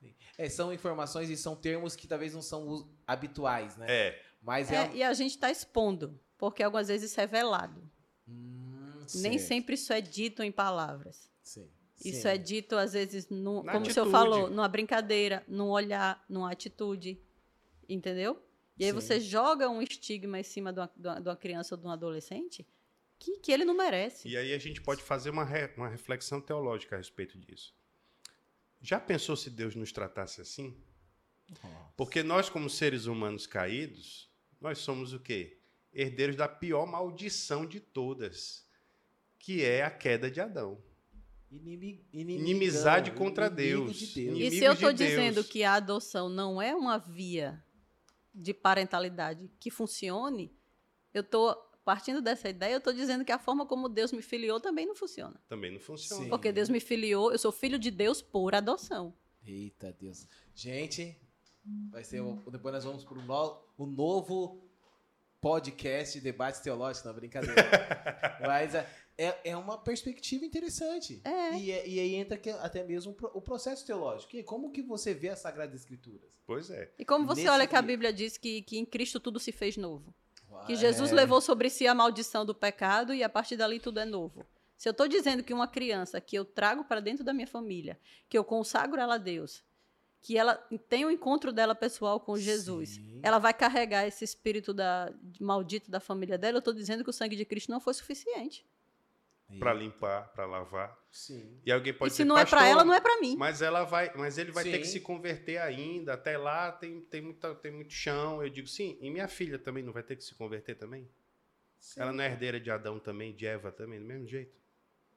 Sim. 0.00 0.14
É, 0.37 0.48
são 0.50 0.72
informações 0.72 1.30
e 1.30 1.37
são 1.37 1.57
termos 1.57 1.96
que 1.96 2.07
talvez 2.07 2.35
não 2.35 2.42
são 2.42 2.90
habituais, 3.07 3.76
né? 3.76 3.87
É. 3.88 4.22
Mas 4.42 4.70
é, 4.70 4.76
é... 4.76 4.96
E 4.96 5.02
a 5.02 5.14
gente 5.14 5.30
está 5.30 5.50
expondo 5.50 6.20
porque 6.44 6.62
algumas 6.62 6.88
vezes 6.88 7.11
isso 7.11 7.18
é 7.18 7.26
velado. 7.26 7.83
Hum, 8.28 9.07
Nem 9.14 9.38
sempre 9.38 9.76
isso 9.76 9.94
é 9.94 10.00
dito 10.02 10.42
em 10.42 10.52
palavras. 10.52 11.30
Sim. 11.42 11.66
Isso 12.04 12.22
Sim. 12.22 12.28
é 12.28 12.37
dito, 12.37 12.76
às 12.76 12.92
vezes, 12.92 13.30
no, 13.30 13.61
como 13.61 13.70
atitude. 13.70 13.90
o 13.90 13.94
senhor 13.94 14.11
falou, 14.11 14.50
numa 14.50 14.68
brincadeira, 14.68 15.42
num 15.48 15.70
olhar, 15.70 16.22
numa 16.28 16.52
atitude. 16.52 17.18
Entendeu? 17.88 18.42
E 18.78 18.85
aí 18.85 18.90
Sim. 18.90 18.94
você 18.94 19.18
joga 19.20 19.70
um 19.70 19.80
estigma 19.80 20.38
em 20.38 20.42
cima 20.42 20.70
de 20.70 20.80
uma, 20.80 20.90
de 21.18 21.28
uma, 21.30 21.37
criança 21.37 21.74
ou 21.74 21.80
de 21.80 21.87
um 21.87 21.90
adolescente 21.90 22.66
que, 23.18 23.38
que 23.38 23.50
ele 23.50 23.64
não 23.64 23.74
merece. 23.74 24.28
E 24.28 24.37
aí 24.37 24.52
a 24.52 24.59
gente 24.59 24.83
pode 24.83 25.02
fazer 25.02 25.30
uma, 25.30 25.44
re, 25.44 25.70
uma 25.78 25.88
reflexão 25.88 26.42
teológica 26.42 26.94
a 26.94 26.98
respeito 26.98 27.38
disso. 27.38 27.74
Já 28.83 29.00
pensou 29.00 29.35
se 29.35 29.48
Deus 29.48 29.74
nos 29.74 29.92
tratasse 29.92 30.42
assim? 30.42 30.76
Nossa. 31.62 31.92
Porque 31.96 32.22
nós, 32.22 32.50
como 32.50 32.68
seres 32.68 33.07
humanos 33.07 33.46
caídos, 33.46 34.30
nós 34.61 34.78
somos 34.78 35.14
o 35.14 35.20
quê? 35.20 35.59
Herdeiros 35.94 36.37
da 36.37 36.48
pior 36.48 36.87
maldição 36.87 37.64
de 37.64 37.80
todas, 37.80 38.66
que 39.38 39.62
é 39.62 39.85
a 39.85 39.90
queda 39.90 40.30
de 40.30 40.40
Adão. 40.40 40.83
Inimizade 42.12 43.12
contra 43.12 43.48
Deus. 43.48 43.96
De 43.96 44.26
Deus. 44.26 44.38
E 44.38 44.50
se 44.50 44.64
eu 44.64 44.72
estou 44.72 44.92
de 44.92 45.07
dizendo 45.07 45.44
que 45.44 45.62
a 45.62 45.74
adoção 45.74 46.28
não 46.28 46.61
é 46.61 46.74
uma 46.74 46.98
via 46.98 47.62
de 48.35 48.52
parentalidade 48.52 49.48
que 49.61 49.70
funcione, 49.70 50.52
eu 51.12 51.20
estou 51.20 51.54
partindo 51.85 52.20
dessa 52.20 52.48
ideia, 52.48 52.72
eu 52.72 52.78
estou 52.78 52.92
dizendo 52.92 53.24
que 53.24 53.30
a 53.30 53.38
forma 53.38 53.66
como 53.66 53.88
Deus 53.88 54.11
me 54.11 54.22
filiou 54.22 54.59
também 54.59 54.87
não 54.87 54.96
funciona. 54.96 55.40
Também 55.48 55.70
não 55.70 55.78
funciona. 55.78 56.24
Sim. 56.24 56.28
Porque 56.28 56.50
Deus 56.50 56.68
me 56.68 56.80
filiou, 56.80 57.30
eu 57.30 57.38
sou 57.38 57.52
filho 57.52 57.78
de 57.78 57.90
Deus 57.90 58.20
por 58.20 58.54
adoção. 58.54 59.14
Eita 59.46 59.92
Deus. 59.92 60.26
Gente, 60.54 61.16
vai 61.90 62.02
ser 62.02 62.22
depois 62.50 62.74
nós 62.74 62.85
vamos 62.85 63.04
para 63.04 63.18
o 63.76 63.87
novo 63.87 64.63
podcast 65.44 66.18
de 66.18 66.24
debates 66.24 66.61
teológicos, 66.61 67.04
não, 67.04 67.12
brincadeira. 67.12 67.54
Mas 68.40 68.74
é, 68.74 68.88
é, 69.18 69.50
é 69.50 69.57
uma 69.57 69.76
perspectiva 69.76 70.42
interessante. 70.42 71.20
É. 71.22 71.52
E, 71.59 71.66
e 71.66 72.00
aí 72.00 72.14
entra 72.14 72.38
que, 72.38 72.48
até 72.48 72.83
mesmo 72.83 73.14
o 73.35 73.42
processo 73.42 73.85
teológico. 73.85 74.35
E 74.35 74.42
como 74.42 74.72
que 74.72 74.80
você 74.80 75.12
vê 75.12 75.28
as 75.28 75.40
Sagradas 75.40 75.78
Escrituras? 75.78 76.40
Pois 76.46 76.70
é. 76.70 76.90
E 76.98 77.04
como 77.04 77.26
você 77.26 77.42
Nesse 77.42 77.52
olha 77.52 77.66
que 77.66 77.76
a 77.76 77.83
Bíblia 77.83 78.11
diz 78.11 78.38
que, 78.38 78.62
que 78.62 78.78
em 78.78 78.87
Cristo 78.87 79.20
tudo 79.20 79.38
se 79.38 79.52
fez 79.52 79.76
novo. 79.76 80.14
que 80.66 80.76
Jesus 80.76 81.12
é. 81.12 81.14
levou 81.14 81.42
sobre 81.42 81.68
si 81.68 81.87
a 81.87 81.94
maldição 81.94 82.46
do 82.46 82.54
pecado 82.54 83.12
e 83.12 83.22
a 83.22 83.28
partir 83.28 83.57
dali 83.57 83.78
tudo 83.78 84.00
é 84.00 84.07
novo. 84.07 84.46
Se 84.78 84.88
eu 84.88 84.92
estou 84.92 85.07
dizendo 85.07 85.44
que 85.44 85.52
uma 85.52 85.68
criança 85.68 86.22
que 86.22 86.37
eu 86.37 86.44
trago 86.44 86.85
para 86.85 87.00
dentro 87.00 87.22
da 87.22 87.35
minha 87.35 87.46
família, 87.46 88.00
que 88.30 88.38
eu 88.38 88.44
consagro 88.44 88.98
ela 88.98 89.16
a 89.16 89.18
Deus, 89.18 89.62
que 90.24 90.38
ela 90.38 90.54
tem 90.88 91.04
o 91.04 91.08
um 91.08 91.10
encontro 91.10 91.52
dela 91.52 91.74
pessoal 91.74 92.18
com 92.18 92.38
Jesus. 92.38 92.94
Sim. 92.94 93.20
Ela 93.22 93.38
vai 93.38 93.52
carregar 93.52 94.06
esse 94.06 94.24
espírito 94.24 94.72
da, 94.72 95.12
maldito 95.38 95.90
da 95.90 96.00
família 96.00 96.38
dela. 96.38 96.56
Eu 96.56 96.60
estou 96.60 96.72
dizendo 96.72 97.04
que 97.04 97.10
o 97.10 97.12
sangue 97.12 97.37
de 97.37 97.44
Cristo 97.44 97.70
não 97.70 97.78
foi 97.78 97.92
suficiente. 97.92 98.66
Para 99.58 99.74
limpar, 99.74 100.32
para 100.32 100.46
lavar. 100.46 100.98
Sim. 101.12 101.60
E 101.62 101.70
alguém 101.70 101.92
pode 101.92 102.08
e 102.08 102.10
se 102.12 102.22
dizer, 102.22 102.24
não 102.24 102.38
é 102.38 102.46
para 102.46 102.66
ela, 102.66 102.82
não 102.82 102.94
é 102.94 103.02
para 103.02 103.20
mim. 103.20 103.37
Mas 103.37 103.60
ela 103.60 103.84
vai, 103.84 104.10
mas 104.16 104.38
ele 104.38 104.50
vai 104.50 104.64
sim. 104.64 104.70
ter 104.70 104.78
que 104.78 104.87
se 104.87 104.98
converter 104.98 105.58
ainda. 105.58 106.14
Até 106.14 106.38
lá 106.38 106.72
tem, 106.72 107.02
tem, 107.02 107.20
muita, 107.20 107.54
tem 107.56 107.70
muito 107.70 107.92
chão. 107.92 108.42
Eu 108.42 108.48
digo, 108.48 108.66
sim. 108.66 108.96
E 109.02 109.10
minha 109.10 109.28
filha 109.28 109.58
também 109.58 109.84
não 109.84 109.92
vai 109.92 110.02
ter 110.02 110.16
que 110.16 110.24
se 110.24 110.34
converter 110.34 110.74
também? 110.74 111.06
Sim. 111.78 112.00
Ela 112.00 112.12
não 112.14 112.24
é 112.24 112.28
herdeira 112.28 112.58
de 112.58 112.70
Adão 112.70 112.98
também, 112.98 113.37
de 113.37 113.44
Eva 113.44 113.70
também, 113.70 114.00
do 114.00 114.06
mesmo 114.06 114.27
jeito? 114.27 114.56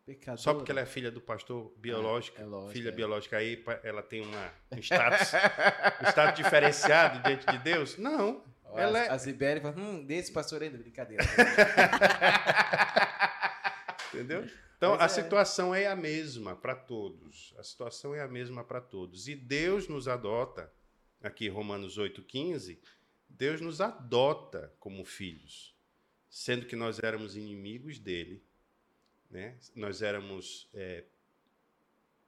Pecadora. 0.07 0.41
Só 0.41 0.53
porque 0.53 0.71
ela 0.71 0.79
é 0.79 0.85
filha 0.85 1.11
do 1.11 1.19
pastor 1.19 1.69
biológico, 1.75 2.39
é, 2.39 2.43
é 2.43 2.45
lógico, 2.45 2.71
filha 2.71 2.87
é. 2.87 2.91
biológica, 2.93 3.35
aí 3.35 3.61
ela 3.83 4.01
tem 4.01 4.21
uma, 4.21 4.53
um 4.71 4.77
status, 4.77 5.33
um 6.01 6.07
status 6.07 6.41
diferenciado 6.41 7.21
diante 7.23 7.45
de 7.45 7.57
Deus? 7.57 7.97
Não. 7.97 8.41
As, 8.63 8.77
ela 8.77 8.99
é... 8.99 9.09
As 9.09 9.27
ibéricas 9.27 9.75
hum, 9.75 10.05
desse 10.05 10.31
pastor 10.31 10.63
ainda, 10.63 10.77
brincadeira. 10.77 11.25
Entendeu? 14.13 14.49
Então, 14.77 14.97
a 14.97 15.03
é... 15.03 15.09
situação 15.09 15.75
é 15.75 15.87
a 15.87 15.95
mesma 15.95 16.55
para 16.55 16.73
todos. 16.73 17.53
A 17.57 17.63
situação 17.63 18.15
é 18.15 18.21
a 18.21 18.29
mesma 18.29 18.63
para 18.63 18.79
todos. 18.79 19.27
E 19.27 19.35
Deus 19.35 19.89
nos 19.89 20.07
adota, 20.07 20.71
aqui 21.21 21.49
Romanos 21.49 21.99
8,15, 21.99 22.79
Deus 23.27 23.59
nos 23.59 23.81
adota 23.81 24.73
como 24.79 25.03
filhos, 25.03 25.75
sendo 26.29 26.65
que 26.65 26.77
nós 26.77 26.97
éramos 27.03 27.35
inimigos 27.35 27.99
dele 27.99 28.46
né? 29.29 29.55
Nós 29.75 30.01
éramos 30.01 30.69
é, 30.73 31.03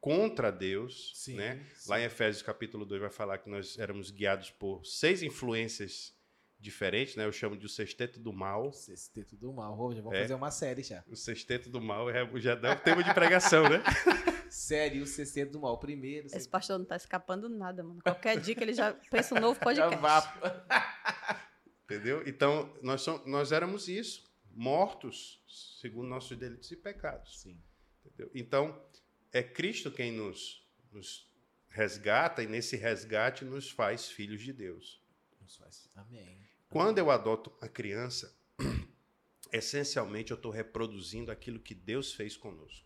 contra 0.02 0.52
Deus, 0.52 1.12
sim, 1.16 1.36
né? 1.36 1.66
Sim. 1.76 1.90
Lá 1.90 2.00
em 2.00 2.04
Efésios 2.06 2.42
capítulo 2.42 2.86
2 2.86 3.02
vai 3.02 3.10
falar 3.10 3.38
que 3.38 3.50
nós 3.50 3.78
éramos 3.78 4.12
guiados 4.12 4.50
por 4.52 4.86
seis 4.86 5.22
influências 5.24 6.14
diferente, 6.62 7.18
né? 7.18 7.26
Eu 7.26 7.32
chamo 7.32 7.56
de 7.58 7.66
o 7.66 7.70
sexteto 7.70 8.20
do 8.20 8.34
mal. 8.34 8.74
Sexteto 8.74 9.36
do 9.38 9.54
mal. 9.54 9.72
Já 9.94 10.02
vamos 10.02 10.18
É. 10.18 10.22
fazer 10.24 10.34
uma 10.34 10.52
série 10.52 10.84
já. 10.84 11.04
O 11.08 11.16
sexteto 11.16 11.70
do 11.70 11.80
mal 11.82 12.10
é, 12.10 12.30
já 12.40 12.54
dá 12.56 12.74
o 12.74 12.80
tema 12.80 13.02
de 13.04 13.14
pregação, 13.14 13.64
né? 13.70 13.82
Série, 14.50 15.00
o 15.00 15.06
sexteto 15.06 15.52
do 15.52 15.60
mal. 15.60 15.78
Primeiro, 15.78 16.26
Esse 16.26 16.36
segundo. 16.40 16.50
pastor 16.52 16.80
não 16.80 16.86
tá 16.86 16.96
escapando 16.96 17.48
nada, 17.48 17.84
mano. 17.84 18.02
Qualquer 18.02 18.40
dica 18.42 18.64
ele 18.64 18.74
já 18.74 18.92
pensa 19.12 19.36
um 19.36 19.40
novo 19.40 19.54
Já 19.74 19.88
podcast. 19.90 20.02
vá- 20.02 21.46
Entendeu? 21.86 22.24
Então, 22.28 22.72
nós, 22.82 23.02
som- 23.02 23.22
nós 23.26 23.52
éramos 23.52 23.88
isso, 23.88 24.29
mortos, 24.60 25.42
segundo 25.80 26.10
nossos 26.10 26.38
delitos 26.38 26.70
e 26.70 26.76
pecados. 26.76 27.40
Sim. 27.40 27.58
Entendeu? 28.06 28.30
Então, 28.36 28.84
é 29.32 29.42
Cristo 29.42 29.90
quem 29.90 30.12
nos, 30.12 30.68
nos 30.92 31.32
resgata 31.70 32.44
e 32.44 32.48
nesse 32.48 32.76
resgate 32.76 33.46
nos 33.46 33.70
faz 33.72 34.10
filhos 34.10 34.42
de 34.42 34.52
Deus. 34.52 35.02
Nos 35.40 35.56
faz- 35.56 35.90
Amém. 35.96 36.38
Quando 36.70 36.98
eu 36.98 37.10
adoto 37.10 37.56
a 37.62 37.70
criança, 37.70 38.38
essencialmente 39.54 40.32
eu 40.32 40.36
estou 40.36 40.52
reproduzindo 40.52 41.32
aquilo 41.32 41.58
que 41.58 41.74
Deus 41.74 42.14
fez 42.14 42.36
conosco. 42.36 42.86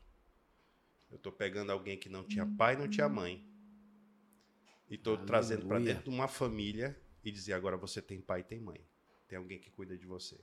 Eu 1.10 1.18
estou 1.18 1.32
pegando 1.32 1.72
alguém 1.72 1.98
que 1.98 2.08
não 2.08 2.24
tinha 2.24 2.46
pai, 2.46 2.76
não 2.78 2.88
tinha 2.88 3.10
mãe. 3.10 3.44
E 4.90 4.94
estou 4.94 5.18
trazendo 5.26 5.66
para 5.66 5.80
dentro 5.80 6.04
de 6.04 6.10
uma 6.10 6.28
família 6.28 6.96
e 7.24 7.32
dizer 7.32 7.54
agora 7.54 7.78
você 7.78 8.00
tem 8.00 8.22
pai 8.22 8.42
e 8.42 8.44
tem 8.44 8.60
mãe. 8.60 8.80
Tem 9.28 9.40
alguém 9.40 9.60
que 9.60 9.72
cuida 9.72 9.98
de 9.98 10.06
você. 10.06 10.40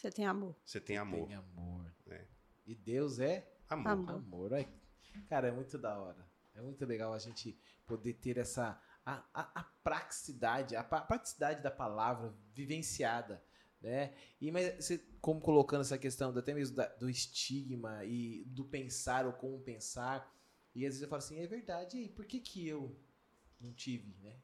Você 0.00 0.10
tem 0.10 0.26
amor. 0.26 0.56
Você 0.64 0.80
tem 0.80 0.96
amor. 0.96 1.26
Tem 1.26 1.36
amor. 1.36 1.94
É. 2.08 2.26
E 2.66 2.74
Deus 2.74 3.18
é 3.18 3.46
Amor. 3.68 3.88
Amor. 3.92 4.14
amor. 4.14 4.54
Ai, 4.54 4.68
Cara, 5.28 5.48
é 5.48 5.52
muito 5.52 5.76
da 5.76 5.98
hora. 5.98 6.26
É 6.54 6.60
muito 6.62 6.84
legal 6.86 7.12
a 7.12 7.18
gente 7.18 7.58
poder 7.86 8.14
ter 8.14 8.38
essa. 8.38 8.80
A, 9.04 9.24
a, 9.34 9.60
a 9.60 9.64
praticidade, 9.64 10.74
a 10.76 10.82
pa- 10.82 11.02
praticidade 11.02 11.62
da 11.62 11.70
palavra 11.70 12.34
vivenciada. 12.54 13.42
Né? 13.80 14.14
E 14.40 14.50
mas 14.50 14.74
você, 14.76 14.98
como 15.20 15.40
colocando 15.40 15.80
essa 15.82 15.98
questão 15.98 16.32
do- 16.32 16.38
até 16.38 16.52
mesmo 16.54 16.76
da- 16.76 16.88
do 16.96 17.08
estigma 17.08 18.04
e 18.04 18.44
do 18.46 18.64
pensar 18.64 19.26
ou 19.26 19.32
como 19.34 19.60
pensar, 19.60 20.30
e 20.74 20.84
às 20.86 20.92
vezes 20.94 21.02
eu 21.02 21.08
falo 21.08 21.18
assim, 21.18 21.38
é 21.40 21.46
verdade, 21.46 21.96
e 21.96 22.00
aí, 22.02 22.08
por 22.08 22.24
que 22.26 22.40
que 22.40 22.66
eu 22.66 22.98
não 23.60 23.72
tive, 23.72 24.14
né? 24.22 24.36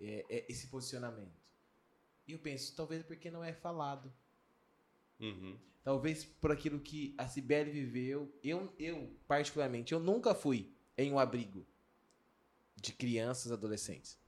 É- 0.00 0.26
é 0.28 0.46
esse 0.52 0.66
posicionamento. 0.68 1.40
E 2.26 2.32
eu 2.32 2.38
penso, 2.38 2.74
talvez 2.76 3.02
porque 3.02 3.30
não 3.30 3.42
é 3.44 3.52
falado. 3.52 4.12
Uhum. 5.22 5.56
Talvez 5.82 6.24
por 6.24 6.52
aquilo 6.52 6.78
que 6.78 7.14
a 7.16 7.26
Cibele 7.26 7.70
viveu. 7.70 8.32
Eu, 8.42 8.72
eu, 8.78 9.10
particularmente, 9.26 9.92
eu 9.92 9.98
nunca 10.00 10.34
fui 10.34 10.70
em 10.98 11.10
um 11.12 11.18
abrigo 11.18 11.66
de 12.76 12.92
crianças 12.92 13.50
e 13.50 13.54
adolescentes. 13.54 14.18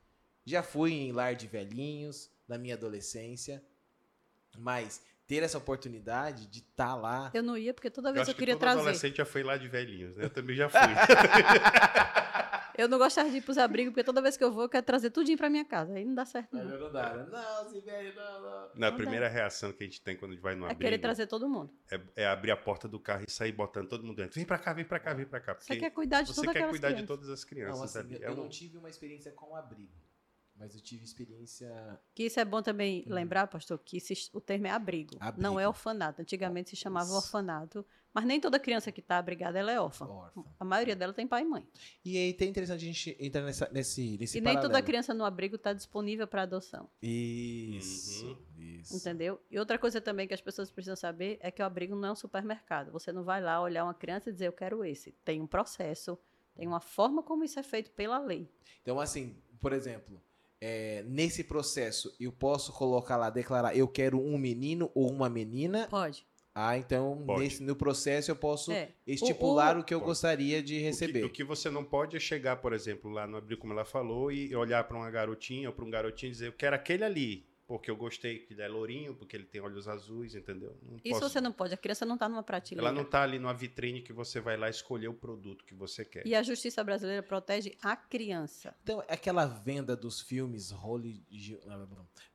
Já 0.46 0.62
fui 0.62 0.92
em 0.92 1.12
lar 1.12 1.34
de 1.34 1.46
velhinhos 1.46 2.30
na 2.48 2.56
minha 2.58 2.74
adolescência, 2.74 3.62
mas 4.58 5.02
ter 5.26 5.42
essa 5.42 5.58
oportunidade 5.58 6.46
de 6.46 6.58
estar 6.60 6.94
lá. 6.94 7.30
Eu 7.32 7.42
não 7.42 7.56
ia 7.56 7.72
porque 7.72 7.90
toda 7.90 8.10
Eu 8.10 8.14
vez 8.14 8.22
acho 8.22 8.30
eu, 8.32 8.34
que 8.34 8.38
queria 8.40 8.54
todo 8.54 8.60
trazer. 8.60 8.80
adolescente 8.80 9.16
já 9.16 9.24
foi 9.24 9.42
lá 9.42 9.56
de 9.56 9.68
velhinhos, 9.68 10.16
né? 10.16 10.24
Eu 10.24 10.30
também 10.30 10.54
já 10.56 10.68
fui. 10.68 10.78
Eu 12.76 12.88
não 12.88 12.98
gostava 12.98 13.30
de 13.30 13.36
ir 13.36 13.40
pros 13.42 13.56
abrigos 13.58 13.92
porque 13.92 14.02
toda 14.04 14.20
vez 14.20 14.36
que 14.36 14.42
eu 14.44 14.50
vou 14.52 14.64
eu 14.64 14.68
quero 14.68 14.84
trazer 14.84 15.10
tudinho 15.10 15.38
pra 15.38 15.48
minha 15.48 15.64
casa. 15.64 15.94
Aí 15.94 16.04
não 16.04 16.14
dá 16.14 16.24
certo 16.24 16.48
Mas 16.52 16.64
não. 16.66 16.78
não 16.80 16.92
dá, 16.92 17.14
né? 17.14 17.26
Não, 17.30 17.64
não, 18.14 18.42
não. 18.42 18.68
Na 18.74 18.90
Não 18.90 18.96
primeira 18.96 19.28
reação 19.28 19.72
que 19.72 19.84
a 19.84 19.86
gente 19.86 20.00
tem 20.02 20.16
quando 20.16 20.32
a 20.32 20.34
gente 20.34 20.42
vai 20.42 20.54
no 20.54 20.62
É 20.66 20.70
abrigo, 20.70 20.80
querer 20.82 20.98
trazer 20.98 21.26
todo 21.26 21.48
mundo. 21.48 21.70
é, 21.90 22.00
é 22.16 22.26
abrir 22.26 22.50
a 22.50 22.56
porta 22.56 22.88
do 22.88 22.98
carro 22.98 23.24
e 23.26 23.30
sair 23.30 23.52
botando 23.52 23.88
todo 23.88 24.02
mundo 24.04 24.16
dentro. 24.16 24.34
Vem 24.34 24.44
pra 24.44 24.58
cá, 24.58 24.72
vem 24.72 24.84
pra 24.84 24.98
cá, 24.98 25.14
vem 25.14 25.26
pra 25.26 25.40
cá. 25.40 25.54
Você 25.58 25.76
quer 25.76 25.90
cuidar 25.90 26.22
de 26.22 26.28
você 26.28 26.36
todas 26.40 26.52
quer 26.52 26.58
aquelas 26.58 26.70
cuidar 26.72 26.88
de 26.88 26.94
crianças. 26.94 27.08
todas 27.16 27.30
as 27.30 27.44
crianças 27.44 27.76
Não, 27.78 27.84
assim, 28.02 28.14
eu 28.20 28.32
É 28.32 28.34
não 28.34 28.44
um- 28.44 28.48
tive 28.48 28.76
uma 28.78 28.88
experiência 28.90 29.30
com 29.32 29.54
abrigo, 29.56 29.92
mas 30.56 30.74
eu 30.74 30.80
tive 30.80 31.04
experiência. 31.04 31.68
Que 32.14 32.24
isso 32.24 32.38
é 32.40 32.44
bom 32.44 32.62
também 32.62 33.04
lembrar, 33.06 33.46
pastor, 33.48 33.78
que 33.78 33.96
esse- 33.96 34.30
o 34.32 34.40
termo 34.40 34.66
é 34.66 34.70
abrigo, 34.70 35.16
Abrigo. 35.20 35.42
não 35.42 35.58
é 35.58 35.66
orfanato. 35.66 36.22
Antigamente 36.22 36.70
se 36.70 36.76
chamava 36.76 37.06
Isso. 37.06 37.16
orfanato, 37.16 37.84
mas 38.12 38.24
nem 38.24 38.40
toda 38.40 38.60
criança 38.60 38.92
que 38.92 39.00
está 39.00 39.18
abrigada 39.18 39.58
ela 39.58 39.72
é 39.72 39.80
órfã. 39.80 40.06
Órfã. 40.06 40.44
A 40.60 40.64
maioria 40.64 40.94
dela 40.94 41.12
tem 41.12 41.26
pai 41.26 41.42
e 41.42 41.44
mãe. 41.44 41.66
E 42.04 42.16
aí 42.16 42.32
tem 42.32 42.48
interessante 42.48 42.84
a 42.84 42.86
gente 42.86 43.16
entrar 43.18 43.42
nessa, 43.42 43.68
nesse, 43.72 44.16
nesse 44.16 44.38
e 44.38 44.40
nem 44.40 44.54
toda 44.54 44.68
paralelo. 44.68 44.86
criança 44.86 45.12
no 45.12 45.24
abrigo 45.24 45.56
está 45.56 45.72
disponível 45.72 46.26
para 46.28 46.42
adoção, 46.42 46.88
Isso, 47.02 48.24
Uhum. 48.26 48.62
isso. 48.80 48.96
entendeu? 48.96 49.40
E 49.50 49.58
outra 49.58 49.78
coisa 49.78 50.00
também 50.00 50.26
que 50.28 50.34
as 50.34 50.40
pessoas 50.40 50.70
precisam 50.70 50.96
saber 50.96 51.38
é 51.40 51.50
que 51.50 51.62
o 51.62 51.64
abrigo 51.64 51.94
não 51.96 52.08
é 52.08 52.12
um 52.12 52.16
supermercado. 52.16 52.92
Você 52.92 53.12
não 53.12 53.24
vai 53.24 53.40
lá 53.42 53.60
olhar 53.60 53.84
uma 53.84 53.94
criança 53.94 54.30
e 54.30 54.32
dizer 54.32 54.46
eu 54.48 54.52
quero 54.52 54.84
esse. 54.84 55.12
Tem 55.24 55.40
um 55.40 55.46
processo, 55.46 56.18
tem 56.54 56.66
uma 56.68 56.80
forma 56.80 57.22
como 57.22 57.42
isso 57.44 57.58
é 57.58 57.62
feito 57.62 57.90
pela 57.90 58.18
lei. 58.18 58.48
Então, 58.82 59.00
assim, 59.00 59.36
por 59.60 59.72
exemplo, 59.72 60.22
é, 60.66 61.04
nesse 61.06 61.44
processo, 61.44 62.14
eu 62.18 62.32
posso 62.32 62.72
colocar 62.72 63.16
lá, 63.18 63.28
declarar, 63.28 63.76
eu 63.76 63.86
quero 63.86 64.18
um 64.18 64.38
menino 64.38 64.90
ou 64.94 65.10
uma 65.10 65.28
menina. 65.28 65.86
Pode. 65.90 66.24
Ah, 66.54 66.78
então, 66.78 67.22
Pode. 67.26 67.40
nesse, 67.42 67.62
no 67.62 67.74
processo, 67.76 68.30
eu 68.30 68.36
posso 68.36 68.70
É. 68.72 68.88
estipular 69.06 69.76
O- 69.76 69.80
o, 69.80 69.84
que 69.84 69.92
eu 69.92 69.98
Pode. 69.98 70.08
gostaria 70.10 70.62
de 70.62 70.74
O 70.74 70.78
que, 70.78 70.82
receber. 70.84 71.24
o 71.24 71.30
que 71.30 71.42
você 71.44 71.68
não 71.68 71.84
pode 71.84 72.16
é 72.16 72.20
chegar, 72.20 72.56
por 72.56 72.72
exemplo, 72.72 73.10
lá 73.10 73.26
no 73.26 73.36
abrigo, 73.36 73.60
como 73.60 73.72
ela 73.72 73.84
falou, 73.84 74.30
e 74.32 74.54
olhar 74.54 74.84
para 74.84 74.96
uma 74.96 75.10
garotinha 75.10 75.68
ou 75.68 75.74
para 75.74 75.84
um 75.84 75.90
garotinho 75.90 76.30
e 76.30 76.32
dizer, 76.32 76.46
eu 76.46 76.52
quero 76.52 76.76
aquele 76.76 77.02
ali, 77.04 77.44
porque 77.66 77.90
eu 77.90 77.96
gostei 77.96 78.40
que 78.40 78.52
ele 78.52 78.62
é 78.62 78.68
lourinho, 78.68 79.14
porque 79.14 79.34
ele 79.36 79.44
tem 79.44 79.60
olhos 79.60 79.88
azuis, 79.88 80.34
entendeu? 80.34 80.76
Não 80.82 80.96
Isso 81.04 81.18
posso- 81.20 81.30
você 81.32 81.40
não 81.40 81.50
pode. 81.52 81.72
A 81.72 81.76
criança 81.76 82.04
não 82.04 82.14
está 82.14 82.28
numa 82.28 82.42
prateleira. 82.42 82.88
Ela 82.88 82.94
não 82.94 83.02
está 83.04 83.22
ali 83.22 83.38
numa 83.38 83.54
vitrine 83.54 84.02
que 84.02 84.12
você 84.12 84.40
vai 84.40 84.56
lá 84.56 84.68
escolher 84.68 85.08
o 85.08 85.14
produto 85.14 85.64
que 85.64 85.74
você 85.74 86.04
quer. 86.04 86.26
E 86.26 86.34
a 86.34 86.42
justiça 86.42 86.84
brasileira 86.84 87.22
protege 87.22 87.76
a 87.82 87.96
criança. 87.96 88.74
Então, 88.82 89.02
é 89.08 89.14
aquela 89.14 89.46
venda 89.46 89.96
dos 89.96 90.20
filmes 90.20 90.70
Holy... 90.72 91.24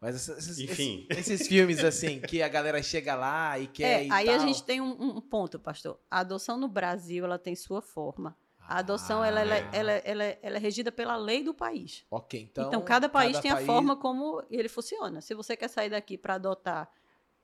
Mas 0.01 0.15
esses, 0.15 0.30
esses- 0.38 0.59
Enfim. 0.59 1.05
Esses, 1.09 1.30
esses 1.30 1.47
filmes, 1.47 1.84
assim, 1.84 2.19
que 2.21 2.41
a 2.41 2.47
galera 2.47 2.82
chega 2.82 3.15
lá 3.15 3.57
e 3.59 3.67
quer 3.67 4.01
É, 4.01 4.07
e 4.07 4.11
aí 4.11 4.30
a 4.30 4.38
tal. 4.38 4.47
gente 4.47 4.63
tem 4.63 4.82
um, 4.82 5.17
um 5.17 5.21
ponto, 5.21 5.59
pastor. 5.59 5.99
A 6.09 6.19
adoção 6.19 6.57
no 6.57 6.67
Brasil, 6.67 7.23
ela 7.25 7.38
tem 7.38 7.55
sua 7.55 7.82
forma. 7.82 8.36
A 8.70 8.78
adoção, 8.80 9.26
ela, 9.26 9.39
ela, 9.41 9.55
Ah, 9.55 9.70
ela, 9.76 9.91
ela, 9.91 10.24
ela 10.43 10.55
é 10.57 10.59
regida 10.59 10.91
pela 10.91 11.15
lei 11.15 11.43
do 11.43 11.55
país. 11.55 12.05
Ok, 12.11 12.39
então... 12.39 12.67
Então, 12.67 12.82
cada 12.84 13.09
país 13.09 13.39
tem 13.39 13.49
a 13.49 13.55
país- 13.55 13.65
forma 13.65 13.97
como 13.97 14.43
ele 14.49 14.70
funciona. 14.70 15.22
Se 15.22 15.34
você 15.34 15.57
quer 15.57 15.67
sair 15.70 15.89
daqui 15.89 16.17
para 16.20 16.36
adotar, 16.36 16.88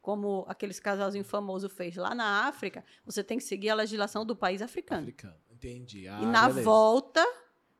como 0.01 0.45
aqueles 0.47 0.79
casalzinhos 0.79 1.27
famosos 1.27 1.73
fez 1.73 1.95
lá 1.95 2.13
na 2.13 2.45
África, 2.47 2.85
você 3.03 3.23
tem 3.23 3.39
que 3.39 3.43
seguir 3.43 3.71
a 3.71 3.75
legislação 3.75 4.23
do 4.23 4.35
país 4.35 4.61
africano. 4.61 5.01
Africano, 5.01 5.35
entendi. 5.49 6.07
Ah, 6.07 6.19
e 6.21 6.27
na 6.27 6.47
beleza. 6.47 6.61
volta, 6.63 7.25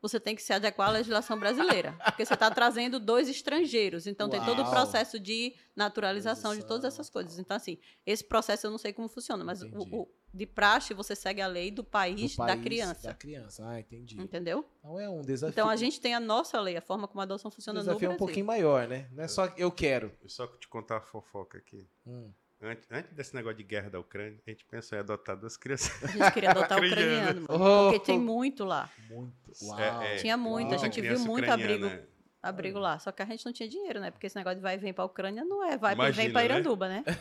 você 0.08 0.20
tem 0.20 0.36
que 0.36 0.42
se 0.44 0.54
adequar 0.54 0.90
à 0.90 0.92
legislação 0.92 1.40
brasileira. 1.40 1.94
Porque 2.06 2.26
você 2.26 2.34
está 2.34 2.50
trazendo 2.52 3.00
dois 3.00 3.28
estrangeiros. 3.30 4.06
Então, 4.08 4.30
tem 4.30 4.44
todo 4.44 4.60
o 4.60 4.62
Uau. 4.64 4.72
processo 4.72 5.20
de 5.20 5.54
naturalização 5.76 6.56
de 6.56 6.64
todas 6.66 6.86
essas 6.86 7.10
coisas. 7.10 7.40
Então, 7.40 7.56
assim, 7.58 7.78
esse 8.06 8.24
processo 8.24 8.68
eu 8.68 8.72
não 8.72 8.78
sei 8.78 8.92
como 8.94 9.08
funciona, 9.08 9.44
mas 9.44 9.62
o, 9.62 9.68
o- 9.92 10.08
de 10.34 10.46
praxe 10.46 10.94
você 10.94 11.16
segue 11.16 11.42
a 11.42 11.48
lei 11.48 11.72
do 11.72 11.82
Do 11.82 11.84
país, 11.86 12.36
da 12.36 12.46
país 12.48 12.62
criança. 12.62 13.08
Da 13.08 13.14
criança, 13.14 13.68
ah, 13.70 13.80
entendi. 13.80 14.20
Entendeu? 14.20 14.66
Então 14.80 15.00
é 15.00 15.10
um 15.10 15.22
desafio. 15.22 15.52
Então, 15.54 15.70
a 15.70 15.76
gente 15.78 16.00
tem 16.02 16.14
a 16.14 16.20
nossa 16.20 16.60
lei, 16.60 16.76
a 16.76 16.82
forma 16.82 17.08
como 17.08 17.22
a 17.22 17.24
adoção 17.24 17.50
funciona 17.50 17.80
no 17.80 17.84
desafio 17.86 18.00
Brasil. 18.10 18.16
um 18.16 18.18
pouquinho 18.18 18.46
maior, 18.46 18.86
né? 18.88 19.08
Não 19.14 19.24
é 19.24 19.28
só 19.30 19.46
eu 19.58 19.72
quero. 19.72 20.12
Eu 20.22 20.28
só 20.30 20.46
te 20.48 20.68
contar 20.68 20.96
uma 20.96 21.02
fofoca 21.02 21.58
aqui. 21.58 21.88
Hum. 22.06 22.32
Antes, 22.62 22.88
antes 22.90 23.12
desse 23.14 23.36
negócio 23.36 23.58
de 23.58 23.64
guerra 23.64 23.90
da 23.90 24.00
Ucrânia, 24.00 24.40
a 24.46 24.50
gente 24.50 24.66
pensou 24.66 24.98
em 24.98 25.02
adotar 25.02 25.36
duas 25.38 25.58
crianças. 25.58 25.92
A 26.04 26.08
gente 26.08 26.32
queria 26.32 26.52
adotar 26.52 26.80
o 26.82 26.86
Ucraniano. 26.86 27.46
mano, 27.48 27.92
porque 27.92 28.00
tem 28.06 28.20
muito 28.20 28.64
lá. 28.64 28.90
Muito. 29.10 29.34
Uau. 29.64 29.80
É, 29.80 30.16
é. 30.16 30.18
Tinha 30.18 30.38
muito, 30.38 30.70
a 30.70 30.72
Uau. 30.78 30.80
gente 30.80 31.02
viu 31.02 31.20
muito 31.20 31.50
abrigo. 31.52 31.90
Abrigo 32.42 32.80
lá. 32.80 32.98
Só 33.00 33.12
que 33.12 33.22
a 33.22 33.26
gente 33.26 33.46
não 33.46 33.52
tinha 33.52 33.68
dinheiro, 33.68 34.00
né? 34.00 34.10
Porque 34.12 34.28
esse 34.28 34.36
negócio 34.36 34.58
de 34.58 34.62
vai 34.62 34.76
e 34.76 34.78
vem 34.78 34.94
pra 34.94 35.04
Ucrânia 35.04 35.44
não 35.44 35.64
é 35.64 35.78
vai 35.78 35.94
e 35.94 35.96
Imagina, 35.96 36.24
vem 36.24 36.32
pra 36.32 36.42
né? 36.42 36.46
Iranduba, 36.46 36.88
né? 36.88 37.04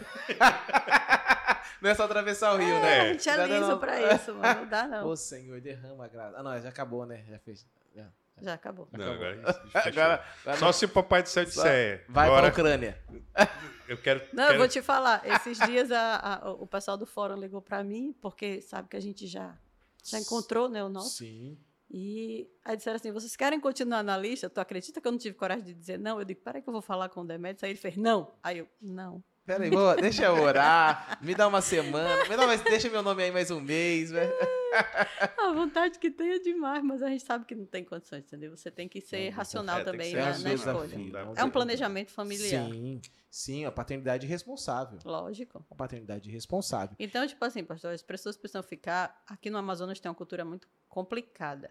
Não 1.80 1.90
é 1.90 1.94
só 1.94 2.04
atravessar 2.04 2.54
o 2.54 2.56
rio, 2.56 2.66
É, 2.76 2.80
né? 2.80 3.00
a 3.00 3.12
gente 3.12 3.28
é 3.28 3.36
Não, 3.36 3.46
não, 3.46 3.54
liso 3.56 3.68
não. 3.72 3.78
pra 3.78 4.14
isso, 4.14 4.34
mano. 4.34 4.60
Não 4.60 4.68
dá, 4.68 4.86
não. 4.88 5.06
Ô, 5.06 5.14
Senhor, 5.16 5.60
derrama 5.60 6.06
a 6.06 6.08
graça. 6.08 6.34
Ah, 6.38 6.42
não, 6.42 6.58
já 6.58 6.68
acabou, 6.70 7.04
né? 7.04 7.22
Já 7.28 7.38
fez. 7.40 7.66
Já. 7.94 8.06
Já 8.42 8.54
acabou. 8.54 8.88
Não, 8.92 9.12
Acabou. 9.12 9.26
agora. 9.26 9.60
Agora, 9.88 10.24
agora 10.42 10.56
Só 10.58 10.72
se 10.72 10.84
o 10.84 10.88
Papai 10.88 11.22
do 11.22 11.28
Céu 11.28 11.44
disser, 11.44 12.04
vai 12.08 12.26
agora 12.26 12.50
pra 12.50 12.62
Ucrânia. 12.62 12.98
eu 13.88 13.96
quero... 13.96 14.20
Não, 14.32 14.42
eu 14.44 14.48
quero- 14.48 14.58
vou 14.58 14.68
te 14.68 14.82
falar. 14.82 15.22
Esses 15.24 15.58
dias 15.58 15.90
a- 15.92 16.40
a- 16.42 16.50
o 16.52 16.66
pessoal 16.66 16.96
do 16.96 17.06
fórum 17.06 17.36
ligou 17.36 17.62
pra 17.62 17.84
mim, 17.84 18.12
porque 18.20 18.60
sabe 18.60 18.88
que 18.88 18.96
a 18.96 19.00
gente 19.00 19.26
já, 19.26 19.56
já 20.04 20.18
encontrou, 20.18 20.68
né, 20.68 20.82
o 20.82 20.88
nosso. 20.88 21.18
Sim. 21.18 21.56
E 21.90 22.50
aí 22.64 22.76
disseram 22.76 22.96
assim: 22.96 23.12
vocês 23.12 23.36
querem 23.36 23.60
continuar 23.60 24.02
na 24.02 24.16
lista? 24.18 24.50
Tu 24.50 24.58
acredita 24.60 25.00
que 25.00 25.06
eu 25.06 25.12
não 25.12 25.18
tive 25.18 25.36
coragem 25.36 25.64
de 25.64 25.74
dizer 25.74 25.96
não? 25.98 26.18
Eu 26.18 26.24
digo, 26.24 26.40
peraí 26.40 26.60
que 26.60 26.68
eu 26.68 26.72
vou 26.72 26.82
falar 26.82 27.08
com 27.08 27.20
o 27.20 27.24
Demetrius. 27.26 27.62
Aí 27.62 27.70
ele 27.70 27.78
fez, 27.78 27.96
não. 27.96 28.32
Aí 28.42 28.58
eu, 28.58 28.68
não. 28.82 29.22
Pera 29.46 29.64
aí, 29.64 29.70
vou, 29.70 29.94
deixa 29.96 30.24
eu 30.24 30.42
orar. 30.42 31.18
Me 31.20 31.34
dá 31.34 31.46
uma 31.46 31.60
semana. 31.60 32.24
Me 32.24 32.34
dá 32.34 32.46
mais, 32.46 32.62
deixa 32.62 32.88
meu 32.88 33.02
nome 33.02 33.24
aí 33.24 33.30
mais 33.30 33.50
um 33.50 33.60
mês, 33.60 34.10
velho. 34.10 34.32
A 35.38 35.52
vontade 35.52 35.98
que 35.98 36.10
tem 36.10 36.32
é 36.32 36.38
demais, 36.38 36.82
mas 36.82 37.02
a 37.02 37.08
gente 37.08 37.22
sabe 37.22 37.44
que 37.44 37.54
não 37.54 37.66
tem 37.66 37.84
condições, 37.84 38.24
entendeu? 38.24 38.56
Você 38.56 38.70
tem 38.70 38.88
que 38.88 39.00
ser 39.02 39.30
Não, 39.30 39.36
racional 39.36 39.80
é, 39.80 39.84
também 39.84 40.10
ser 40.10 40.16
na, 40.16 40.38
na 40.38 40.54
escolha. 40.54 40.96
É 41.36 41.44
um 41.44 41.50
planejamento 41.50 42.10
familiar. 42.10 42.70
Sim, 42.70 43.00
sim, 43.30 43.64
a 43.66 43.70
paternidade 43.70 44.26
responsável. 44.26 44.98
Lógico. 45.04 45.64
A 45.70 45.74
paternidade 45.74 46.30
responsável. 46.30 46.96
Então, 46.98 47.26
tipo 47.26 47.44
assim, 47.44 47.62
pastor, 47.62 47.92
as 47.92 48.02
pessoas 48.02 48.36
precisam 48.38 48.62
ficar. 48.62 49.22
Aqui 49.26 49.50
no 49.50 49.58
Amazonas 49.58 50.00
tem 50.00 50.08
uma 50.08 50.14
cultura 50.14 50.44
muito 50.44 50.66
complicada. 50.88 51.70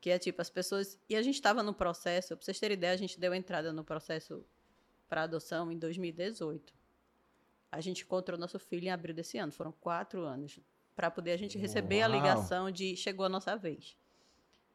Que 0.00 0.10
é 0.10 0.18
tipo, 0.18 0.40
as 0.40 0.48
pessoas. 0.48 0.98
E 1.08 1.16
a 1.16 1.22
gente 1.22 1.34
estava 1.34 1.62
no 1.64 1.74
processo, 1.74 2.36
pra 2.36 2.44
vocês 2.44 2.60
terem 2.60 2.76
ideia, 2.76 2.94
a 2.94 2.96
gente 2.96 3.18
deu 3.18 3.34
entrada 3.34 3.72
no 3.72 3.82
processo 3.84 4.46
para 5.08 5.22
adoção 5.22 5.70
em 5.70 5.78
2018. 5.78 6.74
A 7.70 7.80
gente 7.80 8.02
encontrou 8.02 8.38
nosso 8.38 8.58
filho 8.58 8.86
em 8.86 8.90
abril 8.90 9.14
desse 9.14 9.38
ano. 9.38 9.52
Foram 9.52 9.72
quatro 9.72 10.24
anos 10.24 10.60
para 10.94 11.10
poder 11.10 11.32
a 11.32 11.36
gente 11.36 11.58
receber 11.58 12.00
Uau. 12.00 12.04
a 12.04 12.08
ligação 12.08 12.70
de 12.70 12.96
chegou 12.96 13.26
a 13.26 13.28
nossa 13.28 13.56
vez. 13.56 13.96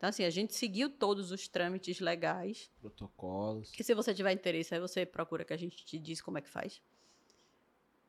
Então, 0.01 0.09
assim, 0.09 0.23
a 0.23 0.29
gente 0.31 0.55
seguiu 0.55 0.89
todos 0.89 1.31
os 1.31 1.47
trâmites 1.47 1.99
legais. 1.99 2.71
Protocolos. 2.79 3.69
Que 3.71 3.83
se 3.83 3.93
você 3.93 4.15
tiver 4.15 4.31
interesse, 4.31 4.73
aí 4.73 4.79
você 4.79 5.05
procura 5.05 5.45
que 5.45 5.53
a 5.53 5.57
gente 5.57 5.85
te 5.85 5.99
diz 5.99 6.19
como 6.19 6.39
é 6.39 6.41
que 6.41 6.49
faz. 6.49 6.81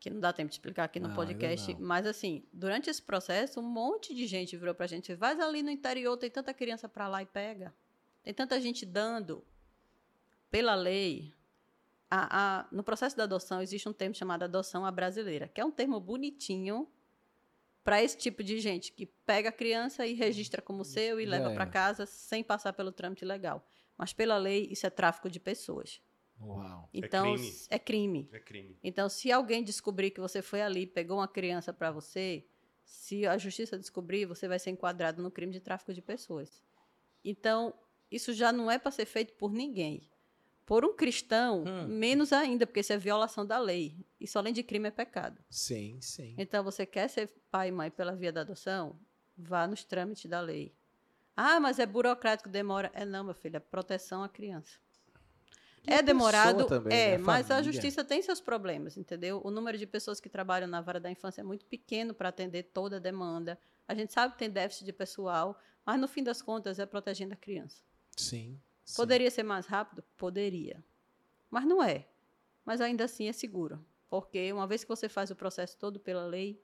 Que 0.01 0.09
não 0.09 0.19
dá 0.19 0.33
tempo 0.33 0.49
de 0.49 0.55
explicar 0.55 0.85
aqui 0.85 0.99
no 0.99 1.11
ah, 1.11 1.15
podcast. 1.15 1.75
Mas, 1.79 2.07
assim, 2.07 2.45
durante 2.51 2.89
esse 2.89 3.03
processo, 3.03 3.61
um 3.61 3.63
monte 3.63 4.15
de 4.15 4.27
gente 4.27 4.57
virou 4.57 4.75
pra 4.75 4.87
gente. 4.87 5.15
Vai 5.15 5.39
ali 5.39 5.63
no 5.63 5.71
interior, 5.71 6.17
tem 6.17 6.31
tanta 6.31 6.55
criança 6.55 6.89
pra 6.89 7.09
lá 7.09 7.23
e 7.23 7.27
pega. 7.27 7.75
Tem 8.23 8.33
tanta 8.33 8.59
gente 8.59 8.87
dando. 8.87 9.45
Pela 10.51 10.75
lei, 10.75 11.31
a, 12.15 12.61
a, 12.61 12.69
no 12.71 12.85
processo 12.85 13.17
da 13.17 13.23
adoção 13.23 13.63
existe 13.63 13.89
um 13.89 13.93
termo 13.93 14.15
chamado 14.15 14.43
adoção 14.43 14.85
à 14.85 14.91
brasileira, 14.91 15.49
que 15.49 15.63
é 15.63 15.65
um 15.65 15.71
termo 15.71 15.99
bonitinho 15.99 16.87
para 17.83 18.03
esse 18.03 18.19
tipo 18.19 18.45
de 18.45 18.61
gente 18.61 18.93
que 18.93 19.07
pega 19.07 19.49
a 19.49 19.53
criança 19.53 20.07
e 20.07 20.13
registra 20.13 20.61
como 20.61 20.85
seu 20.85 21.19
e 21.19 21.25
leva 21.25 21.51
para 21.53 21.65
casa 21.65 22.05
sem 22.05 22.45
passar 22.45 22.75
pelo 22.75 22.93
trâmite 22.93 23.25
legal. 23.25 23.67
Mas 23.97 24.13
pela 24.13 24.37
lei 24.37 24.69
isso 24.71 24.87
é 24.87 24.91
tráfico 24.91 25.31
de 25.31 25.41
pessoas. 25.41 26.03
Uau. 26.39 26.87
Então 26.93 27.35
é 27.35 27.39
crime. 27.39 27.67
é 27.71 27.79
crime. 27.79 28.29
É 28.31 28.39
crime. 28.41 28.79
Então 28.85 29.09
se 29.09 29.33
alguém 29.33 29.65
descobrir 29.65 30.11
que 30.11 30.21
você 30.21 30.43
foi 30.43 30.61
ali, 30.61 30.87
pegou 30.87 31.17
uma 31.17 31.29
criança 31.29 31.73
para 31.73 31.91
você, 31.91 32.45
se 32.85 33.27
a 33.27 33.39
justiça 33.39 33.79
descobrir, 33.79 34.27
você 34.27 34.47
vai 34.47 34.59
ser 34.59 34.69
enquadrado 34.69 35.23
no 35.23 35.31
crime 35.31 35.51
de 35.51 35.61
tráfico 35.61 35.95
de 35.95 36.03
pessoas. 36.03 36.63
Então 37.25 37.73
isso 38.11 38.35
já 38.35 38.53
não 38.53 38.71
é 38.71 38.79
para 38.79 38.91
ser 38.91 39.07
feito 39.07 39.33
por 39.33 39.51
ninguém. 39.51 40.12
Por 40.73 40.87
um 40.87 40.97
cristão, 40.97 41.65
hum. 41.67 41.87
menos 41.87 42.33
ainda, 42.33 42.67
porque 42.67 42.81
isso 42.81 42.95
é 42.95 42.97
violação 42.97 43.45
da 43.45 43.59
lei. 43.59 43.95
Isso, 44.19 44.39
além 44.39 44.55
de 44.55 44.63
crime, 44.63 44.89
é 44.89 44.91
pecado. 44.91 45.39
Sim, 45.51 45.99
sim. 46.01 46.35
Então, 46.39 46.65
você 46.65 46.87
quer 46.87 47.09
ser 47.09 47.31
pai 47.51 47.69
e 47.69 47.71
mãe 47.71 47.91
pela 47.91 48.17
via 48.17 48.33
da 48.33 48.41
adoção? 48.41 48.99
Vá 49.37 49.67
nos 49.67 49.85
trâmites 49.85 50.25
da 50.31 50.41
lei. 50.41 50.75
Ah, 51.37 51.61
mas 51.61 51.79
é 51.79 51.85
burocrático, 51.85 52.49
demora. 52.49 52.91
É 52.95 53.05
não, 53.05 53.23
meu 53.23 53.35
filho, 53.35 53.59
é 53.59 53.61
proteção 53.61 54.23
à 54.23 54.31
criança. 54.31 54.79
é 55.87 56.01
demorado, 56.01 56.65
também, 56.65 56.99
é, 56.99 57.19
né? 57.19 57.19
mas 57.19 57.51
a 57.51 57.61
justiça 57.61 58.03
tem 58.03 58.23
seus 58.23 58.41
problemas, 58.41 58.97
entendeu? 58.97 59.43
O 59.45 59.51
número 59.51 59.77
de 59.77 59.87
pessoas 59.87 60.21
que 60.21 60.31
trabalham 60.31 60.67
na 60.67 60.81
vara 60.81 60.99
da 60.99 61.11
infância 61.11 61.43
é 61.43 61.45
muito 61.45 61.67
pequeno 61.67 62.15
para 62.15 62.31
atender 62.31 62.71
toda 62.73 62.97
a 62.97 62.99
demanda. 62.99 63.59
A 63.87 63.95
gente 63.95 64.11
sabe 64.15 64.33
que 64.33 64.39
tem 64.39 64.49
déficit 64.49 64.87
de 64.87 64.93
pessoal, 64.95 65.61
mas 65.85 66.01
no 66.01 66.09
fim 66.09 66.25
das 66.25 66.41
contas 66.41 66.79
é 66.79 66.87
protegendo 66.87 67.35
a 67.35 67.37
criança. 67.37 67.83
Sim. 68.17 68.59
Poderia 68.97 69.31
ser 69.31 69.43
mais 69.43 69.67
rápido? 69.67 70.03
Poderia. 70.17 70.83
Mas 71.51 71.65
não 71.65 71.83
é. 71.83 72.07
Mas 72.65 72.81
ainda 72.81 73.05
assim 73.05 73.29
é 73.29 73.33
seguro. 73.33 73.85
Porque 74.09 74.53
uma 74.53 74.67
vez 74.67 74.85
que 74.85 74.89
você 74.89 75.09
faz 75.09 75.31
o 75.31 75.37
processo 75.37 75.77
todo 75.79 75.99
pela 75.99 76.27
lei, 76.27 76.63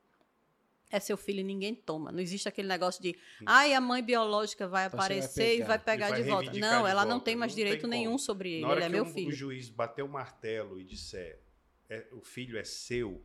é 0.90 1.00
seu 1.00 1.16
filho 1.16 1.40
e 1.40 1.44
ninguém 1.44 1.74
toma. 1.74 2.12
Não 2.12 2.20
existe 2.20 2.48
aquele 2.48 2.68
negócio 2.68 3.02
de, 3.02 3.16
ai, 3.46 3.74
a 3.74 3.80
mãe 3.80 4.02
biológica 4.02 4.66
vai 4.66 4.86
aparecer 4.86 5.58
vai 5.58 5.58
e 5.58 5.62
vai 5.62 5.78
pegar 5.78 6.10
vai 6.10 6.22
de 6.22 6.28
volta. 6.28 6.52
Não, 6.52 6.86
ela 6.86 7.02
volta. 7.02 7.06
não 7.06 7.20
tem 7.20 7.36
mais 7.36 7.52
não 7.52 7.56
direito 7.56 7.86
nenhum 7.86 8.12
como. 8.12 8.18
sobre 8.18 8.52
ele. 8.52 8.72
ele 8.72 8.84
é 8.84 8.88
meu 8.88 9.04
um, 9.04 9.12
filho. 9.12 9.28
o 9.28 9.32
juiz 9.32 9.68
bater 9.68 10.02
o 10.02 10.08
martelo 10.08 10.80
e 10.80 10.84
disser, 10.84 11.42
é, 11.88 12.06
o 12.12 12.20
filho 12.20 12.58
é 12.58 12.64
seu, 12.64 13.22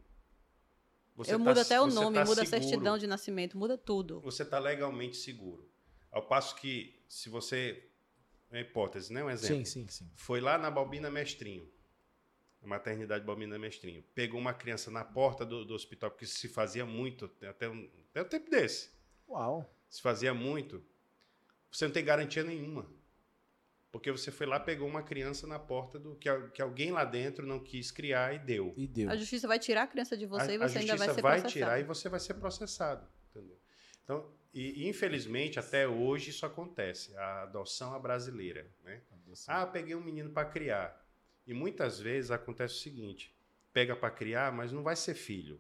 você 1.16 1.34
Eu 1.34 1.38
tá, 1.40 1.46
mudo 1.46 1.60
até 1.60 1.80
o 1.80 1.88
nome, 1.88 2.18
tá 2.18 2.26
muda 2.26 2.42
a 2.42 2.46
certidão 2.46 2.98
de 2.98 3.06
nascimento, 3.06 3.58
muda 3.58 3.78
tudo. 3.78 4.20
Você 4.22 4.44
está 4.44 4.58
legalmente 4.58 5.16
seguro. 5.18 5.70
Ao 6.12 6.28
passo 6.28 6.56
que, 6.56 7.04
se 7.08 7.30
você 7.30 7.90
uma 8.54 8.62
hipótese, 8.62 9.12
né? 9.12 9.24
Um 9.24 9.30
exemplo. 9.30 9.66
Sim, 9.66 9.66
sim, 9.66 9.88
sim. 9.88 10.12
Foi 10.16 10.40
lá 10.40 10.58
na 10.58 10.70
Balbina 10.70 11.10
Mestrinho, 11.10 11.68
na 12.62 12.68
maternidade 12.68 13.26
Balbina 13.26 13.58
Mestrinho. 13.58 14.04
Pegou 14.14 14.40
uma 14.40 14.54
criança 14.54 14.92
na 14.92 15.04
porta 15.04 15.46
do, 15.46 15.66
do 15.66 15.74
hospital, 15.74 16.12
porque 16.12 16.26
se 16.26 16.48
fazia 16.48 16.86
muito, 16.86 17.26
até 17.48 17.68
um, 17.68 17.90
até 18.12 18.22
um 18.22 18.26
tempo 18.26 18.50
desse. 18.50 18.92
Uau. 19.28 19.68
Se 19.90 20.02
fazia 20.02 20.34
muito. 20.34 20.84
Você 21.72 21.86
não 21.86 21.92
tem 21.92 22.06
garantia 22.06 22.44
nenhuma. 22.44 22.88
Porque 23.92 24.12
você 24.12 24.32
foi 24.32 24.48
lá, 24.48 24.60
pegou 24.60 24.88
uma 24.88 25.04
criança 25.04 25.46
na 25.46 25.60
porta 25.60 26.00
do 26.00 26.16
que, 26.16 26.30
que 26.54 26.62
alguém 26.62 26.92
lá 26.92 27.06
dentro 27.06 27.46
não 27.46 27.60
quis 27.60 27.92
criar 27.92 28.34
e 28.34 28.40
deu. 28.40 28.74
E 28.76 28.88
deu. 28.88 29.10
A 29.10 29.16
justiça 29.16 29.48
vai 29.48 29.60
tirar 29.60 29.84
a 29.84 29.88
criança 29.88 30.18
de 30.18 30.26
você 30.26 30.52
a, 30.52 30.54
e 30.56 30.58
você 30.58 30.80
ainda 30.80 30.96
vai 30.96 31.10
ser 31.10 31.22
processado. 31.22 31.42
vai 31.42 31.52
tirar 31.52 31.80
e 31.80 31.84
você 31.84 32.10
vai 32.10 32.20
ser 32.20 32.34
processado. 32.36 33.08
Entendeu? 33.30 33.58
Então, 34.04 34.32
e, 34.54 34.88
infelizmente, 34.88 35.60
até 35.60 35.88
hoje 35.88 36.30
isso 36.30 36.46
acontece, 36.46 37.16
a 37.18 37.44
adoção 37.44 37.96
à 37.96 38.00
brasileira. 38.00 38.68
Né? 38.84 39.02
Adoção. 39.26 39.56
Ah, 39.56 39.66
peguei 39.66 39.96
um 39.96 40.04
menino 40.04 40.30
para 40.30 40.48
criar. 40.48 41.04
E 41.48 41.54
muitas 41.54 42.00
vezes 42.00 42.30
acontece 42.30 42.76
o 42.76 42.78
seguinte: 42.78 43.34
pega 43.74 43.96
para 43.96 44.12
criar, 44.12 44.52
mas 44.52 44.72
não 44.72 44.84
vai 44.84 44.96
ser 44.96 45.16
filho. 45.16 45.60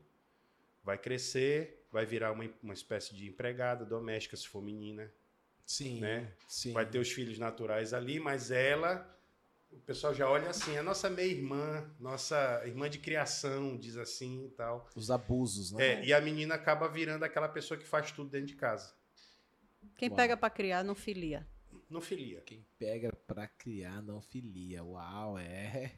Vai 0.84 0.98
crescer, 0.98 1.86
vai 1.92 2.06
virar 2.06 2.32
uma, 2.32 2.48
uma 2.62 2.74
espécie 2.74 3.16
de 3.16 3.28
empregada 3.28 3.84
doméstica, 3.84 4.38
se 4.38 4.48
for 4.48 4.62
menina. 4.62 5.12
Sim, 5.66 6.02
né? 6.02 6.32
sim. 6.48 6.74
Vai 6.74 6.86
ter 6.86 7.00
os 7.00 7.12
filhos 7.12 7.40
naturais 7.40 7.94
ali, 7.94 8.20
mas 8.20 8.52
ela 8.52 9.10
o 9.76 9.82
pessoal 9.82 10.14
já 10.14 10.30
olha 10.30 10.50
assim, 10.50 10.78
a 10.78 10.84
nossa 10.84 11.10
meia-irmã, 11.10 11.90
nossa 12.00 12.62
irmã 12.66 12.90
de 12.90 13.00
criação, 13.00 13.78
diz 13.78 13.98
assim 13.98 14.46
e 14.46 14.50
tal. 14.50 14.88
Os 14.96 15.12
abusos, 15.12 15.72
né? 15.72 16.02
É, 16.02 16.06
e 16.06 16.14
a 16.14 16.22
menina 16.22 16.56
acaba 16.56 16.88
virando 16.88 17.24
aquela 17.24 17.50
pessoa 17.50 17.78
que 17.78 17.86
faz 17.86 18.12
tudo 18.12 18.30
dentro 18.30 18.48
de 18.48 18.56
casa. 18.56 18.94
Quem 19.98 20.10
Uau. 20.10 20.16
pega 20.16 20.38
para 20.38 20.50
criar 20.50 20.84
não 20.84 20.96
filia. 20.96 21.48
Não 21.90 22.02
filia. 22.02 22.42
Quem 22.42 22.66
pega 22.80 23.12
para 23.28 23.48
criar 23.48 24.02
não 24.02 24.22
filia. 24.22 24.84
Uau, 24.84 25.38
é. 25.38 25.92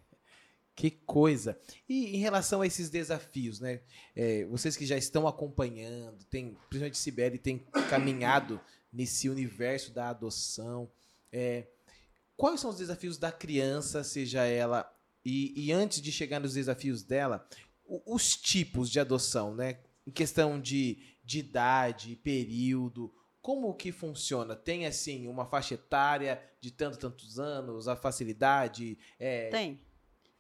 Que 0.76 0.92
coisa! 0.92 1.58
E 1.88 2.18
em 2.18 2.20
relação 2.20 2.62
a 2.62 2.68
esses 2.68 2.90
desafios, 2.90 3.62
né? 3.62 3.82
É, 4.14 4.44
vocês 4.46 4.76
que 4.76 4.86
já 4.86 4.98
estão 4.98 5.26
acompanhando, 5.26 6.26
tem, 6.26 6.58
principalmente 6.70 6.98
Sibeli 6.98 7.40
tem 7.40 7.60
caminhado 7.90 8.60
nesse 8.92 9.30
universo 9.30 9.94
da 9.94 10.10
adoção. 10.10 10.92
É, 11.32 11.68
quais 12.36 12.60
são 12.60 12.70
os 12.70 12.78
desafios 12.78 13.18
da 13.18 13.32
criança, 13.32 14.04
seja 14.04 14.44
ela. 14.44 14.92
E, 15.24 15.54
e 15.56 15.72
antes 15.72 16.02
de 16.02 16.12
chegar 16.12 16.40
nos 16.40 16.54
desafios 16.54 17.04
dela, 17.04 17.48
os 18.06 18.36
tipos 18.36 18.90
de 18.90 19.00
adoção, 19.00 19.56
né? 19.56 19.80
Em 20.06 20.12
questão 20.12 20.60
de, 20.60 21.00
de 21.24 21.40
idade, 21.40 22.16
período, 22.18 23.12
como 23.42 23.74
que 23.76 23.92
funciona? 23.92 24.56
Tem 24.56 24.88
assim 24.88 25.28
uma 25.28 25.46
faixa 25.46 25.76
etária 25.76 26.42
de 26.60 26.72
tantos 26.72 26.98
tantos 26.98 27.40
anos, 27.40 27.88
a 27.88 27.96
facilidade? 27.96 28.98
É... 29.20 29.50
Tem. 29.50 29.80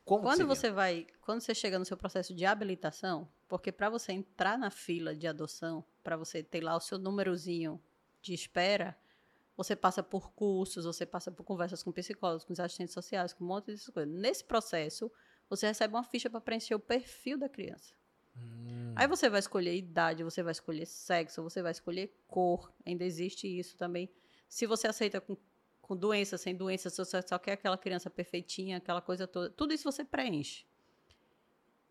Como 0.04 0.24
quando 0.24 0.48
você 0.48 0.72
vai, 0.72 1.06
quando 1.22 1.42
você 1.42 1.54
chega 1.54 1.78
no 1.78 1.86
seu 1.86 1.98
processo 1.98 2.34
de 2.34 2.46
habilitação, 2.46 3.28
porque 3.48 3.72
para 3.72 3.90
você 3.90 4.12
entrar 4.12 4.58
na 4.58 4.72
fila 4.72 5.16
de 5.16 5.28
adoção, 5.28 5.84
para 6.04 6.18
você 6.18 6.42
ter 6.42 6.62
lá 6.62 6.76
o 6.76 6.80
seu 6.80 6.98
númerozinho 6.98 7.80
de 8.22 8.34
espera, 8.34 8.98
você 9.58 9.76
passa 9.76 10.04
por 10.04 10.32
cursos, 10.34 10.86
você 10.86 11.06
passa 11.06 11.32
por 11.32 11.44
conversas 11.44 11.82
com 11.82 11.92
psicólogos, 11.92 12.44
com 12.44 12.54
os 12.54 12.60
assistentes 12.60 12.94
sociais, 12.94 13.34
com 13.34 13.44
um 13.44 13.48
monte 13.48 13.74
de 13.74 13.92
coisas. 13.92 14.14
Nesse 14.14 14.44
processo, 14.44 15.12
você 15.50 15.68
recebe 15.68 15.94
uma 15.94 16.04
ficha 16.04 16.30
para 16.30 16.42
preencher 16.42 16.76
o 16.76 16.80
perfil 16.80 17.38
da 17.38 17.48
criança. 17.48 17.94
Hum. 18.36 18.94
Aí 18.96 19.08
você 19.08 19.30
vai 19.30 19.40
escolher 19.40 19.76
idade, 19.76 20.24
você 20.24 20.44
vai 20.44 20.52
escolher 20.52 20.86
sexo, 20.86 21.42
você 21.42 21.62
vai 21.62 21.72
escolher 21.72 22.14
cor. 22.28 22.74
Ainda 22.86 23.04
existe 23.04 23.48
isso 23.48 23.78
também. 23.78 24.10
Se 24.48 24.66
você 24.66 24.88
aceita 24.88 25.22
com, 25.22 25.38
com 25.82 25.96
doença, 25.96 26.38
sem 26.38 26.56
doença, 26.56 26.90
se 26.90 26.98
você 26.98 27.22
só 27.26 27.40
quer 27.40 27.54
aquela 27.54 27.78
criança 27.78 28.10
perfeitinha, 28.10 28.78
aquela 28.78 29.02
coisa 29.02 29.26
toda, 29.26 29.50
tudo 29.50 29.74
isso 29.74 29.90
você 29.90 30.04
preenche. 30.04 30.66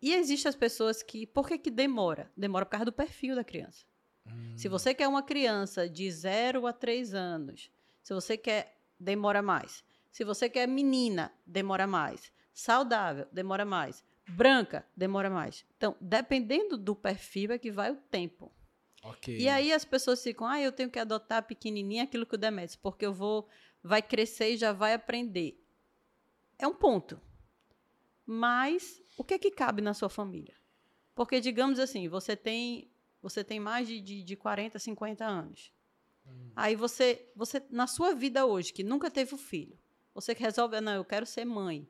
E 0.01 0.13
existem 0.13 0.49
as 0.49 0.55
pessoas 0.55 1.01
que. 1.01 1.25
Por 1.25 1.47
que, 1.47 1.57
que 1.57 1.71
demora? 1.71 2.31
Demora 2.37 2.65
por 2.65 2.71
causa 2.71 2.85
do 2.85 2.93
perfil 2.93 3.35
da 3.35 3.43
criança. 3.43 3.85
Se 4.55 4.67
você 4.67 4.93
quer 4.93 5.07
uma 5.07 5.21
criança 5.21 5.87
de 5.87 6.09
0 6.09 6.65
a 6.65 6.73
3 6.73 7.13
anos, 7.13 7.69
se 8.01 8.13
você 8.13 8.37
quer, 8.37 8.77
demora 8.99 9.41
mais. 9.41 9.83
Se 10.11 10.23
você 10.23 10.49
quer 10.49 10.67
menina, 10.67 11.33
demora 11.45 11.85
mais. 11.85 12.31
Saudável, 12.53 13.27
demora 13.31 13.65
mais. 13.65 14.03
Branca, 14.27 14.85
demora 14.95 15.29
mais. 15.29 15.65
Então, 15.77 15.95
dependendo 15.99 16.77
do 16.77 16.95
perfil 16.95 17.51
é 17.51 17.57
que 17.57 17.69
vai 17.69 17.91
o 17.91 17.95
tempo. 17.95 18.51
Okay. 19.03 19.37
E 19.37 19.49
aí 19.49 19.71
as 19.71 19.85
pessoas 19.85 20.23
ficam, 20.23 20.47
ah, 20.47 20.59
eu 20.59 20.71
tenho 20.71 20.89
que 20.89 20.97
adotar 20.97 21.43
pequenininha 21.43 22.03
aquilo 22.03 22.25
que 22.25 22.35
o 22.35 22.37
Demetrius, 22.37 22.75
porque 22.75 23.05
eu 23.05 23.13
vou, 23.13 23.47
vai 23.83 24.01
crescer 24.01 24.53
e 24.53 24.57
já 24.57 24.71
vai 24.71 24.93
aprender. 24.93 25.61
É 26.57 26.65
um 26.65 26.73
ponto. 26.73 27.21
Mas 28.25 29.03
o 29.17 29.23
que 29.23 29.35
é 29.35 29.39
que 29.39 29.51
cabe 29.51 29.81
na 29.81 29.93
sua 29.93 30.09
família? 30.09 30.55
Porque, 31.13 31.39
digamos 31.39 31.77
assim, 31.77 32.07
você 32.07 32.35
tem 32.35 32.89
você 33.25 33.43
tem 33.43 33.59
mais 33.59 33.87
de, 33.87 33.99
de, 33.99 34.23
de 34.23 34.35
40, 34.35 34.77
50 34.77 35.25
anos. 35.25 35.73
Hum. 36.27 36.51
Aí 36.55 36.75
você, 36.75 37.27
você, 37.35 37.59
na 37.71 37.87
sua 37.87 38.13
vida 38.13 38.45
hoje, 38.45 38.71
que 38.71 38.83
nunca 38.83 39.09
teve 39.09 39.33
um 39.33 39.37
filho, 39.37 39.75
você 40.13 40.33
resolve, 40.33 40.79
não, 40.79 40.93
eu 40.93 41.03
quero 41.03 41.25
ser 41.25 41.43
mãe. 41.43 41.89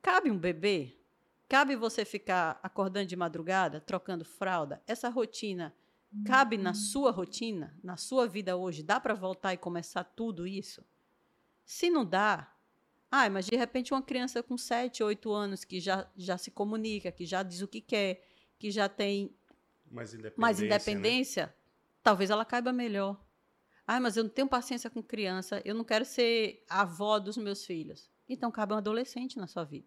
Cabe 0.00 0.30
um 0.30 0.38
bebê? 0.38 0.96
Cabe 1.46 1.76
você 1.76 2.02
ficar 2.02 2.58
acordando 2.62 3.06
de 3.06 3.14
madrugada, 3.14 3.78
trocando 3.78 4.24
fralda? 4.24 4.82
Essa 4.86 5.10
rotina 5.10 5.74
cabe 6.24 6.56
na 6.56 6.72
sua 6.72 7.10
rotina, 7.10 7.78
na 7.82 7.98
sua 7.98 8.26
vida 8.26 8.56
hoje? 8.56 8.82
Dá 8.82 8.98
para 8.98 9.12
voltar 9.12 9.52
e 9.52 9.58
começar 9.58 10.02
tudo 10.02 10.46
isso? 10.46 10.82
Se 11.62 11.90
não 11.90 12.06
dá, 12.06 12.50
Ah, 13.10 13.28
mas 13.28 13.46
de 13.46 13.54
repente 13.54 13.92
uma 13.92 14.02
criança 14.02 14.42
com 14.42 14.56
7, 14.56 15.02
8 15.02 15.30
anos 15.30 15.62
que 15.62 15.78
já, 15.78 16.10
já 16.16 16.38
se 16.38 16.50
comunica, 16.50 17.12
que 17.12 17.26
já 17.26 17.42
diz 17.42 17.60
o 17.60 17.68
que 17.68 17.82
quer, 17.82 18.26
que 18.58 18.70
já 18.70 18.88
tem 18.88 19.36
Mais 19.94 20.12
independência. 20.12 20.40
mais 20.40 20.58
né? 20.58 20.66
independência, 20.66 21.54
talvez 22.02 22.30
ela 22.30 22.44
caiba 22.44 22.72
melhor. 22.72 23.20
Ah, 23.86 24.00
mas 24.00 24.16
eu 24.16 24.24
não 24.24 24.30
tenho 24.30 24.48
paciência 24.48 24.88
com 24.88 25.02
criança, 25.02 25.60
eu 25.64 25.74
não 25.74 25.84
quero 25.84 26.04
ser 26.04 26.64
a 26.68 26.82
avó 26.82 27.18
dos 27.18 27.36
meus 27.36 27.64
filhos. 27.64 28.10
Então 28.28 28.50
cabe 28.50 28.72
um 28.72 28.76
adolescente 28.76 29.38
na 29.38 29.46
sua 29.46 29.64
vida. 29.64 29.86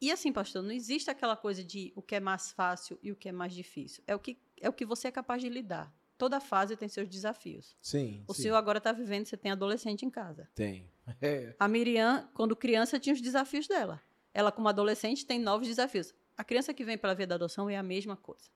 E 0.00 0.10
assim, 0.10 0.30
pastor, 0.32 0.62
não 0.62 0.72
existe 0.72 1.10
aquela 1.10 1.36
coisa 1.36 1.64
de 1.64 1.92
o 1.96 2.02
que 2.02 2.14
é 2.14 2.20
mais 2.20 2.52
fácil 2.52 2.98
e 3.02 3.10
o 3.10 3.16
que 3.16 3.28
é 3.28 3.32
mais 3.32 3.54
difícil. 3.54 4.04
É 4.06 4.14
o 4.14 4.18
que, 4.18 4.38
é 4.60 4.68
o 4.68 4.72
que 4.72 4.84
você 4.84 5.08
é 5.08 5.10
capaz 5.10 5.40
de 5.40 5.48
lidar. 5.48 5.92
Toda 6.18 6.40
fase 6.40 6.76
tem 6.76 6.88
seus 6.88 7.08
desafios. 7.08 7.76
Sim. 7.80 8.22
O 8.26 8.34
sim. 8.34 8.42
senhor 8.42 8.56
agora 8.56 8.78
está 8.78 8.92
vivendo, 8.92 9.26
você 9.26 9.36
tem 9.36 9.50
adolescente 9.50 10.04
em 10.04 10.10
casa. 10.10 10.48
Tem. 10.54 10.90
É. 11.20 11.54
A 11.58 11.66
Miriam, 11.66 12.28
quando 12.34 12.54
criança, 12.54 12.98
tinha 12.98 13.14
os 13.14 13.20
desafios 13.20 13.66
dela. 13.66 14.02
Ela, 14.32 14.52
como 14.52 14.68
adolescente, 14.68 15.24
tem 15.24 15.38
novos 15.38 15.66
desafios. 15.66 16.14
A 16.36 16.44
criança 16.44 16.74
que 16.74 16.84
vem 16.84 16.98
pela 16.98 17.14
via 17.14 17.26
da 17.26 17.34
adoção 17.34 17.70
é 17.70 17.76
a 17.76 17.82
mesma 17.82 18.16
coisa. 18.16 18.50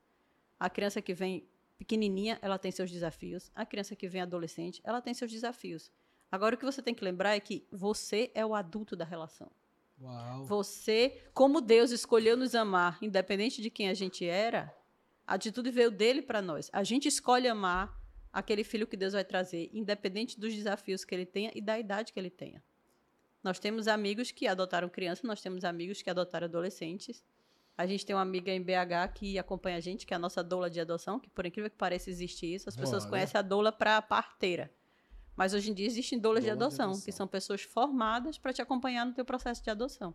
A 0.61 0.69
criança 0.69 1.01
que 1.01 1.11
vem 1.11 1.43
pequenininha, 1.75 2.37
ela 2.39 2.59
tem 2.59 2.71
seus 2.71 2.91
desafios. 2.91 3.49
A 3.55 3.65
criança 3.65 3.95
que 3.95 4.07
vem 4.07 4.21
adolescente, 4.21 4.79
ela 4.83 5.01
tem 5.01 5.11
seus 5.11 5.31
desafios. 5.31 5.91
Agora, 6.31 6.53
o 6.53 6.57
que 6.57 6.63
você 6.63 6.83
tem 6.83 6.93
que 6.93 7.03
lembrar 7.03 7.35
é 7.35 7.39
que 7.39 7.65
você 7.71 8.29
é 8.35 8.45
o 8.45 8.53
adulto 8.53 8.95
da 8.95 9.03
relação. 9.03 9.51
Uau. 9.99 10.45
Você, 10.45 11.19
como 11.33 11.61
Deus 11.61 11.89
escolheu 11.89 12.37
nos 12.37 12.53
amar, 12.53 12.99
independente 13.01 13.59
de 13.59 13.71
quem 13.71 13.89
a 13.89 13.95
gente 13.95 14.23
era, 14.23 14.71
a 15.25 15.33
atitude 15.33 15.71
veio 15.71 15.89
dele 15.89 16.21
para 16.21 16.43
nós. 16.43 16.69
A 16.71 16.83
gente 16.83 17.07
escolhe 17.07 17.47
amar 17.47 17.99
aquele 18.31 18.63
filho 18.63 18.85
que 18.85 18.95
Deus 18.95 19.13
vai 19.13 19.25
trazer, 19.25 19.67
independente 19.73 20.39
dos 20.39 20.53
desafios 20.53 21.03
que 21.03 21.15
ele 21.15 21.25
tenha 21.25 21.51
e 21.55 21.59
da 21.61 21.79
idade 21.79 22.13
que 22.13 22.19
ele 22.19 22.29
tenha. 22.29 22.63
Nós 23.43 23.57
temos 23.57 23.87
amigos 23.87 24.29
que 24.29 24.45
adotaram 24.45 24.87
crianças, 24.87 25.23
nós 25.23 25.41
temos 25.41 25.63
amigos 25.63 26.03
que 26.03 26.09
adotaram 26.11 26.45
adolescentes. 26.45 27.23
A 27.81 27.85
gente 27.87 28.05
tem 28.05 28.15
uma 28.15 28.21
amiga 28.21 28.51
em 28.51 28.61
BH 28.61 29.11
que 29.15 29.39
acompanha 29.39 29.77
a 29.77 29.79
gente, 29.79 30.05
que 30.05 30.13
é 30.13 30.15
a 30.15 30.19
nossa 30.19 30.43
doula 30.43 30.69
de 30.69 30.79
adoção, 30.79 31.19
que 31.19 31.31
por 31.31 31.47
incrível 31.47 31.67
que 31.67 31.75
pareça 31.75 32.11
existe 32.11 32.45
isso. 32.45 32.69
As 32.69 32.75
pessoas 32.75 33.01
Olha. 33.03 33.09
conhecem 33.09 33.39
a 33.39 33.41
doula 33.41 33.71
para 33.71 33.99
parteira. 34.03 34.71
Mas 35.35 35.51
hoje 35.55 35.71
em 35.71 35.73
dia 35.73 35.87
existem 35.87 36.19
doulas 36.19 36.43
de 36.43 36.49
Doula 36.51 36.59
de 36.59 36.63
adoção, 36.65 36.85
adoção. 36.89 37.03
que 37.05 37.11
são 37.11 37.27
pessoas 37.27 37.63
formadas 37.63 38.37
para 38.37 38.53
te 38.53 38.61
acompanhar 38.61 39.03
no 39.03 39.13
teu 39.13 39.25
processo 39.25 39.63
de 39.63 39.69
adoção. 39.71 40.13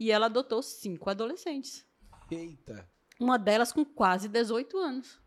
E 0.00 0.10
ela 0.10 0.26
adotou 0.26 0.62
cinco 0.62 1.10
adolescentes. 1.10 1.86
Eita. 2.30 2.88
Uma 3.20 3.38
delas 3.38 3.70
com 3.70 3.84
quase 3.84 4.26
18 4.26 4.78
anos. 4.78 5.20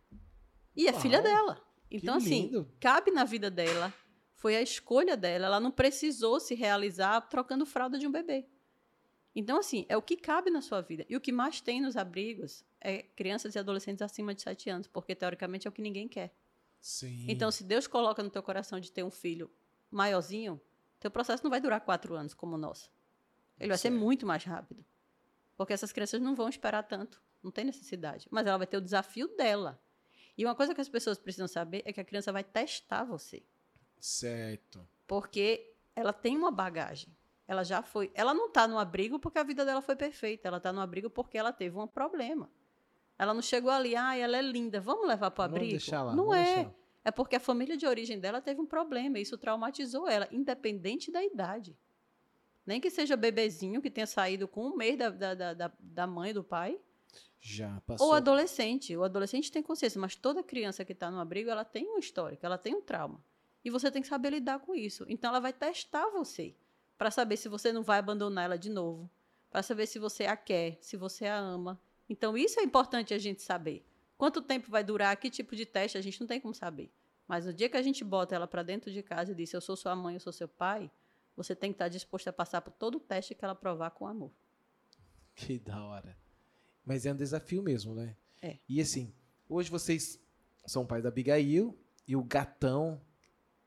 E 0.75 0.87
é 0.87 0.91
Uau, 0.91 0.99
filha 0.99 1.21
dela. 1.21 1.61
Então, 1.91 2.15
assim, 2.15 2.65
cabe 2.79 3.11
na 3.11 3.23
vida 3.23 3.51
dela. 3.51 3.93
Foi 4.33 4.55
a 4.55 4.63
escolha 4.63 5.15
dela. 5.15 5.45
Ela 5.45 5.59
não 5.59 5.69
precisou 5.69 6.39
se 6.39 6.55
realizar 6.55 7.21
trocando 7.21 7.67
fralda 7.67 7.99
de 7.99 8.07
um 8.07 8.11
bebê. 8.11 8.49
Então, 9.36 9.59
assim, 9.59 9.86
é 9.89 9.97
o 9.97 10.01
que 10.01 10.15
cabe 10.15 10.49
na 10.49 10.61
sua 10.61 10.81
vida. 10.81 11.05
E 11.09 11.15
o 11.15 11.19
que 11.19 11.31
mais 11.31 11.59
tem 11.59 11.81
nos 11.81 11.97
abrigos 11.97 12.63
é 12.79 13.03
crianças 13.03 13.53
e 13.53 13.59
adolescentes 13.59 14.01
acima 14.01 14.33
de 14.33 14.41
7 14.41 14.69
anos, 14.69 14.88
porque 14.88 15.13
teoricamente 15.13 15.67
é 15.67 15.69
o 15.69 15.73
que 15.73 15.81
ninguém 15.81 16.07
quer. 16.07 16.33
Sim. 16.79 17.25
Então, 17.27 17.51
se 17.51 17.63
Deus 17.63 17.86
coloca 17.86 18.23
no 18.23 18.29
teu 18.29 18.41
coração 18.41 18.79
de 18.79 18.91
ter 18.91 19.03
um 19.03 19.11
filho 19.11 19.51
maiorzinho, 19.91 20.61
teu 20.99 21.11
processo 21.11 21.43
não 21.43 21.49
vai 21.49 21.59
durar 21.59 21.81
quatro 21.81 22.15
anos 22.15 22.33
como 22.33 22.55
o 22.55 22.57
nosso. 22.57 22.89
Ele 23.59 23.69
vai 23.69 23.77
ser 23.77 23.89
muito 23.89 24.25
mais 24.25 24.43
rápido. 24.43 24.86
Porque 25.57 25.73
essas 25.73 25.91
crianças 25.91 26.21
não 26.21 26.36
vão 26.36 26.47
esperar 26.47 26.83
tanto. 26.83 27.21
Não 27.43 27.51
tem 27.51 27.65
necessidade. 27.65 28.27
Mas 28.31 28.47
ela 28.47 28.57
vai 28.57 28.67
ter 28.67 28.77
o 28.77 28.81
desafio 28.81 29.27
dela. 29.36 29.81
E 30.38 30.45
uma 30.45 30.55
coisa 30.55 30.73
que 30.73 30.81
as 30.81 30.89
pessoas 30.89 31.17
precisam 31.17 31.47
saber 31.47 31.81
é 31.86 31.93
que 31.93 31.99
a 31.99 32.05
criança 32.05 32.31
vai 32.31 32.43
testar 32.43 33.03
você. 33.03 33.43
Certo. 33.99 34.88
Porque 35.07 35.73
ela 35.95 36.11
tem 36.11 36.38
uma 36.38 36.51
bagagem. 36.51 37.15
Ela 37.47 37.63
já 37.63 37.83
foi. 37.83 38.11
Ela 38.15 38.33
não 38.33 38.47
está 38.47 38.67
no 38.67 38.77
abrigo 38.79 39.19
porque 39.19 39.37
a 39.37 39.43
vida 39.43 39.63
dela 39.63 39.81
foi 39.81 39.95
perfeita. 39.95 40.47
Ela 40.47 40.57
está 40.57 40.73
no 40.73 40.81
abrigo 40.81 41.09
porque 41.09 41.37
ela 41.37 41.53
teve 41.53 41.77
um 41.77 41.85
problema. 41.87 42.49
Ela 43.17 43.33
não 43.33 43.41
chegou 43.41 43.71
ali, 43.71 43.95
ah, 43.95 44.15
ela 44.17 44.35
é 44.37 44.41
linda, 44.41 44.81
vamos 44.81 45.07
levar 45.07 45.31
para 45.31 45.43
o 45.43 45.45
abrigo? 45.45 45.71
deixar 45.71 46.03
lá, 46.03 46.15
não 46.15 46.33
é. 46.33 46.55
deixar. 46.55 46.73
É 47.03 47.11
porque 47.11 47.35
a 47.35 47.39
família 47.39 47.77
de 47.77 47.85
origem 47.85 48.19
dela 48.19 48.41
teve 48.41 48.59
um 48.59 48.65
problema. 48.65 49.19
E 49.19 49.21
isso 49.21 49.37
traumatizou 49.37 50.07
ela, 50.09 50.27
independente 50.31 51.11
da 51.11 51.23
idade. 51.23 51.77
Nem 52.65 52.81
que 52.81 52.89
seja 52.89 53.15
bebezinho 53.15 53.79
que 53.81 53.91
tenha 53.91 54.07
saído 54.07 54.47
com 54.47 54.65
um 54.67 54.75
mês 54.75 54.97
da, 54.97 55.09
da, 55.11 55.33
da, 55.35 55.53
da- 55.53 55.71
da 55.79 56.07
mãe 56.07 56.33
do 56.33 56.43
pai, 56.43 56.79
Já 57.39 57.79
passou. 57.85 58.07
ou 58.07 58.13
adolescente. 58.15 58.97
O 58.97 59.03
adolescente 59.03 59.51
tem 59.51 59.61
consciência, 59.61 60.01
mas 60.01 60.15
toda 60.15 60.41
criança 60.41 60.83
que 60.83 60.93
está 60.93 61.11
no 61.11 61.19
abrigo, 61.19 61.47
ela 61.51 61.63
tem 61.63 61.87
um 61.87 61.99
histórico, 61.99 62.43
ela 62.43 62.57
tem 62.57 62.73
um 62.73 62.81
trauma. 62.81 63.23
E 63.63 63.69
você 63.69 63.91
tem 63.91 64.01
que 64.01 64.07
saber 64.07 64.31
lidar 64.31 64.59
com 64.59 64.73
isso. 64.73 65.05
Então, 65.07 65.29
ela 65.29 65.39
vai 65.39 65.53
testar 65.53 66.09
você 66.09 66.55
para 66.97 67.11
saber 67.11 67.37
se 67.37 67.49
você 67.49 67.71
não 67.71 67.83
vai 67.83 67.99
abandonar 67.99 68.45
ela 68.45 68.57
de 68.57 68.69
novo, 68.69 69.09
para 69.49 69.61
saber 69.63 69.85
se 69.85 69.99
você 69.99 70.25
a 70.25 70.35
quer, 70.35 70.77
se 70.81 70.97
você 70.97 71.25
a 71.25 71.37
ama. 71.37 71.79
Então, 72.09 72.37
isso 72.37 72.59
é 72.59 72.63
importante 72.63 73.13
a 73.13 73.17
gente 73.17 73.41
saber. 73.41 73.85
Quanto 74.17 74.41
tempo 74.41 74.69
vai 74.69 74.83
durar, 74.83 75.15
que 75.17 75.29
tipo 75.29 75.55
de 75.55 75.65
teste, 75.65 75.97
a 75.97 76.01
gente 76.01 76.19
não 76.19 76.27
tem 76.27 76.39
como 76.39 76.53
saber. 76.53 76.91
Mas 77.27 77.45
no 77.45 77.53
dia 77.53 77.67
que 77.67 77.77
a 77.77 77.81
gente 77.81 78.03
bota 78.03 78.35
ela 78.35 78.47
para 78.47 78.63
dentro 78.63 78.91
de 78.91 79.01
casa 79.01 79.31
e 79.31 79.35
diz: 79.35 79.51
Eu 79.53 79.61
sou 79.61 79.75
sua 79.75 79.95
mãe, 79.95 80.13
eu 80.13 80.19
sou 80.19 80.31
seu 80.31 80.47
pai, 80.47 80.89
você 81.35 81.55
tem 81.55 81.71
que 81.71 81.75
estar 81.75 81.87
disposto 81.87 82.27
a 82.27 82.33
passar 82.33 82.61
por 82.61 82.71
todo 82.71 82.95
o 82.95 82.99
teste 82.99 83.35
que 83.35 83.43
ela 83.43 83.55
provar 83.55 83.91
com 83.91 84.07
amor. 84.07 84.31
Que 85.33 85.59
da 85.59 85.83
hora. 85.83 86.17
Mas 86.85 87.05
é 87.05 87.11
um 87.11 87.15
desafio 87.15 87.61
mesmo, 87.61 87.93
né? 87.95 88.15
É. 88.41 88.57
E 88.69 88.79
assim, 88.79 89.13
hoje 89.49 89.69
vocês 89.69 90.19
são 90.65 90.85
pais 90.85 91.03
da 91.03 91.09
Abigail 91.09 91.77
e 92.07 92.15
o 92.15 92.23
gatão, 92.23 93.01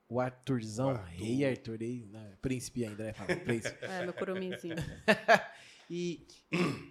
o 0.08 0.20
Arthurzão, 0.20 0.86
O 0.88 0.90
Arthur. 0.90 1.10
rei 1.24 1.44
Arthur, 1.44 1.78
rei, 1.78 2.06
não, 2.10 2.32
príncipe 2.40 2.84
ainda, 2.84 3.04
né? 3.04 3.12
Fala, 3.12 3.36
príncipe. 3.36 3.78
É, 3.84 4.04
meu 4.04 4.12
curuminzinho. 4.14 4.76
E, 5.90 6.26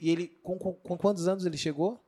e 0.01 0.09
ele, 0.09 0.27
com, 0.41 0.57
com, 0.57 0.73
com 0.73 0.97
quantos 0.97 1.27
anos 1.27 1.45
ele 1.45 1.55
chegou? 1.55 2.03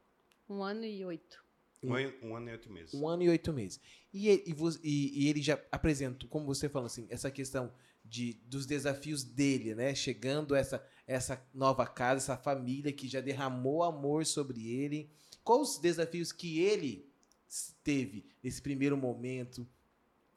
Um 0.49 0.63
ano 0.63 0.83
e 0.85 1.05
oito. 1.05 1.43
Um, 1.83 1.93
ano- 1.93 2.13
um 2.23 2.35
ano 2.35 2.49
e 2.49 2.51
oito 2.53 2.71
meses. 2.71 2.93
Um 2.95 3.07
ano 3.07 3.21
e 3.21 3.29
oito 3.29 3.53
meses. 3.53 3.79
E 4.11 4.27
ele, 4.27 4.43
e 4.47 4.53
e- 4.83 5.23
e 5.23 5.27
ele 5.29 5.39
já 5.39 5.61
apresentou, 5.71 6.27
como 6.27 6.47
você 6.47 6.67
falou 6.67 6.87
assim, 6.87 7.05
essa 7.11 7.29
questão 7.29 7.71
de, 8.03 8.33
dos 8.47 8.65
desafios 8.65 9.23
dele, 9.23 9.75
né? 9.75 9.93
Chegando 9.93 10.55
essa, 10.55 10.83
essa 11.05 11.39
nova 11.53 11.85
casa, 11.85 12.17
essa 12.33 12.37
família 12.41 12.91
que 12.91 13.07
já 13.07 13.21
derramou 13.21 13.83
amor 13.83 14.25
sobre 14.25 14.67
ele. 14.71 15.11
Quais 15.43 15.73
os 15.75 15.77
desafios 15.79 16.31
que 16.31 16.59
ele 16.59 17.07
teve 17.83 18.25
nesse 18.41 18.63
primeiro 18.63 18.97
momento, 18.97 19.67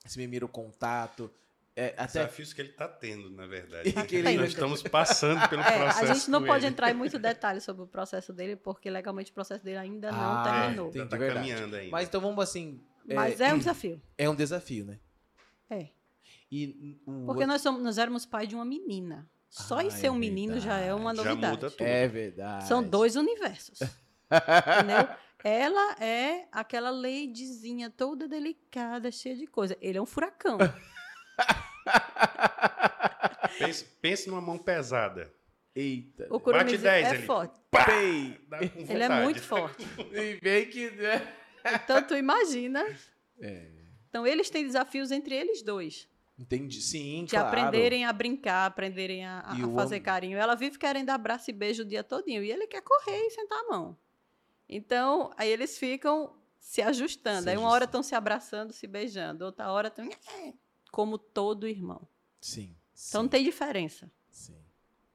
esse 0.04 0.14
primeiro 0.16 0.48
contato? 0.48 1.30
É, 1.74 1.94
até 1.96 2.20
Desafios 2.20 2.52
que 2.52 2.60
ele 2.60 2.68
está 2.68 2.86
tendo, 2.86 3.30
na 3.30 3.46
verdade. 3.46 3.90
Que 4.06 4.16
ele 4.16 4.36
Nós 4.36 4.50
estamos 4.50 4.82
passando 4.82 5.48
pelo 5.48 5.62
É, 5.64 5.78
processo. 5.78 6.04
a 6.04 6.14
gente 6.14 6.30
não 6.30 6.40
com 6.40 6.46
pode 6.48 6.66
ele. 6.66 6.72
entrar 6.72 6.90
em 6.90 6.94
muito 6.94 7.18
detalhe 7.18 7.62
sobre 7.62 7.82
o 7.82 7.86
processo 7.86 8.30
dele, 8.30 8.56
porque 8.56 8.90
legalmente 8.90 9.30
o 9.30 9.34
processo 9.34 9.64
dele 9.64 9.78
ainda 9.78 10.12
não 10.12 10.18
Ah, 10.20 10.42
terminou. 10.44 10.88
entendi. 10.88 10.98
Ainda 11.00 11.10
tá 11.10 11.16
verdade. 11.16 11.48
caminhando 11.48 11.76
ainda. 11.76 11.90
Mas 11.90 12.08
então 12.08 12.20
vamos 12.20 12.38
assim. 12.42 12.78
É, 13.08 13.14
Mas 13.14 13.40
é 13.40 13.54
um 13.54 13.58
desafio. 13.58 14.02
é 14.18 14.28
um 14.28 14.34
desafio, 14.34 14.84
né? 14.84 14.98
É. 15.70 15.88
E 16.50 17.00
o- 17.06 17.24
Porque 17.24 17.46
nós, 17.46 17.62
somos, 17.62 17.82
nós 17.82 17.96
éramos 17.96 18.26
pai 18.26 18.46
de 18.46 18.54
uma 18.54 18.66
menina. 18.66 19.26
Só 19.48 19.78
Ah, 19.78 19.84
em 19.84 19.90
ser 19.90 20.06
é 20.08 20.10
um 20.10 20.14
menino 20.14 20.60
já 20.60 20.76
é 20.78 20.92
uma 20.94 21.14
Já 21.14 21.24
novidade. 21.24 21.56
muda 21.56 21.70
tudo. 21.70 21.86
É 21.86 22.06
verdade. 22.06 22.68
São 22.68 22.82
dois 22.82 23.16
universos. 23.16 23.78
entendeu? 24.30 25.08
Ela 25.44 25.96
é 26.00 26.46
aquela 26.52 26.90
ladyzinha 26.90 27.90
toda 27.90 28.28
delicada, 28.28 29.10
cheia 29.10 29.34
de 29.36 29.46
coisa. 29.46 29.76
Ele 29.80 29.98
é 29.98 30.02
um 30.02 30.06
furacão. 30.06 30.58
Pense, 33.58 33.84
pense 34.00 34.28
numa 34.28 34.40
mão 34.40 34.58
pesada. 34.58 35.32
Eita. 35.74 36.26
O 36.30 36.38
curumizinho 36.40 36.80
10 36.82 37.06
é 37.06 37.10
ali. 37.10 37.26
forte. 37.26 37.58
Com 37.70 38.92
Ele 38.92 39.02
é 39.02 39.08
muito 39.22 39.40
forte. 39.42 39.86
E 40.12 40.38
bem 40.40 40.68
que. 40.68 40.90
né? 40.90 41.34
Então, 41.82 42.02
tu 42.02 42.14
imagina. 42.16 42.84
É. 43.40 43.70
Então, 44.08 44.26
eles 44.26 44.50
têm 44.50 44.64
desafios 44.66 45.10
entre 45.10 45.34
eles 45.34 45.62
dois. 45.62 46.08
Entendi. 46.38 46.80
Sim, 46.80 47.24
De 47.24 47.30
claro. 47.32 47.48
aprenderem 47.48 48.04
a 48.04 48.12
brincar, 48.12 48.66
aprenderem 48.66 49.24
a, 49.24 49.40
a- 49.40 49.54
fazer 49.74 49.94
homem- 49.96 50.02
carinho. 50.02 50.38
Ela 50.38 50.54
vive 50.54 50.78
querendo 50.78 51.10
abraço 51.10 51.50
e 51.50 51.52
beijo 51.54 51.82
o 51.82 51.86
dia 51.86 52.02
todinho. 52.02 52.42
E 52.42 52.50
ele 52.50 52.66
quer 52.66 52.82
correr 52.82 53.18
e 53.26 53.30
sentar 53.30 53.58
a 53.58 53.68
mão. 53.68 53.96
Então, 54.68 55.30
aí 55.36 55.50
eles 55.50 55.78
ficam 55.78 56.36
se 56.58 56.80
ajustando. 56.80 57.42
Se 57.42 57.50
aí 57.50 57.56
uma 57.56 57.68
hora 57.68 57.84
ajustando. 57.84 58.00
estão 58.00 58.02
se 58.02 58.14
abraçando, 58.14 58.72
se 58.72 58.86
beijando. 58.86 59.44
Outra 59.44 59.70
hora 59.70 59.88
estão... 59.88 60.08
Como 60.90 61.16
todo 61.16 61.66
irmão. 61.66 62.06
Sim. 62.40 62.76
Então 63.08 63.22
não 63.22 63.28
tem 63.28 63.42
diferença. 63.42 64.10
Sim. 64.30 64.62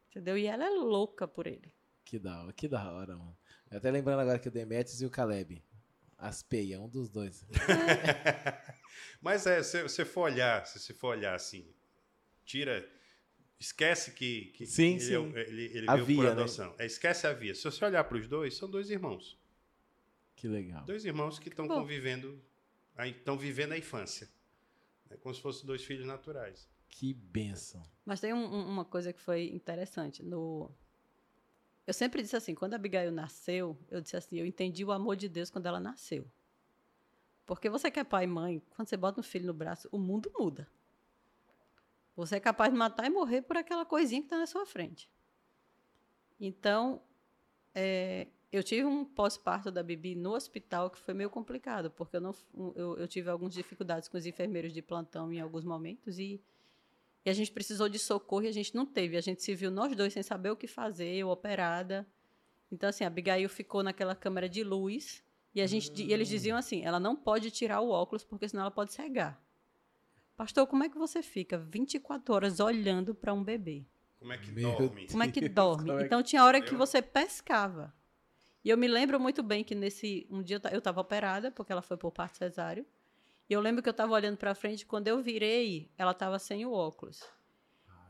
Entendeu? 0.09 0.37
E 0.37 0.47
ela 0.47 0.65
é 0.65 0.69
louca 0.69 1.27
por 1.27 1.45
ele. 1.45 1.71
Que 2.03 2.17
da 2.17 2.43
hora, 2.43 2.53
que 2.53 2.67
da 2.67 2.91
hora, 2.91 3.15
mano. 3.15 3.37
Eu 3.69 3.77
até 3.77 3.91
lembrando 3.91 4.21
agora 4.21 4.39
que 4.39 4.47
o 4.47 4.51
Demetrius 4.51 5.01
e 5.01 5.05
o 5.05 5.09
Caleb. 5.09 5.63
As 6.17 6.41
peias, 6.41 6.79
um 6.79 6.87
dos 6.87 7.09
dois. 7.09 7.45
Mas 9.21 9.45
é, 9.45 9.61
se 9.61 9.83
você 9.83 10.03
for 10.03 10.21
olhar, 10.21 10.65
se 10.65 10.79
você 10.79 10.93
for 10.93 11.09
olhar 11.09 11.35
assim, 11.35 11.71
tira. 12.43 12.89
Esquece 13.59 14.11
que, 14.11 14.45
que 14.55 14.65
Sim, 14.67 14.91
ele, 14.93 14.99
sim. 14.99 15.13
é 15.13 15.19
o- 15.19 15.37
ele, 15.37 15.63
ele 15.77 15.89
A 15.89 15.93
veio 15.95 16.05
via, 16.05 16.15
por 16.17 16.23
né? 16.25 16.31
adoção. 16.31 16.75
É, 16.77 16.85
esquece 16.85 17.25
a 17.25 17.33
via. 17.33 17.55
Se 17.55 17.63
você 17.63 17.83
olhar 17.83 18.03
para 18.03 18.17
os 18.17 18.27
dois, 18.27 18.55
são 18.55 18.69
dois 18.69 18.89
irmãos. 18.89 19.37
Que 20.35 20.47
legal. 20.47 20.83
Dois 20.85 21.03
irmãos 21.05 21.39
que 21.39 21.49
estão 21.49 21.67
convivendo, 21.67 22.39
estão 22.99 23.35
vivendo 23.37 23.71
a 23.71 23.77
infância. 23.77 24.29
É 25.09 25.17
como 25.17 25.33
se 25.33 25.41
fossem 25.41 25.65
dois 25.65 25.83
filhos 25.83 26.05
naturais. 26.05 26.69
Que 26.89 27.13
benção. 27.13 27.83
Mas 28.05 28.19
tem 28.19 28.33
um- 28.33 28.45
um- 28.45 28.67
uma 28.67 28.85
coisa 28.85 29.11
que 29.11 29.19
foi 29.19 29.49
interessante. 29.49 30.21
No... 30.23 30.71
Eu 31.87 31.93
sempre 31.93 32.21
disse 32.21 32.35
assim, 32.35 32.53
quando 32.53 32.73
a 32.73 32.75
Abigail 32.75 33.11
nasceu, 33.11 33.75
eu 33.89 34.01
disse 34.01 34.15
assim, 34.15 34.37
eu 34.37 34.45
entendi 34.45 34.83
o 34.85 34.91
amor 34.91 35.15
de 35.15 35.27
Deus 35.27 35.49
quando 35.49 35.65
ela 35.65 35.79
nasceu. 35.79 36.29
Porque 37.45 37.69
você 37.69 37.89
que 37.89 37.99
é 37.99 38.03
pai 38.03 38.25
e 38.25 38.27
mãe, 38.27 38.61
quando 38.75 38.87
você 38.89 38.97
bota 38.97 39.19
um 39.19 39.23
filho 39.23 39.47
no 39.47 39.53
braço, 39.53 39.87
o 39.91 39.97
mundo 39.97 40.31
muda. 40.37 40.67
Você 42.17 42.37
é 42.37 42.39
capaz 42.39 42.73
de 42.73 42.77
matar 42.77 43.05
e 43.05 43.09
morrer 43.11 43.43
por 43.43 43.55
aquela 43.55 43.85
coisinha 43.85 44.19
que 44.19 44.25
está 44.25 44.39
na 44.39 44.47
sua 44.47 44.65
frente. 44.65 45.07
Então, 46.39 46.99
é, 47.75 48.27
eu 48.51 48.63
tive 48.63 48.85
um 48.85 49.05
pós-parto 49.05 49.69
da 49.69 49.83
Bibi 49.83 50.15
no 50.15 50.33
hospital 50.33 50.89
que 50.89 50.97
foi 50.97 51.13
meio 51.13 51.29
complicado, 51.29 51.91
porque 51.91 52.15
eu, 52.15 52.21
não, 52.21 52.33
eu, 52.75 52.97
eu 52.97 53.07
tive 53.07 53.29
algumas 53.29 53.53
dificuldades 53.53 54.09
com 54.09 54.17
os 54.17 54.25
enfermeiros 54.25 54.73
de 54.73 54.81
plantão 54.81 55.31
em 55.31 55.39
alguns 55.39 55.63
momentos 55.63 56.17
e, 56.17 56.41
e 57.23 57.29
a 57.29 57.33
gente 57.33 57.51
precisou 57.51 57.87
de 57.87 57.99
socorro 57.99 58.45
e 58.45 58.47
a 58.47 58.51
gente 58.51 58.73
não 58.73 58.85
teve. 58.85 59.15
A 59.15 59.21
gente 59.21 59.43
se 59.43 59.53
viu 59.53 59.69
nós 59.69 59.95
dois 59.95 60.11
sem 60.11 60.23
saber 60.23 60.49
o 60.49 60.55
que 60.55 60.65
fazer, 60.65 61.13
eu 61.13 61.29
operada. 61.29 62.07
Então, 62.71 62.89
assim, 62.89 63.03
a 63.03 63.07
Abigail 63.07 63.47
ficou 63.47 63.83
naquela 63.83 64.15
câmera 64.15 64.49
de 64.49 64.63
luz 64.63 65.23
e, 65.53 65.61
a 65.61 65.67
gente, 65.67 66.01
e 66.01 66.11
eles 66.11 66.27
diziam 66.27 66.57
assim: 66.57 66.83
ela 66.83 66.99
não 66.99 67.15
pode 67.15 67.51
tirar 67.51 67.79
o 67.81 67.89
óculos 67.89 68.23
porque 68.23 68.49
senão 68.49 68.63
ela 68.63 68.71
pode 68.71 68.91
cegar. 68.91 69.39
Pastor, 70.37 70.67
como 70.67 70.83
é 70.83 70.89
que 70.89 70.97
você 70.97 71.21
fica 71.23 71.57
24 71.57 72.33
horas 72.33 72.59
olhando 72.59 73.15
para 73.15 73.33
um 73.33 73.43
bebê? 73.43 73.85
Como 74.19 74.31
é 74.31 74.37
que 74.37 74.51
Meu 74.51 74.71
dorme? 74.77 75.07
Como 75.07 75.23
é 75.23 75.31
que 75.31 75.41
Deus, 75.41 75.51
dorme? 75.55 75.91
é 75.91 75.97
que- 75.97 76.03
Então 76.05 76.21
tinha 76.23 76.43
hora 76.45 76.61
que 76.61 76.75
você 76.75 77.01
pescava. 77.01 77.93
E 78.63 78.69
eu 78.69 78.77
me 78.77 78.87
lembro 78.87 79.19
muito 79.19 79.41
bem 79.41 79.63
que 79.63 79.73
nesse 79.73 80.27
um 80.29 80.43
dia 80.43 80.57
eu 80.57 80.59
ta- 80.59 80.69
eu 80.69 80.77
estava 80.79 81.01
operada 81.01 81.51
porque 81.51 81.71
ela 81.71 81.81
foi 81.81 81.97
por 81.97 82.11
parto 82.11 82.37
cesáreo. 82.37 82.85
E 83.49 83.53
eu 83.53 83.59
lembro 83.61 83.81
que 83.81 83.89
eu 83.89 83.91
estava 83.91 84.13
olhando 84.13 84.37
para 84.37 84.53
frente 84.53 84.85
quando 84.85 85.07
eu 85.07 85.21
virei, 85.23 85.89
ela 85.97 86.11
estava 86.11 86.37
sem 86.37 86.65
o 86.65 86.71
óculos. 86.71 87.23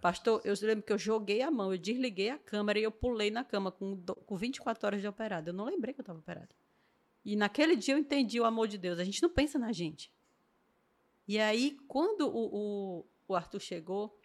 Pastor, 0.01 0.41
eu 0.43 0.53
lembro 0.63 0.83
que 0.83 0.91
eu 0.91 0.97
joguei 0.97 1.41
a 1.41 1.49
mão, 1.49 1.71
eu 1.71 1.77
desliguei 1.77 2.29
a 2.29 2.37
câmera 2.37 2.77
e 2.79 2.83
eu 2.83 2.91
pulei 2.91 3.31
na 3.31 3.43
cama 3.43 3.71
com, 3.71 3.95
com 4.25 4.35
24 4.35 4.85
horas 4.85 5.01
de 5.01 5.07
operada. 5.07 5.49
Eu 5.49 5.53
não 5.53 5.65
lembrei 5.65 5.93
que 5.93 5.99
eu 5.99 6.03
estava 6.03 6.19
operada. 6.19 6.49
E 7.23 7.35
naquele 7.35 7.75
dia 7.75 7.93
eu 7.93 7.97
entendi 7.99 8.39
o 8.39 8.45
amor 8.45 8.67
de 8.67 8.77
Deus. 8.77 8.99
A 8.99 9.03
gente 9.03 9.21
não 9.21 9.29
pensa 9.29 9.57
na 9.59 9.71
gente. 9.71 10.11
E 11.27 11.39
aí, 11.39 11.77
quando 11.87 12.21
o, 12.27 12.99
o, 12.99 13.05
o 13.27 13.35
Arthur 13.35 13.59
chegou, 13.59 14.19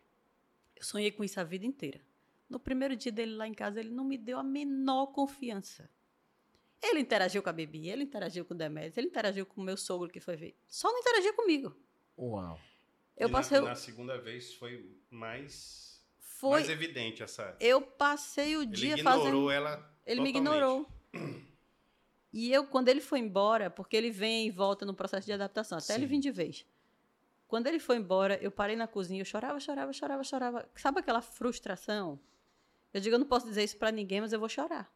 eu 0.77 0.85
sonhei 0.85 1.11
com 1.11 1.25
isso 1.25 1.41
a 1.41 1.45
vida 1.45 1.67
inteira. 1.67 2.01
No 2.49 2.61
primeiro 2.61 2.95
dia 2.95 3.11
dele 3.11 3.35
lá 3.35 3.47
em 3.49 3.55
casa, 3.55 3.81
ele 3.81 3.91
não 3.91 4.05
me 4.05 4.17
deu 4.19 4.39
a 4.39 4.43
menor 4.43 5.07
confiança. 5.07 5.91
Ele 6.83 7.01
interagiu 7.01 7.43
com 7.43 7.49
a 7.49 7.53
Bibi, 7.53 7.89
ele 7.89 8.03
interagiu 8.05 8.45
com 8.45 8.55
o 8.55 8.57
Demetrius, 8.57 8.97
ele 8.99 9.07
interagiu 9.07 9.47
com 9.47 9.61
o 9.61 9.65
meu 9.65 9.77
sogro 9.77 10.09
que 10.11 10.21
foi 10.21 10.37
ver. 10.37 10.57
Só 10.67 10.91
não 10.93 10.99
interagiu 11.01 11.33
comigo. 11.35 11.75
Uau. 12.19 12.59
Eu 13.17 13.29
E 13.29 13.33
passei, 13.33 13.61
na, 13.61 13.69
na 13.69 13.75
segunda 13.75 14.19
vez 14.19 14.55
foi 14.55 14.91
mais, 15.11 16.05
foi, 16.19 16.51
mais 16.51 16.69
evidente 16.69 17.23
essa. 17.23 17.57
eu 17.61 17.81
passei 17.81 18.57
o 18.57 18.63
Ele 18.63 18.71
dia 18.73 18.95
ignorou 18.95 19.21
fazendo 19.23 19.51
ela. 19.51 19.95
Ele 20.05 20.21
me 20.21 20.33
totalmente. 20.33 20.37
ignorou. 20.59 20.87
E 22.35 22.51
eu, 22.51 22.67
quando 22.67 22.89
ele 22.89 23.03
foi 23.03 23.19
embora, 23.19 23.69
porque 23.69 23.95
ele 23.95 24.11
vem 24.11 24.47
e 24.47 24.51
volta 24.51 24.87
no 24.87 24.95
processo 24.95 25.27
de 25.27 25.35
adaptação, 25.35 25.77
até 25.77 25.93
ele 25.95 26.05
Sim. 26.05 26.13
vir 26.13 26.19
de 26.19 26.31
vez. 26.31 26.65
Quando 27.53 27.67
ele 27.67 27.79
foi 27.79 27.99
embora, 27.99 28.39
eu 28.43 28.51
parei 28.51 28.75
na 28.75 28.89
cozinha, 28.89 29.21
eu 29.21 29.27
chorava, 29.27 29.61
chorava, 29.61 29.93
chorava, 29.93 30.25
chorava. 30.25 30.71
Sabe 30.75 31.01
aquela 31.01 31.21
frustração? 31.21 32.19
Eu 32.95 32.99
digo, 32.99 33.15
eu 33.15 33.19
não 33.19 33.27
posso 33.27 33.47
dizer 33.47 33.63
isso 33.63 33.77
para 33.77 33.93
ninguém, 33.93 34.23
mas 34.23 34.33
eu 34.33 34.41
vou 34.41 34.49
chorar. 34.49 34.91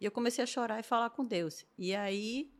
E 0.00 0.06
eu 0.06 0.10
comecei 0.10 0.42
a 0.42 0.46
chorar 0.46 0.80
e 0.80 0.82
falar 0.82 1.10
com 1.10 1.24
Deus. 1.24 1.64
E 1.78 1.94
aí, 1.94 2.52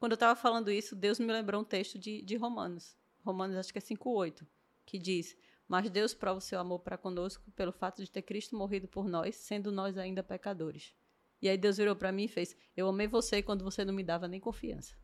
quando 0.00 0.10
eu 0.10 0.16
estava 0.16 0.34
falando 0.34 0.68
isso, 0.68 0.96
Deus 0.96 1.20
me 1.20 1.32
lembrou 1.32 1.60
um 1.60 1.64
texto 1.64 1.96
de, 1.96 2.22
de 2.22 2.34
Romanos. 2.34 2.96
Romanos, 3.24 3.56
acho 3.56 3.72
que 3.72 3.78
é 3.78 3.80
5,8, 3.80 4.44
que 4.84 4.98
diz: 4.98 5.36
Mas 5.68 5.88
Deus 5.88 6.12
prova 6.12 6.38
o 6.38 6.40
seu 6.40 6.58
amor 6.58 6.80
para 6.80 6.98
conosco 6.98 7.52
pelo 7.52 7.70
fato 7.70 8.02
de 8.02 8.10
ter 8.10 8.22
Cristo 8.22 8.56
morrido 8.56 8.88
por 8.88 9.06
nós, 9.08 9.36
sendo 9.36 9.70
nós 9.70 9.96
ainda 9.96 10.24
pecadores. 10.24 10.92
E 11.40 11.48
aí 11.48 11.56
Deus 11.56 11.76
virou 11.76 11.94
para 11.94 12.10
mim 12.10 12.24
e 12.24 12.28
fez: 12.28 12.56
Eu 12.76 12.88
amei 12.88 13.06
você 13.06 13.44
quando 13.44 13.62
você 13.62 13.84
não 13.84 13.94
me 13.94 14.02
dava 14.02 14.26
nem 14.26 14.40
confiança. 14.40 14.96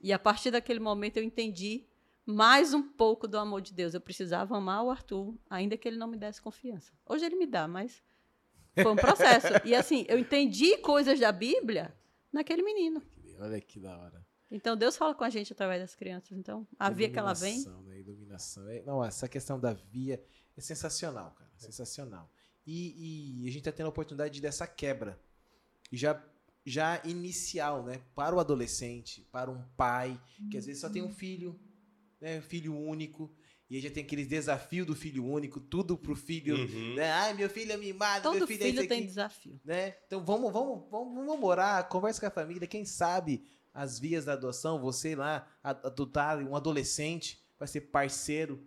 E 0.00 0.12
a 0.12 0.18
partir 0.18 0.50
daquele 0.50 0.80
momento 0.80 1.18
eu 1.18 1.22
entendi 1.22 1.86
mais 2.26 2.72
um 2.72 2.82
pouco 2.82 3.28
do 3.28 3.38
amor 3.38 3.60
de 3.60 3.72
Deus. 3.72 3.94
Eu 3.94 4.00
precisava 4.00 4.56
amar 4.56 4.82
o 4.84 4.90
Arthur, 4.90 5.34
ainda 5.48 5.76
que 5.76 5.86
ele 5.86 5.96
não 5.96 6.08
me 6.08 6.16
desse 6.16 6.40
confiança. 6.40 6.92
Hoje 7.06 7.24
ele 7.24 7.36
me 7.36 7.46
dá, 7.46 7.68
mas 7.68 8.02
foi 8.74 8.90
um 8.90 8.96
processo. 8.96 9.48
e 9.64 9.74
assim, 9.74 10.04
eu 10.08 10.18
entendi 10.18 10.76
coisas 10.78 11.18
da 11.20 11.30
Bíblia 11.30 11.94
naquele 12.32 12.62
menino. 12.62 13.02
Olha 13.38 13.60
que 13.60 13.78
da 13.78 13.96
hora. 13.98 14.24
Então 14.50 14.76
Deus 14.76 14.96
fala 14.96 15.14
com 15.14 15.24
a 15.24 15.30
gente 15.30 15.52
através 15.52 15.80
das 15.80 15.94
crianças. 15.94 16.32
Então, 16.32 16.66
a 16.78 16.88
via 16.90 17.10
que 17.10 17.18
ela 17.18 17.34
vem. 17.34 17.64
Né? 17.86 18.00
Iluminação. 18.00 18.68
É- 18.68 18.82
Não, 18.82 19.04
essa 19.04 19.28
questão 19.28 19.58
da 19.58 19.72
via 19.72 20.22
é 20.56 20.60
sensacional, 20.60 21.32
cara. 21.32 21.50
Sensacional. 21.56 22.30
E, 22.66 23.42
e 23.44 23.48
a 23.48 23.52
gente 23.52 23.64
tá 23.64 23.72
tendo 23.72 23.86
a 23.86 23.90
oportunidade 23.90 24.40
dessa 24.40 24.66
quebra. 24.66 25.20
Já, 25.92 26.22
já 26.64 27.00
inicial, 27.04 27.82
né? 27.82 28.00
Para 28.14 28.34
o 28.34 28.40
adolescente, 28.40 29.26
para 29.30 29.50
um 29.50 29.62
pai, 29.76 30.18
que 30.50 30.56
às 30.56 30.66
vezes 30.66 30.80
só 30.80 30.88
tem 30.88 31.02
um 31.02 31.10
filho, 31.10 31.58
né? 32.24 32.40
Filho 32.40 32.74
único. 32.74 33.30
E 33.68 33.76
aí 33.76 33.82
já 33.82 33.90
tem 33.90 34.02
aqueles 34.02 34.26
desafios 34.26 34.86
do 34.86 34.94
filho 34.94 35.26
único, 35.26 35.60
tudo 35.60 35.96
pro 35.96 36.16
filho. 36.16 36.56
Uhum. 36.56 36.94
Né? 36.94 37.10
Ai, 37.12 37.34
meu 37.34 37.50
filho 37.50 37.72
é 37.72 37.76
mimado, 37.76 38.22
Todo 38.22 38.38
meu 38.38 38.46
filho, 38.46 38.62
é 38.62 38.66
filho 38.66 38.80
isso 38.80 38.88
tem 38.88 38.98
aqui 38.98 39.06
desafio. 39.06 39.60
né? 39.64 39.94
Então 40.06 40.24
vamos, 40.24 40.50
vamos, 40.50 40.88
vamos, 40.90 41.14
vamos 41.14 41.38
morar, 41.38 41.86
conversa 41.88 42.20
com 42.20 42.26
a 42.26 42.30
família, 42.30 42.66
quem 42.66 42.84
sabe 42.84 43.44
as 43.72 43.98
vias 43.98 44.24
da 44.24 44.34
adoção, 44.34 44.80
você 44.80 45.14
lá 45.14 45.46
adotar 45.62 46.38
um 46.38 46.54
adolescente, 46.56 47.44
vai 47.58 47.68
ser 47.68 47.82
parceiro 47.82 48.66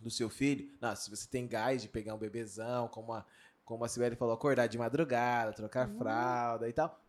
do 0.00 0.10
seu 0.10 0.28
filho. 0.28 0.70
Não, 0.80 0.94
se 0.94 1.08
você 1.08 1.26
tem 1.26 1.46
gás 1.46 1.80
de 1.80 1.88
pegar 1.88 2.14
um 2.14 2.18
bebezão, 2.18 2.88
como 2.88 3.12
a, 3.12 3.24
como 3.64 3.84
a 3.84 3.88
Sibeli 3.88 4.16
falou, 4.16 4.34
acordar 4.34 4.66
de 4.66 4.76
madrugada, 4.76 5.52
trocar 5.52 5.88
fralda 5.96 6.68
e 6.68 6.72
tal, 6.72 7.00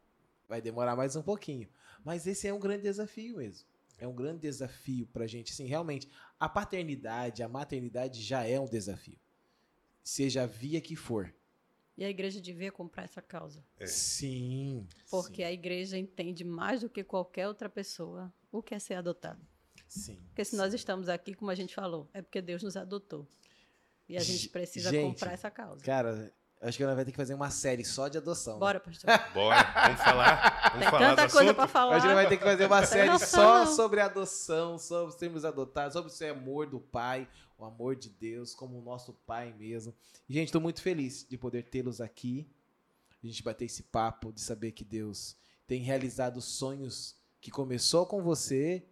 vai 0.48 0.62
demorar 0.62 0.96
mais 0.96 1.16
um 1.16 1.24
pouquinho. 1.24 1.68
Mas 2.04 2.28
esse 2.28 2.48
é 2.48 2.54
um 2.54 2.60
grande 2.60 2.84
desafio 2.84 3.38
mesmo. 3.38 3.75
É 3.98 4.08
um 4.08 4.14
grande 4.14 4.40
desafio 4.42 5.08
pra 5.08 5.26
gente, 5.28 5.52
assim, 5.54 5.66
realmente. 5.66 6.10
A 6.40 6.50
paternidade, 6.50 7.42
a 7.42 7.48
maternidade 7.48 8.22
já 8.22 8.44
é 8.46 8.60
um 8.60 8.68
desafio. 8.68 9.18
Seja 10.04 10.44
a 10.44 10.46
via 10.46 10.82
que 10.82 10.96
for. 10.96 11.34
E 11.98 12.04
a 12.04 12.10
igreja 12.10 12.42
devia 12.42 12.72
comprar 12.72 13.04
essa 13.04 13.22
causa. 13.22 13.64
É. 13.80 13.88
Sim. 13.88 14.86
Porque 15.10 15.44
a 15.44 15.52
igreja 15.52 15.98
entende 15.98 16.44
mais 16.44 16.82
do 16.82 16.90
que 16.90 17.04
qualquer 17.04 17.48
outra 17.48 17.70
pessoa 17.70 18.34
o 18.52 18.62
que 18.62 18.76
é 18.76 18.80
ser 18.80 18.96
adotado. 18.96 19.42
Sim. 19.88 20.20
Porque 20.28 20.44
se 20.44 20.56
nós 20.58 20.74
estamos 20.74 21.08
aqui, 21.08 21.34
como 21.34 21.50
a 21.52 21.56
gente 21.56 21.74
falou, 21.74 22.10
é 22.14 22.22
porque 22.22 22.42
Deus 22.42 22.62
nos 22.64 22.76
adotou. 22.76 23.26
E 24.10 24.18
a 24.18 24.20
gente 24.20 24.44
Ge- 24.44 24.50
precisa 24.50 24.92
gente, 24.92 25.04
comprar 25.14 25.32
essa 25.32 25.50
causa. 25.50 25.84
Cara, 25.84 26.32
acho 26.68 26.78
que 26.78 26.84
ela 26.84 26.96
vai 26.96 27.06
ter 27.06 27.12
que 27.12 27.18
fazer 27.18 27.34
uma 27.34 27.50
série 27.50 27.84
só 27.84 28.08
de 28.08 28.18
adoção. 28.18 28.56
né? 28.56 28.60
Bora, 28.60 28.80
pastor. 28.80 29.10
Bora, 29.34 29.74
vamos 29.86 30.02
falar. 30.02 30.62
Vamos 30.64 30.80
Tem 30.80 30.90
falar 30.90 31.10
tanta 31.10 31.28
do 31.28 31.32
coisa 31.34 31.54
para 31.54 31.68
falar. 31.68 31.96
Acho 31.96 32.02
que 32.06 32.12
ela 32.12 32.22
vai 32.22 32.30
ter 32.30 32.38
que 32.38 32.44
fazer 32.44 32.66
uma 32.66 32.86
série 32.86 33.20
só 33.20 33.66
sobre 33.66 34.00
adoção, 34.02 34.78
sobre 34.78 35.18
sermos 35.18 35.46
adotados, 35.46 35.94
sobre 35.94 36.12
esse 36.12 36.26
amor 36.26 36.68
do 36.68 36.80
pai, 36.80 37.28
o 37.58 37.66
amor 37.66 37.96
de 37.96 38.10
Deus, 38.10 38.54
como 38.54 38.78
o 38.78 38.82
nosso 38.82 39.14
pai 39.26 39.54
mesmo. 39.58 39.94
E, 40.28 40.34
gente, 40.34 40.48
estou 40.48 40.62
muito 40.62 40.82
feliz 40.82 41.26
de 41.30 41.38
poder 41.38 41.64
tê-los 41.64 42.02
aqui, 42.02 42.50
a 43.24 43.28
gente 43.28 43.44
bater 43.44 43.66
esse 43.66 43.84
papo, 43.84 44.32
de 44.32 44.42
saber 44.42 44.72
que 44.72 44.84
Deus 44.84 45.36
tem 45.68 45.82
realizado 45.82 46.42
sonhos 46.42 47.16
que 47.42 47.52
começou 47.52 48.06
com 48.06 48.22
você, 48.22 48.86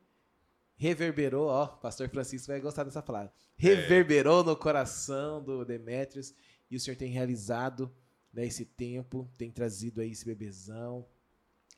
reverberou, 0.76 1.48
ó, 1.48 1.68
pastor 1.68 2.10
Francisco 2.10 2.48
vai 2.48 2.60
gostar 2.60 2.84
dessa 2.84 3.02
palavra, 3.02 3.32
reverberou 3.56 4.44
no 4.44 4.56
coração 4.56 5.42
do 5.42 5.64
Demetrius, 5.64 6.34
e 6.70 6.76
o 6.76 6.80
Senhor 6.80 6.96
tem 6.98 7.12
realizado 7.12 7.94
né, 8.32 8.46
esse 8.46 8.66
tempo, 8.66 9.30
tem 9.38 9.52
trazido 9.52 10.02
aí 10.02 10.12
esse 10.12 10.26
bebezão, 10.26 11.08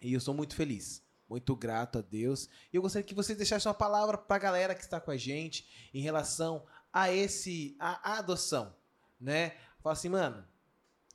e 0.01 0.13
eu 0.13 0.19
sou 0.19 0.33
muito 0.33 0.55
feliz, 0.55 1.03
muito 1.27 1.55
grato 1.55 1.99
a 1.99 2.01
Deus. 2.01 2.47
E 2.71 2.77
eu 2.77 2.81
gostaria 2.81 3.05
que 3.05 3.15
você 3.15 3.35
deixasse 3.35 3.67
uma 3.67 3.73
palavra 3.73 4.17
para 4.17 4.35
a 4.35 4.39
galera 4.39 4.75
que 4.75 4.81
está 4.81 4.99
com 4.99 5.11
a 5.11 5.17
gente 5.17 5.67
em 5.93 6.01
relação 6.01 6.65
a 6.93 7.11
esse 7.11 7.75
a, 7.79 8.13
a 8.13 8.19
adoção, 8.19 8.75
né? 9.19 9.55
Fala 9.79 9.93
assim, 9.93 10.09
mano, 10.09 10.45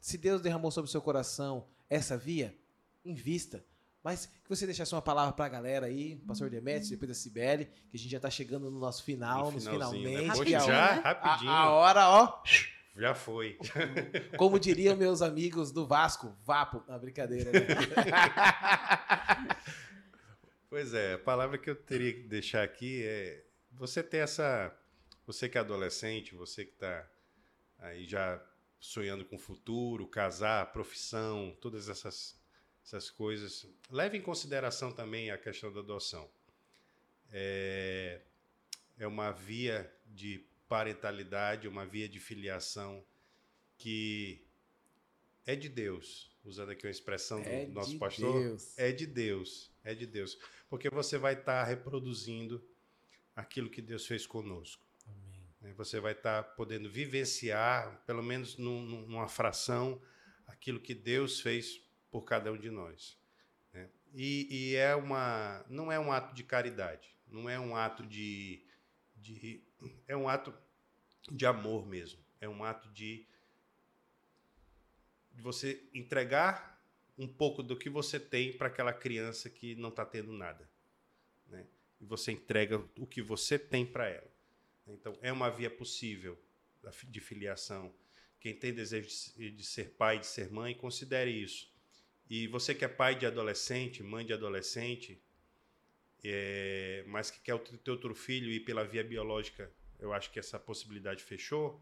se 0.00 0.18
Deus 0.18 0.40
derramou 0.40 0.70
sobre 0.70 0.88
o 0.88 0.90
seu 0.90 1.00
coração 1.00 1.66
essa 1.88 2.16
via, 2.16 2.56
invista. 3.04 3.64
Mas 4.02 4.26
que 4.26 4.48
você 4.48 4.64
deixasse 4.64 4.94
uma 4.94 5.02
palavra 5.02 5.32
para 5.34 5.44
a 5.44 5.48
galera 5.48 5.86
aí, 5.86 6.16
pastor 6.26 6.48
Demetrius, 6.48 6.88
depois 6.88 7.08
da 7.08 7.14
Cibele, 7.14 7.66
que 7.66 7.96
a 7.96 7.98
gente 7.98 8.10
já 8.10 8.16
está 8.16 8.30
chegando 8.30 8.70
no 8.70 8.78
nosso 8.78 9.04
final, 9.04 9.46
No 9.46 9.52
nos 9.52 9.64
né? 9.66 9.72
finalmente. 9.72 10.28
Poxa, 10.28 10.44
que 10.44 10.54
a, 10.54 10.58
Rapidinho, 10.58 10.60
já, 10.66 10.96
né? 10.96 11.02
rapidinho. 11.02 11.50
a, 11.50 11.58
a 11.58 11.70
hora, 11.70 12.08
ó, 12.08 12.42
Já 12.96 13.14
foi. 13.14 13.56
como 14.36 14.58
diriam 14.58 14.96
meus 14.96 15.22
amigos 15.22 15.72
do 15.72 15.86
Vasco, 15.86 16.36
vapo. 16.44 16.82
Não, 16.88 16.98
brincadeira. 16.98 17.52
Né? 17.52 17.60
Pois 20.70 20.94
é, 20.94 21.14
a 21.14 21.18
palavra 21.18 21.58
que 21.58 21.68
eu 21.68 21.74
teria 21.74 22.12
que 22.12 22.22
deixar 22.22 22.62
aqui 22.62 23.02
é 23.04 23.44
você 23.72 24.04
ter 24.04 24.18
essa. 24.18 24.72
Você 25.26 25.48
que 25.48 25.58
é 25.58 25.60
adolescente, 25.60 26.36
você 26.36 26.64
que 26.64 26.70
está 26.70 27.10
aí 27.80 28.06
já 28.06 28.40
sonhando 28.78 29.24
com 29.24 29.34
o 29.34 29.38
futuro, 29.38 30.06
casar, 30.06 30.72
profissão, 30.72 31.56
todas 31.60 31.88
essas, 31.88 32.40
essas 32.84 33.10
coisas. 33.10 33.66
Leve 33.90 34.18
em 34.18 34.22
consideração 34.22 34.92
também 34.92 35.32
a 35.32 35.36
questão 35.36 35.72
da 35.72 35.80
adoção. 35.80 36.30
É, 37.32 38.20
é 38.96 39.08
uma 39.08 39.32
via 39.32 39.92
de 40.06 40.46
parentalidade, 40.70 41.66
uma 41.66 41.84
via 41.84 42.08
de 42.08 42.20
filiação 42.20 43.04
que 43.76 44.40
é 45.44 45.56
de 45.56 45.68
Deus, 45.68 46.30
usando 46.44 46.70
aqui 46.70 46.86
uma 46.86 46.90
expressão 46.92 47.42
do 47.42 47.48
É 47.48 47.66
nosso 47.66 47.98
pastor, 47.98 48.40
Deus. 48.40 48.78
é 48.78 48.92
de 48.92 49.04
Deus, 49.04 49.70
é 49.82 49.94
de 49.94 50.06
Deus, 50.06 50.38
porque 50.68 50.88
você 50.88 51.18
vai 51.18 51.34
estar 51.34 51.64
reproduzindo 51.64 52.64
aquilo 53.34 53.68
que 53.68 53.82
Deus 53.82 54.06
fez 54.06 54.26
conosco. 54.28 54.86
Amém. 55.08 55.42
né? 55.60 55.72
Você 55.76 55.98
vai 55.98 56.12
estar 56.12 56.42
podendo 56.54 56.88
vivenciar, 56.88 58.00
pelo 58.06 58.22
menos 58.22 58.56
num- 58.56 58.82
numa 59.08 59.26
fração, 59.28 60.00
aquilo 60.46 60.78
que 60.78 60.94
Deus 60.94 61.40
fez 61.40 61.82
por 62.12 62.22
cada 62.22 62.52
um 62.52 62.56
de 62.58 62.70
nós. 62.70 63.18
né? 63.72 63.88
E, 64.14 64.46
e 64.70 64.76
é 64.76 64.94
uma, 64.94 65.64
não 65.68 65.90
é 65.90 65.98
um 65.98 66.12
ato 66.12 66.32
de 66.34 66.44
caridade, 66.44 67.08
não 67.26 67.48
é 67.50 67.58
um 67.58 67.74
ato 67.74 68.06
de, 68.06 68.62
de, 69.16 69.64
é 70.06 70.16
um 70.16 70.28
ato 70.28 70.52
de 71.30 71.46
amor 71.46 71.86
mesmo, 71.86 72.18
é 72.40 72.48
um 72.48 72.64
ato 72.64 72.88
de, 72.90 73.26
de 75.32 75.42
você 75.42 75.82
entregar 75.94 76.80
um 77.16 77.28
pouco 77.28 77.62
do 77.62 77.76
que 77.76 77.90
você 77.90 78.18
tem 78.18 78.52
para 78.52 78.68
aquela 78.68 78.92
criança 78.92 79.50
que 79.50 79.74
não 79.74 79.90
está 79.90 80.04
tendo 80.04 80.32
nada, 80.32 80.68
né? 81.46 81.66
E 82.00 82.04
você 82.06 82.32
entrega 82.32 82.82
o 82.98 83.06
que 83.06 83.20
você 83.20 83.58
tem 83.58 83.84
para 83.84 84.08
ela. 84.08 84.30
Então, 84.86 85.16
é 85.20 85.30
uma 85.30 85.50
via 85.50 85.70
possível 85.70 86.38
de 87.08 87.20
filiação. 87.20 87.94
Quem 88.40 88.54
tem 88.54 88.72
desejo 88.72 89.06
de 89.08 89.12
se- 89.12 89.50
de 89.50 89.64
ser 89.64 89.90
pai, 89.90 90.18
de 90.18 90.26
ser 90.26 90.50
mãe, 90.50 90.74
considere 90.74 91.30
isso. 91.30 91.70
E 92.28 92.46
você 92.46 92.74
que 92.74 92.84
é 92.84 92.88
pai 92.88 93.14
de 93.14 93.26
adolescente, 93.26 94.02
mãe 94.02 94.24
de 94.24 94.32
adolescente, 94.32 95.20
é, 96.24 97.04
mas 97.06 97.30
que 97.30 97.40
quer 97.40 97.54
o 97.54 97.58
teu 97.58 97.94
outro 97.94 98.14
filho 98.14 98.50
ir 98.50 98.60
pela 98.60 98.84
via 98.84 99.04
biológica, 99.04 99.70
eu 99.98 100.12
acho 100.12 100.30
que 100.30 100.38
essa 100.38 100.58
possibilidade 100.58 101.22
fechou. 101.22 101.80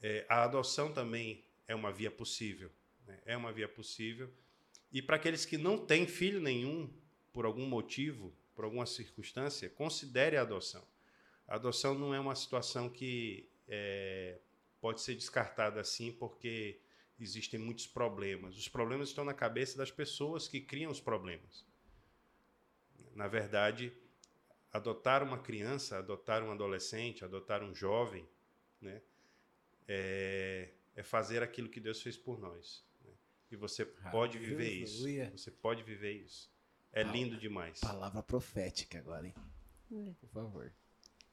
É, 0.00 0.24
a 0.28 0.44
adoção 0.44 0.92
também 0.92 1.44
é 1.66 1.74
uma 1.74 1.92
via 1.92 2.10
possível. 2.10 2.70
né? 3.06 3.20
É 3.26 3.36
uma 3.36 3.52
via 3.52 3.68
possível. 3.68 4.32
E 4.92 5.02
para 5.02 5.16
aqueles 5.16 5.44
que 5.44 5.58
não 5.58 5.78
têm 5.78 6.06
filho 6.06 6.40
nenhum, 6.40 6.90
por 7.32 7.44
algum 7.44 7.66
motivo, 7.66 8.32
por 8.54 8.64
alguma 8.64 8.86
circunstância, 8.86 9.68
considere 9.68 10.36
a 10.36 10.42
adoção. 10.42 10.86
A 11.46 11.56
adoção 11.56 11.94
não 11.94 12.14
é 12.14 12.18
uma 12.18 12.34
situação 12.34 12.88
que 12.88 13.50
é, 13.68 14.38
pode 14.80 15.00
ser 15.00 15.14
descartada 15.14 15.80
assim, 15.80 16.12
porque 16.12 16.80
existem 17.20 17.60
muitos 17.60 17.86
problemas. 17.86 18.56
Os 18.56 18.68
problemas 18.68 19.08
estão 19.08 19.24
na 19.24 19.34
cabeça 19.34 19.76
das 19.76 19.90
pessoas 19.90 20.48
que 20.48 20.60
criam 20.60 20.90
os 20.90 21.00
problemas. 21.00 21.65
Na 23.16 23.26
verdade, 23.28 23.96
adotar 24.70 25.22
uma 25.22 25.38
criança, 25.38 25.96
adotar 25.98 26.42
um 26.42 26.52
adolescente, 26.52 27.24
adotar 27.24 27.62
um 27.62 27.74
jovem, 27.74 28.28
né, 28.78 29.00
é, 29.88 30.70
é 30.94 31.02
fazer 31.02 31.42
aquilo 31.42 31.70
que 31.70 31.80
Deus 31.80 32.02
fez 32.02 32.16
por 32.18 32.38
nós. 32.38 32.84
né? 33.02 33.10
E 33.50 33.56
você 33.56 33.86
pode 33.86 34.38
viver 34.38 34.70
isso. 34.70 35.02
Aleluia. 35.02 35.32
Você 35.34 35.50
pode 35.50 35.82
viver 35.82 36.12
isso. 36.12 36.50
É 36.92 37.02
lindo 37.02 37.38
demais. 37.38 37.80
Palavra 37.80 38.22
profética 38.22 38.98
agora, 38.98 39.26
hein? 39.26 39.34
É. 39.90 40.12
Por 40.20 40.28
favor. 40.28 40.72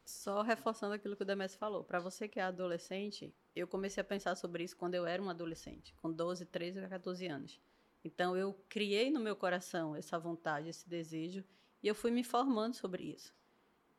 Só 0.05 0.41
reforçando 0.41 0.93
aquilo 0.93 1.15
que 1.17 1.23
o 1.23 1.25
Demes 1.25 1.55
falou. 1.55 1.83
Para 1.83 1.99
você 1.99 2.27
que 2.29 2.39
é 2.39 2.43
adolescente, 2.43 3.33
eu 3.53 3.67
comecei 3.67 3.99
a 3.99 4.05
pensar 4.05 4.35
sobre 4.35 4.63
isso 4.63 4.75
quando 4.77 4.95
eu 4.95 5.05
era 5.05 5.21
um 5.21 5.29
adolescente, 5.29 5.93
com 5.95 6.11
12, 6.11 6.45
13 6.45 6.81
ou 6.81 6.89
14 6.89 7.27
anos. 7.27 7.61
Então 8.03 8.37
eu 8.37 8.53
criei 8.69 9.09
no 9.09 9.19
meu 9.19 9.35
coração 9.35 9.95
essa 9.95 10.19
vontade, 10.19 10.69
esse 10.69 10.87
desejo, 10.87 11.43
e 11.83 11.87
eu 11.87 11.93
fui 11.93 12.09
me 12.09 12.23
formando 12.23 12.75
sobre 12.75 13.03
isso. 13.03 13.35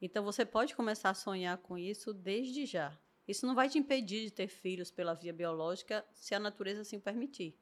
Então 0.01 0.24
você 0.24 0.45
pode 0.45 0.74
começar 0.74 1.11
a 1.11 1.14
sonhar 1.14 1.59
com 1.59 1.78
isso 1.78 2.12
desde 2.12 2.66
já. 2.66 2.99
Isso 3.28 3.47
não 3.47 3.55
vai 3.55 3.68
te 3.68 3.78
impedir 3.78 4.24
de 4.24 4.30
ter 4.30 4.49
filhos 4.49 4.91
pela 4.91 5.14
via 5.14 5.32
biológica, 5.32 6.05
se 6.12 6.35
a 6.35 6.41
natureza 6.41 6.80
assim 6.80 6.99
permitir. 6.99 7.59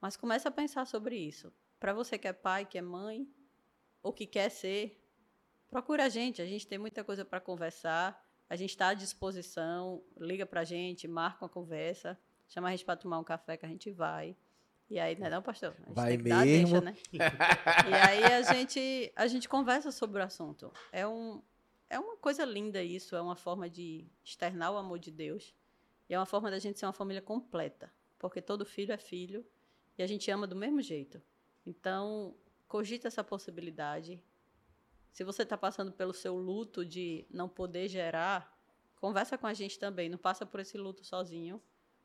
Mas 0.00 0.16
comece 0.16 0.46
a 0.46 0.50
pensar 0.50 0.86
sobre 0.86 1.16
isso. 1.16 1.52
Para 1.80 1.92
você 1.92 2.18
que 2.18 2.28
é 2.28 2.32
pai, 2.32 2.64
que 2.64 2.78
é 2.78 2.82
mãe, 2.82 3.28
ou 4.02 4.12
que 4.12 4.26
quer 4.26 4.50
ser, 4.50 5.02
procura 5.68 6.04
a 6.04 6.08
gente. 6.08 6.40
A 6.40 6.46
gente 6.46 6.66
tem 6.66 6.78
muita 6.78 7.02
coisa 7.02 7.24
para 7.24 7.40
conversar. 7.40 8.22
A 8.48 8.56
gente 8.56 8.70
está 8.70 8.88
à 8.88 8.94
disposição. 8.94 10.02
Liga 10.18 10.46
para 10.46 10.60
a 10.60 10.64
gente, 10.64 11.08
marca 11.08 11.44
uma 11.44 11.48
conversa. 11.48 12.18
Chama 12.48 12.68
a 12.68 12.70
gente 12.70 12.84
para 12.84 12.96
tomar 12.96 13.18
um 13.18 13.24
café 13.24 13.56
que 13.56 13.66
a 13.66 13.68
gente 13.68 13.90
vai. 13.90 14.36
E 14.94 15.00
aí, 15.00 15.18
não 15.18 15.26
é 15.26 15.30
não, 15.30 15.42
pastor? 15.42 15.74
A 15.76 15.86
gente 15.88 15.92
Vai 15.92 16.10
tem 16.10 16.18
que 16.18 16.28
dar 16.28 16.42
a 16.42 16.44
mesmo. 16.44 16.80
deixa, 16.80 16.80
né? 16.80 16.96
e 17.90 17.94
aí 17.94 18.24
a 18.32 18.42
gente, 18.42 19.12
a 19.16 19.26
gente 19.26 19.48
conversa 19.48 19.90
sobre 19.90 20.22
o 20.22 20.24
assunto. 20.24 20.72
É, 20.92 21.04
um, 21.04 21.42
é 21.90 21.98
uma 21.98 22.16
coisa 22.16 22.44
linda 22.44 22.80
isso. 22.80 23.16
É 23.16 23.20
uma 23.20 23.34
forma 23.34 23.68
de 23.68 24.06
externar 24.22 24.70
o 24.72 24.76
amor 24.76 25.00
de 25.00 25.10
Deus. 25.10 25.52
E 26.08 26.14
é 26.14 26.16
uma 26.16 26.24
forma 26.24 26.48
da 26.48 26.60
gente 26.60 26.78
ser 26.78 26.86
uma 26.86 26.92
família 26.92 27.20
completa. 27.20 27.92
Porque 28.20 28.40
todo 28.40 28.64
filho 28.64 28.92
é 28.92 28.96
filho. 28.96 29.44
E 29.98 30.02
a 30.04 30.06
gente 30.06 30.30
ama 30.30 30.46
do 30.46 30.54
mesmo 30.54 30.80
jeito. 30.80 31.20
Então, 31.66 32.32
cogita 32.68 33.08
essa 33.08 33.24
possibilidade. 33.24 34.22
Se 35.10 35.24
você 35.24 35.42
está 35.42 35.58
passando 35.58 35.90
pelo 35.90 36.14
seu 36.14 36.36
luto 36.36 36.84
de 36.86 37.26
não 37.28 37.48
poder 37.48 37.88
gerar, 37.88 38.56
conversa 38.94 39.36
com 39.36 39.48
a 39.48 39.54
gente 39.54 39.76
também. 39.76 40.08
Não 40.08 40.18
passa 40.18 40.46
por 40.46 40.60
esse 40.60 40.78
luto 40.78 41.02
sozinho, 41.02 41.60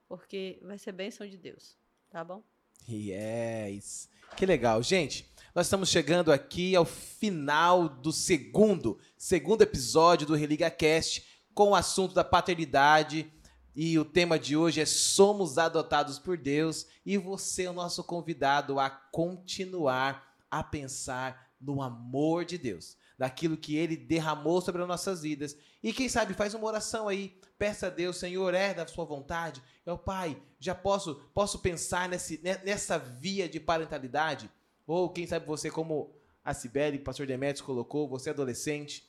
porque 0.07 0.59
vai 0.63 0.79
ser 0.79 0.91
bênção 0.91 1.27
de 1.27 1.37
Deus. 1.37 1.77
Tá 2.09 2.23
bom? 2.23 2.43
Yes. 2.87 4.09
Que 4.35 4.45
legal. 4.45 4.81
Gente, 4.83 5.29
nós 5.53 5.65
estamos 5.65 5.89
chegando 5.89 6.31
aqui 6.31 6.75
ao 6.75 6.85
final 6.85 7.89
do 7.89 8.11
segundo, 8.11 8.99
segundo 9.17 9.61
episódio 9.61 10.27
do 10.27 10.35
Religa 10.35 10.69
Cast 10.69 11.25
com 11.53 11.71
o 11.71 11.75
assunto 11.75 12.13
da 12.13 12.23
paternidade. 12.23 13.31
E 13.75 13.97
o 13.99 14.05
tema 14.05 14.39
de 14.39 14.55
hoje 14.55 14.81
é 14.81 14.85
Somos 14.85 15.57
adotados 15.57 16.19
por 16.19 16.37
Deus. 16.37 16.85
E 17.05 17.17
você 17.17 17.63
é 17.63 17.69
o 17.69 17.73
nosso 17.73 18.03
convidado 18.03 18.79
a 18.79 18.89
continuar 18.89 20.35
a 20.49 20.63
pensar 20.63 21.51
no 21.59 21.81
amor 21.81 22.45
de 22.45 22.57
Deus, 22.57 22.95
daquilo 23.19 23.57
que 23.57 23.75
ele 23.75 23.97
derramou 23.97 24.61
sobre 24.61 24.81
as 24.81 24.87
nossas 24.87 25.23
vidas. 25.23 25.57
E 25.83 25.91
quem 25.91 26.07
sabe 26.07 26.33
faz 26.33 26.53
uma 26.53 26.65
oração 26.65 27.09
aí, 27.09 27.37
peça 27.57 27.87
a 27.87 27.89
Deus, 27.89 28.15
Senhor, 28.15 28.53
é 28.53 28.73
da 28.73 28.87
sua 28.87 29.03
vontade. 29.03 29.61
Eu, 29.85 29.97
Pai, 29.97 30.41
já 30.57 30.73
posso 30.73 31.15
posso 31.33 31.59
pensar 31.59 32.07
nesse, 32.07 32.39
ne- 32.41 32.59
nessa 32.63 32.97
via 32.97 33.49
de 33.49 33.59
parentalidade? 33.59 34.49
Ou 34.87 35.09
quem 35.09 35.27
sabe 35.27 35.45
você, 35.45 35.69
como 35.69 36.15
a 36.45 36.53
Cibele, 36.53 36.97
o 36.99 37.03
pastor 37.03 37.27
Demetrios 37.27 37.59
colocou, 37.65 38.07
você 38.07 38.29
é 38.29 38.31
adolescente, 38.31 39.05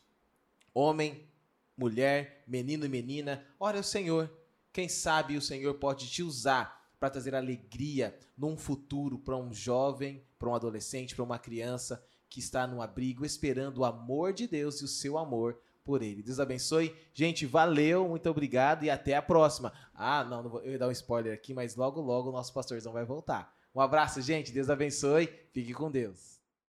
homem, 0.74 1.28
mulher, 1.76 2.42
menino 2.48 2.84
e 2.84 2.88
menina, 2.88 3.46
ora 3.61 3.76
ao 3.76 3.84
Senhor. 3.84 4.28
Quem 4.72 4.88
sabe 4.88 5.36
o 5.36 5.40
Senhor 5.40 5.74
pode 5.74 6.11
te 6.11 6.20
usar 6.20 6.90
para 6.98 7.11
trazer 7.11 7.32
alegria 7.36 8.18
num 8.36 8.56
futuro 8.56 9.20
para 9.20 9.36
um 9.36 9.54
jovem, 9.54 10.24
para 10.36 10.48
um 10.48 10.54
adolescente, 10.54 11.14
para 11.14 11.24
uma 11.24 11.38
criança 11.38 12.04
que 12.31 12.39
está 12.39 12.66
no 12.66 12.81
abrigo 12.81 13.26
esperando 13.26 13.78
o 13.78 13.85
amor 13.85 14.33
de 14.33 14.47
Deus 14.47 14.81
e 14.81 14.85
o 14.85 14.89
seu 14.89 15.18
amor 15.18 15.61
por 15.85 16.01
ele. 16.01 16.22
Deus 16.22 16.39
abençoe. 16.39 16.95
Gente, 17.12 17.45
valeu, 17.45 18.09
muito 18.09 18.31
obrigado 18.31 18.85
e 18.85 18.91
até 18.91 19.16
a 19.16 19.22
próxima. 19.22 19.72
Ah, 19.93 20.24
não, 20.24 20.45
não 20.45 20.51
vou, 20.51 20.62
eu 20.62 20.72
ia 20.72 20.78
dar 20.78 20.89
um 20.89 20.93
spoiler 20.93 21.35
aqui, 21.35 21.53
mas 21.53 21.74
logo 21.74 22.01
logo 22.01 22.28
o 22.28 22.33
nosso 22.33 22.55
pastorzão 22.55 22.93
vai 22.93 23.05
voltar. 23.05 23.53
Um 23.74 23.81
abraço, 23.81 24.22
gente. 24.22 24.53
Deus 24.53 24.70
abençoe. 24.70 25.28
Fique 25.53 25.74
com 25.74 25.91
Deus. 25.91 26.39